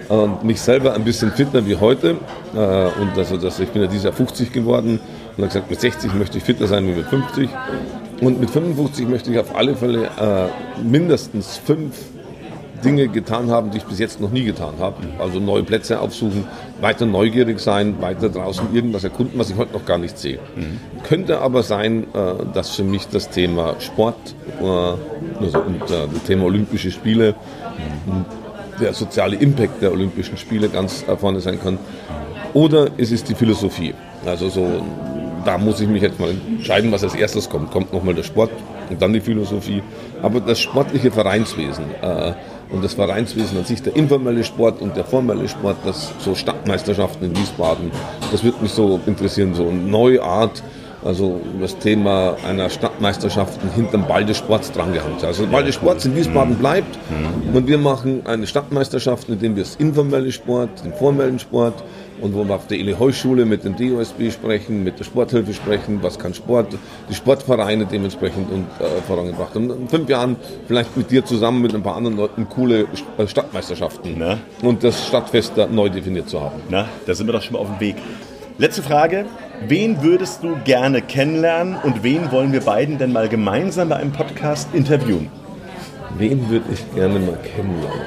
Und 0.09 0.45
mich 0.45 0.61
selber 0.61 0.95
ein 0.95 1.05
bisschen 1.05 1.31
fitter 1.33 1.67
wie 1.67 1.77
heute. 1.77 2.17
Äh, 2.55 2.59
Und 2.59 3.17
also, 3.17 3.37
dass 3.37 3.61
ich 3.61 3.69
bin 3.69 3.83
ja 3.83 3.89
dieses 3.89 4.05
Jahr 4.05 4.13
50 4.13 4.53
geworden 4.53 5.01
und 5.37 5.45
habe 5.45 5.49
gesagt, 5.49 5.71
mit 5.71 5.81
60 5.81 6.15
möchte 6.15 6.39
ich 6.39 6.45
fitter 6.45 6.67
sein 6.67 6.87
wie 6.87 6.93
mit 6.93 7.07
50. 7.07 7.49
Und 8.21 8.41
mit 8.41 8.51
55 8.51 9.07
möchte 9.09 9.31
ich 9.31 9.39
auf 9.39 9.55
alle 9.55 9.77
Fälle 9.77 10.05
äh, 10.07 10.83
mindestens 10.83 11.57
fünf 11.59 11.95
Dinge 12.85 13.09
getan 13.09 13.51
haben, 13.51 13.71
die 13.71 13.79
ich 13.79 13.85
bis 13.85 13.99
jetzt 13.99 14.21
noch 14.21 14.31
nie 14.31 14.45
getan 14.45 14.75
habe. 14.79 14.97
Also 15.19 15.41
neue 15.41 15.63
Plätze 15.65 16.01
aufsuchen, 16.01 16.45
weiter 16.81 17.07
neugierig 17.07 17.59
sein, 17.59 17.97
weiter 18.01 18.29
draußen 18.29 18.73
irgendwas 18.73 19.03
erkunden, 19.05 19.39
was 19.39 19.51
ich 19.51 19.57
heute 19.57 19.73
noch 19.73 19.85
gar 19.85 19.99
nicht 19.99 20.17
sehe. 20.17 20.39
Könnte 21.03 21.41
aber 21.41 21.63
sein, 21.65 22.05
äh, 22.15 22.45
dass 22.55 22.71
für 22.71 22.85
mich 22.85 23.09
das 23.09 23.31
Thema 23.31 23.75
Sport 23.81 24.17
also, 24.61 25.59
und 25.59 25.83
das 25.89 26.23
Thema 26.27 26.45
Olympische 26.45 26.91
Spiele, 26.91 27.35
der 28.81 28.95
soziale 28.95 29.37
Impact 29.37 29.83
der 29.83 29.93
Olympischen 29.93 30.37
Spiele 30.37 30.69
ganz 30.69 31.05
vorne 31.19 31.41
sein 31.41 31.61
kann. 31.61 31.79
Oder 32.55 32.89
es 32.97 33.11
ist 33.11 33.29
die 33.29 33.35
Philosophie. 33.35 33.95
Also 34.25 34.49
so, 34.49 34.83
da 35.45 35.59
muss 35.59 35.81
ich 35.81 35.89
mich 35.89 36.03
jetzt 36.03 36.19
mal 36.19 36.31
entscheiden, 36.31 36.91
was 36.93 37.05
als 37.05 37.15
erstes 37.15 37.49
kommt. 37.49 37.71
Kommt 37.71 37.93
nochmal 37.93 38.15
der 38.15 38.23
Sport 38.23 38.51
und 38.91 39.01
dann 39.01 39.13
die 39.13 39.21
Philosophie. 39.21 39.83
Aber 40.23 40.41
das 40.41 40.59
sportliche 40.59 41.11
Vereinswesen 41.11 41.85
äh, 42.03 42.33
und 42.71 42.83
das 42.83 42.95
Vereinswesen 42.95 43.59
an 43.59 43.65
sich, 43.65 43.83
der 43.83 43.97
informelle 43.97 44.45
Sport 44.45 44.81
und 44.81 44.97
der 44.97 45.05
formelle 45.05 45.49
Sport, 45.49 45.77
das 45.85 46.13
so 46.19 46.35
Stadtmeisterschaften 46.35 47.27
in 47.27 47.37
Wiesbaden, 47.37 47.91
das 48.31 48.45
wird 48.45 48.61
mich 48.61 48.73
so 48.73 49.01
interessieren, 49.07 49.55
so 49.55 49.69
eine 49.69 49.81
neue 49.81 50.23
Art, 50.23 50.63
also 51.05 51.41
das 51.61 51.79
Thema 51.79 52.37
einer 52.47 52.71
Stadtmeisterschaft 52.71 53.59
hinterm 53.75 54.07
Ball 54.07 54.25
des 54.25 54.39
Sports 54.39 54.73
drangehangen. 54.73 55.17
Also 55.23 55.45
der 55.45 55.53
Ball 55.53 55.65
des 55.65 55.75
Sports 55.75 56.05
in 56.05 56.17
Wiesbaden 56.17 56.57
bleibt 56.57 56.99
und 57.53 57.67
wir 57.67 57.79
machen 57.79 58.23
eine 58.25 58.47
Stadtmeisterschaft, 58.47 59.29
indem 59.29 59.57
wir 59.57 59.63
das 59.63 59.77
informelle 59.77 60.33
Sport, 60.33 60.85
den 60.85 60.93
formellen 60.93 61.39
Sport 61.39 61.83
und 62.21 62.35
wo 62.35 62.45
wir 62.45 62.55
auf 62.55 62.67
der 62.67 62.79
Ele-Heu-Schule 62.79 63.45
mit 63.45 63.65
dem 63.65 63.77
DOSB 63.77 64.31
sprechen, 64.33 64.83
mit 64.83 64.99
der 64.99 65.05
Sporthilfe 65.05 65.55
sprechen, 65.55 66.01
was 66.03 66.19
kann 66.19 66.35
Sport, 66.35 66.75
die 67.09 67.15
Sportvereine 67.15 67.87
dementsprechend 67.87 68.51
und, 68.51 68.67
äh, 68.81 69.01
vorangebracht 69.07 69.55
haben. 69.55 69.71
In 69.71 69.89
fünf 69.89 70.09
Jahren 70.09 70.37
vielleicht 70.67 70.97
mit 70.97 71.11
dir 71.11 71.25
zusammen 71.25 71.63
mit 71.63 71.75
ein 71.75 71.83
paar 71.83 71.97
anderen 71.97 72.17
Leuten 72.17 72.49
coole 72.49 72.87
äh, 73.19 73.27
Stadtmeisterschaften 73.27 74.17
Na? 74.19 74.39
und 74.63 74.83
das 74.83 75.07
Stadtfest 75.07 75.53
da 75.57 75.67
neu 75.67 75.89
definiert 75.89 76.29
zu 76.29 76.41
haben. 76.41 76.61
Na, 76.69 76.89
da 77.07 77.15
sind 77.15 77.27
wir 77.27 77.33
doch 77.33 77.43
schon 77.43 77.53
mal 77.55 77.61
auf 77.61 77.69
dem 77.69 77.81
Weg. 77.81 77.97
Letzte 78.59 78.83
Frage. 78.83 79.27
Wen 79.67 80.03
würdest 80.03 80.45
du 80.45 80.57
gerne 80.65 81.03
kennenlernen 81.03 81.77
und 81.83 82.05
wen 82.05 82.31
wollen 82.31 82.53
wir 82.53 82.61
beiden 82.61 82.99
denn 82.99 83.13
mal 83.13 83.29
gemeinsam 83.29 83.89
bei 83.89 83.97
einem 83.97 84.13
Podcast 84.13 84.69
interviewen? 84.73 85.29
Wen 86.17 86.49
würde 86.49 86.67
ich 86.73 86.95
gerne 86.95 87.19
mal 87.19 87.39
kennenlernen? 87.39 88.03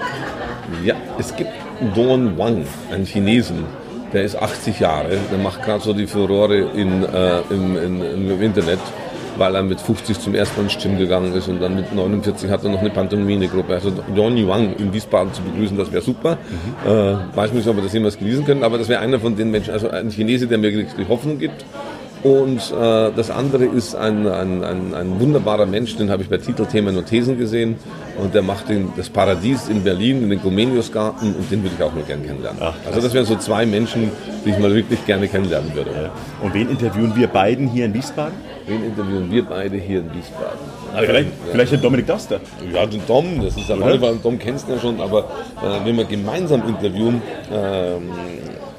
Ja, 0.84 0.96
es 1.20 1.36
gibt 1.36 1.52
Don 1.94 2.38
Wang, 2.38 2.66
einen 2.92 3.06
Chinesen. 3.06 3.66
Der 4.14 4.24
ist 4.24 4.36
80 4.36 4.80
Jahre, 4.80 5.18
der 5.32 5.38
macht 5.38 5.64
gerade 5.64 5.84
so 5.84 5.94
die 5.94 6.08
Furore 6.08 6.58
in, 6.58 7.04
äh, 7.04 7.42
im, 7.50 7.78
in, 7.78 8.02
im 8.02 8.42
Internet, 8.42 8.80
weil 9.38 9.56
er 9.56 9.64
mit 9.64 9.80
50 9.80 10.20
zum 10.20 10.36
ersten 10.36 10.62
Mal 10.62 10.72
ins 10.72 10.82
Gym 10.82 10.98
gegangen 10.98 11.34
ist 11.34 11.48
und 11.48 11.62
dann 11.62 11.76
mit 11.76 11.94
49 11.94 12.50
hat 12.50 12.64
er 12.64 12.70
noch 12.70 12.80
eine 12.80 12.90
Pantomime-Gruppe. 12.90 13.74
Also 13.74 13.92
Don 14.16 14.48
Wang 14.48 14.76
in 14.78 14.94
Wiesbaden 14.94 15.34
zu 15.34 15.42
begrüßen, 15.42 15.78
das 15.78 15.92
wäre 15.92 16.02
super. 16.02 16.38
Äh, 16.86 17.36
weiß 17.36 17.54
nicht, 17.54 17.68
ob 17.68 17.76
wir 17.76 17.84
das 17.84 17.94
jemals 17.94 18.18
gelesen 18.18 18.46
können, 18.46 18.64
aber 18.64 18.78
das 18.78 18.90
wäre 18.90 19.02
einer 19.02 19.20
von 19.20 19.36
den 19.36 19.52
Menschen, 19.52 19.74
also 19.74 19.90
ein 19.90 20.10
Chinese, 20.10 20.48
der 20.48 20.58
mir 20.58 20.68
richtig 20.70 21.08
Hoffnung 21.08 21.40
gibt. 21.40 21.66
Und 22.24 22.60
äh, 22.72 23.12
das 23.16 23.32
andere 23.32 23.66
ist 23.66 23.96
ein, 23.96 24.28
ein, 24.28 24.64
ein, 24.64 24.94
ein 24.94 25.20
wunderbarer 25.20 25.66
Mensch, 25.66 25.96
den 25.96 26.12
habe 26.12 26.22
ich 26.22 26.30
bei 26.30 26.38
Titelthemen 26.38 26.96
und 26.96 27.08
Thesen 27.08 27.38
gesehen. 27.38 27.78
Und 28.20 28.36
der 28.36 28.44
macht 28.44 28.70
den, 28.70 28.90
das 28.96 29.10
Paradies 29.10 29.70
in 29.70 29.84
Berlin, 29.84 30.22
in 30.22 30.30
den 30.30 30.42
Comenius-Garten 30.42 31.34
und 31.34 31.52
den 31.52 31.64
würde 31.64 31.76
ich 31.78 31.84
auch 31.84 31.94
mal 31.94 32.04
gerne 32.04 32.24
kennenlernen. 32.24 32.62
Ach, 32.64 32.76
also 32.86 33.02
das 33.02 33.14
wären 33.14 33.26
so 33.26 33.36
zwei 33.38 33.66
Menschen, 33.66 34.12
die 34.46 34.52
ich 34.52 34.60
mal 34.60 34.74
wirklich 34.74 35.04
gerne 35.08 35.28
kennenlernen 35.28 35.74
würde. 35.74 36.12
Und 36.44 36.54
wen 36.54 36.70
interviewen 36.70 37.16
wir 37.16 37.28
beiden 37.28 37.68
hier 37.68 37.86
in 37.86 37.94
Wiesbaden? 37.96 38.36
Wen 38.68 38.84
interviewen 38.84 39.32
wir 39.32 39.46
beide 39.46 39.78
hier 39.78 40.00
in 40.00 40.14
Wiesbaden? 40.14 40.60
Vielleicht, 40.96 41.30
vielleicht 41.52 41.72
den 41.72 41.82
Dominik 41.82 42.08
Doster. 42.08 42.40
Ja, 42.72 42.86
den 42.86 43.02
Dom, 43.08 43.42
das 43.42 43.58
ist 43.58 43.66
Fall, 43.66 43.98
den 43.98 44.22
Dom 44.22 44.40
kennst 44.40 44.68
du 44.68 44.74
ja 44.74 44.80
schon, 44.80 45.00
aber 45.00 45.20
äh, 45.20 45.86
wenn 45.86 45.98
wir 45.98 46.06
gemeinsam 46.06 46.68
interviewen, 46.68 47.22
ähm, 47.52 48.10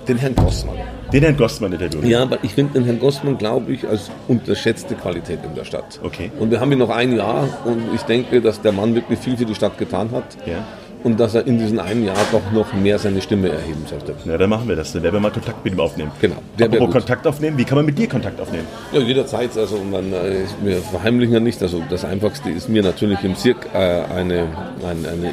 den 0.08 0.16
Herrn 0.18 0.34
Gossmann. 0.34 0.76
Den 1.12 1.22
Herrn 1.22 1.36
Gostmann 1.36 1.72
interviewen. 1.72 2.06
Ja, 2.06 2.22
aber 2.22 2.38
ich 2.42 2.54
finde 2.54 2.74
den 2.74 2.84
Herrn 2.84 2.98
Gossmann, 2.98 3.38
glaube 3.38 3.72
ich, 3.72 3.86
als 3.86 4.10
unterschätzte 4.28 4.94
Qualität 4.94 5.40
in 5.44 5.54
der 5.54 5.64
Stadt. 5.64 6.00
Okay. 6.02 6.32
Und 6.38 6.50
wir 6.50 6.60
haben 6.60 6.72
ihn 6.72 6.78
noch 6.78 6.90
ein 6.90 7.16
Jahr 7.16 7.48
und 7.64 7.94
ich 7.94 8.02
denke, 8.02 8.40
dass 8.40 8.60
der 8.60 8.72
Mann 8.72 8.94
wirklich 8.94 9.18
viel 9.18 9.36
für 9.36 9.44
die 9.44 9.54
Stadt 9.54 9.78
getan 9.78 10.10
hat. 10.10 10.24
Ja. 10.46 10.64
Und 11.05 11.18
dass 11.18 11.34
er 11.34 11.46
in 11.46 11.59
diesem 11.59 11.78
einen 11.78 12.05
Jahr 12.05 12.16
doch 12.30 12.53
noch 12.53 12.72
mehr 12.74 12.98
seine 12.98 13.20
Stimme 13.20 13.48
erheben 13.48 13.84
sollte. 13.86 14.14
Ja, 14.24 14.38
dann 14.38 14.50
machen 14.50 14.68
wir 14.68 14.76
das. 14.76 14.92
Dann 14.92 15.03
werden 15.03 15.14
wir 15.14 15.20
mal 15.20 15.30
Kontakt 15.30 15.64
mit 15.64 15.74
ihm 15.74 15.80
aufnehmen. 15.80 16.11
Genau. 16.20 16.36
Der 16.59 16.66
Apropos. 16.66 16.92
Kontakt 16.92 17.26
aufnehmen, 17.26 17.59
wie 17.59 17.64
kann 17.64 17.76
man 17.76 17.86
mit 17.86 17.98
dir 17.98 18.09
Kontakt 18.09 18.40
aufnehmen? 18.40 18.66
Ja, 18.92 19.00
jederzeit. 19.00 19.57
Also 19.57 19.78
man, 19.78 20.12
äh, 20.12 20.44
wir 20.62 20.76
verheimlichen 20.78 21.34
ja 21.34 21.40
nicht. 21.40 21.62
Also 21.62 21.82
das 21.88 22.05
Einfachste 22.05 22.50
ist 22.50 22.68
mir 22.68 22.82
natürlich 22.82 23.22
im 23.24 23.34
Cirque 23.34 23.66
äh, 23.74 24.05
eine 24.14 24.46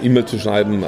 E-Mail 0.03 0.25
zu 0.25 0.39
schreiben. 0.39 0.83
Äh, 0.83 0.85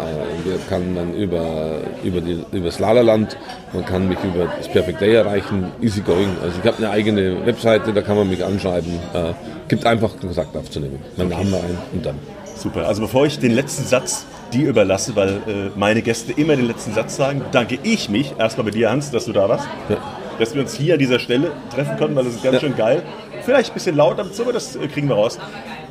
kann 0.69 0.93
man 0.93 1.13
über 1.13 1.79
über 2.03 2.21
die 2.21 2.43
über 2.51 2.65
das 2.65 2.79
Lalaland, 2.79 3.37
man 3.73 3.85
kann 3.85 4.07
mich 4.07 4.17
über 4.23 4.51
das 4.57 4.67
Perfect 4.67 5.01
Day 5.01 5.13
erreichen, 5.13 5.71
easy 5.81 6.01
going. 6.01 6.29
Also 6.41 6.57
ich 6.61 6.67
habe 6.67 6.77
eine 6.77 6.89
eigene 6.89 7.45
Webseite, 7.45 7.93
da 7.93 8.01
kann 8.01 8.15
man 8.15 8.29
mich 8.29 8.43
anschreiben. 8.43 8.91
Äh, 9.13 9.33
gibt 9.67 9.85
einfach 9.85 10.11
Kontakt 10.19 10.55
aufzunehmen. 10.55 10.99
Mein 11.17 11.29
Name 11.29 11.53
rein 11.53 11.77
und 11.93 12.05
dann. 12.05 12.15
Super. 12.55 12.87
Also 12.87 13.01
bevor 13.01 13.25
ich 13.25 13.39
den 13.39 13.53
letzten 13.53 13.85
Satz 13.85 14.25
dir 14.53 14.69
überlasse, 14.69 15.15
weil 15.15 15.29
äh, 15.29 15.69
meine 15.75 16.01
Gäste 16.01 16.31
immer 16.33 16.55
den 16.55 16.67
letzten 16.67 16.93
Satz 16.93 17.15
sagen, 17.15 17.41
danke 17.51 17.79
ich 17.83 18.09
mich 18.09 18.33
erstmal 18.37 18.65
bei 18.65 18.71
dir, 18.71 18.89
Hans, 18.91 19.11
dass 19.11 19.25
du 19.25 19.31
da 19.33 19.47
warst. 19.49 19.67
Ja. 19.89 19.97
Dass 20.39 20.53
wir 20.55 20.61
uns 20.61 20.73
hier 20.75 20.93
an 20.93 20.99
dieser 20.99 21.19
Stelle 21.19 21.51
treffen 21.73 21.97
konnten, 21.97 22.15
weil 22.15 22.23
das 22.25 22.35
ist 22.35 22.43
ganz 22.43 22.55
Ja. 22.55 22.59
schön 22.61 22.75
geil. 22.75 23.03
Vielleicht 23.43 23.71
ein 23.71 23.73
bisschen 23.73 23.95
laut 23.95 24.19
am 24.19 24.31
Zimmer, 24.31 24.53
das 24.53 24.75
äh, 24.75 24.87
kriegen 24.87 25.07
wir 25.09 25.15
raus. 25.15 25.37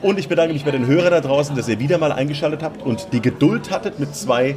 Und 0.03 0.19
ich 0.19 0.29
bedanke 0.29 0.53
mich 0.55 0.65
bei 0.65 0.71
den 0.71 0.87
Hörern 0.87 1.11
da 1.11 1.21
draußen, 1.21 1.55
dass 1.57 1.69
ihr 1.69 1.79
wieder 1.79 1.99
mal 1.99 2.13
eingeschaltet 2.13 2.63
habt 2.63 2.83
und 2.85 3.09
die 3.13 3.21
Geduld 3.21 3.71
hattet 3.71 3.99
mit 4.01 4.15
zwei 4.15 4.57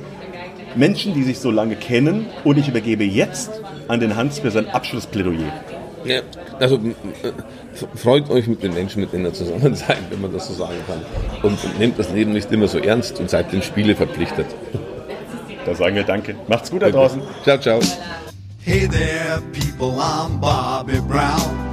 Menschen, 0.75 1.13
die 1.13 1.23
sich 1.23 1.39
so 1.39 1.51
lange 1.51 1.75
kennen. 1.75 2.27
Und 2.43 2.57
ich 2.57 2.67
übergebe 2.67 3.03
jetzt 3.03 3.51
an 3.87 3.99
den 3.99 4.15
Hans 4.15 4.39
für 4.39 4.51
sein 4.51 4.69
Abschlussplädoyer. 4.69 5.51
Ja, 6.05 6.21
also 6.59 6.79
freut 7.95 8.29
euch 8.29 8.47
mit 8.47 8.61
den 8.63 8.73
Menschen, 8.73 9.01
mit 9.01 9.13
denen 9.13 9.25
ihr 9.25 9.33
zusammen 9.33 9.75
seid, 9.75 9.99
wenn 10.09 10.21
man 10.21 10.33
das 10.33 10.47
so 10.47 10.53
sagen 10.53 10.77
kann. 10.87 11.01
Und 11.41 11.79
nehmt 11.79 11.97
das 11.97 12.11
Leben 12.11 12.33
nicht 12.33 12.51
immer 12.51 12.67
so 12.67 12.77
ernst 12.79 13.19
und 13.19 13.29
seid 13.29 13.51
den 13.51 13.61
Spiele 13.61 13.95
verpflichtet. 13.95 14.47
Da 15.65 15.75
sagen 15.75 15.95
wir 15.95 16.03
Danke. 16.03 16.35
Macht's 16.47 16.69
gut 16.69 16.81
da 16.81 16.89
draußen. 16.89 17.21
Ciao, 17.43 17.57
ciao. 17.57 17.79
Hey 18.59 18.87
there, 18.87 19.41
people, 19.51 19.99
I'm 19.99 20.39
Bobby 20.39 20.99
Brown. 21.01 21.72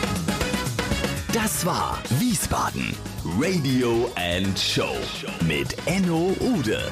Das 1.43 1.65
war 1.65 1.97
Wiesbaden 2.19 2.95
Radio 3.39 4.07
and 4.15 4.59
Show 4.59 4.95
mit 5.47 5.75
Enno 5.87 6.35
Ude. 6.39 6.87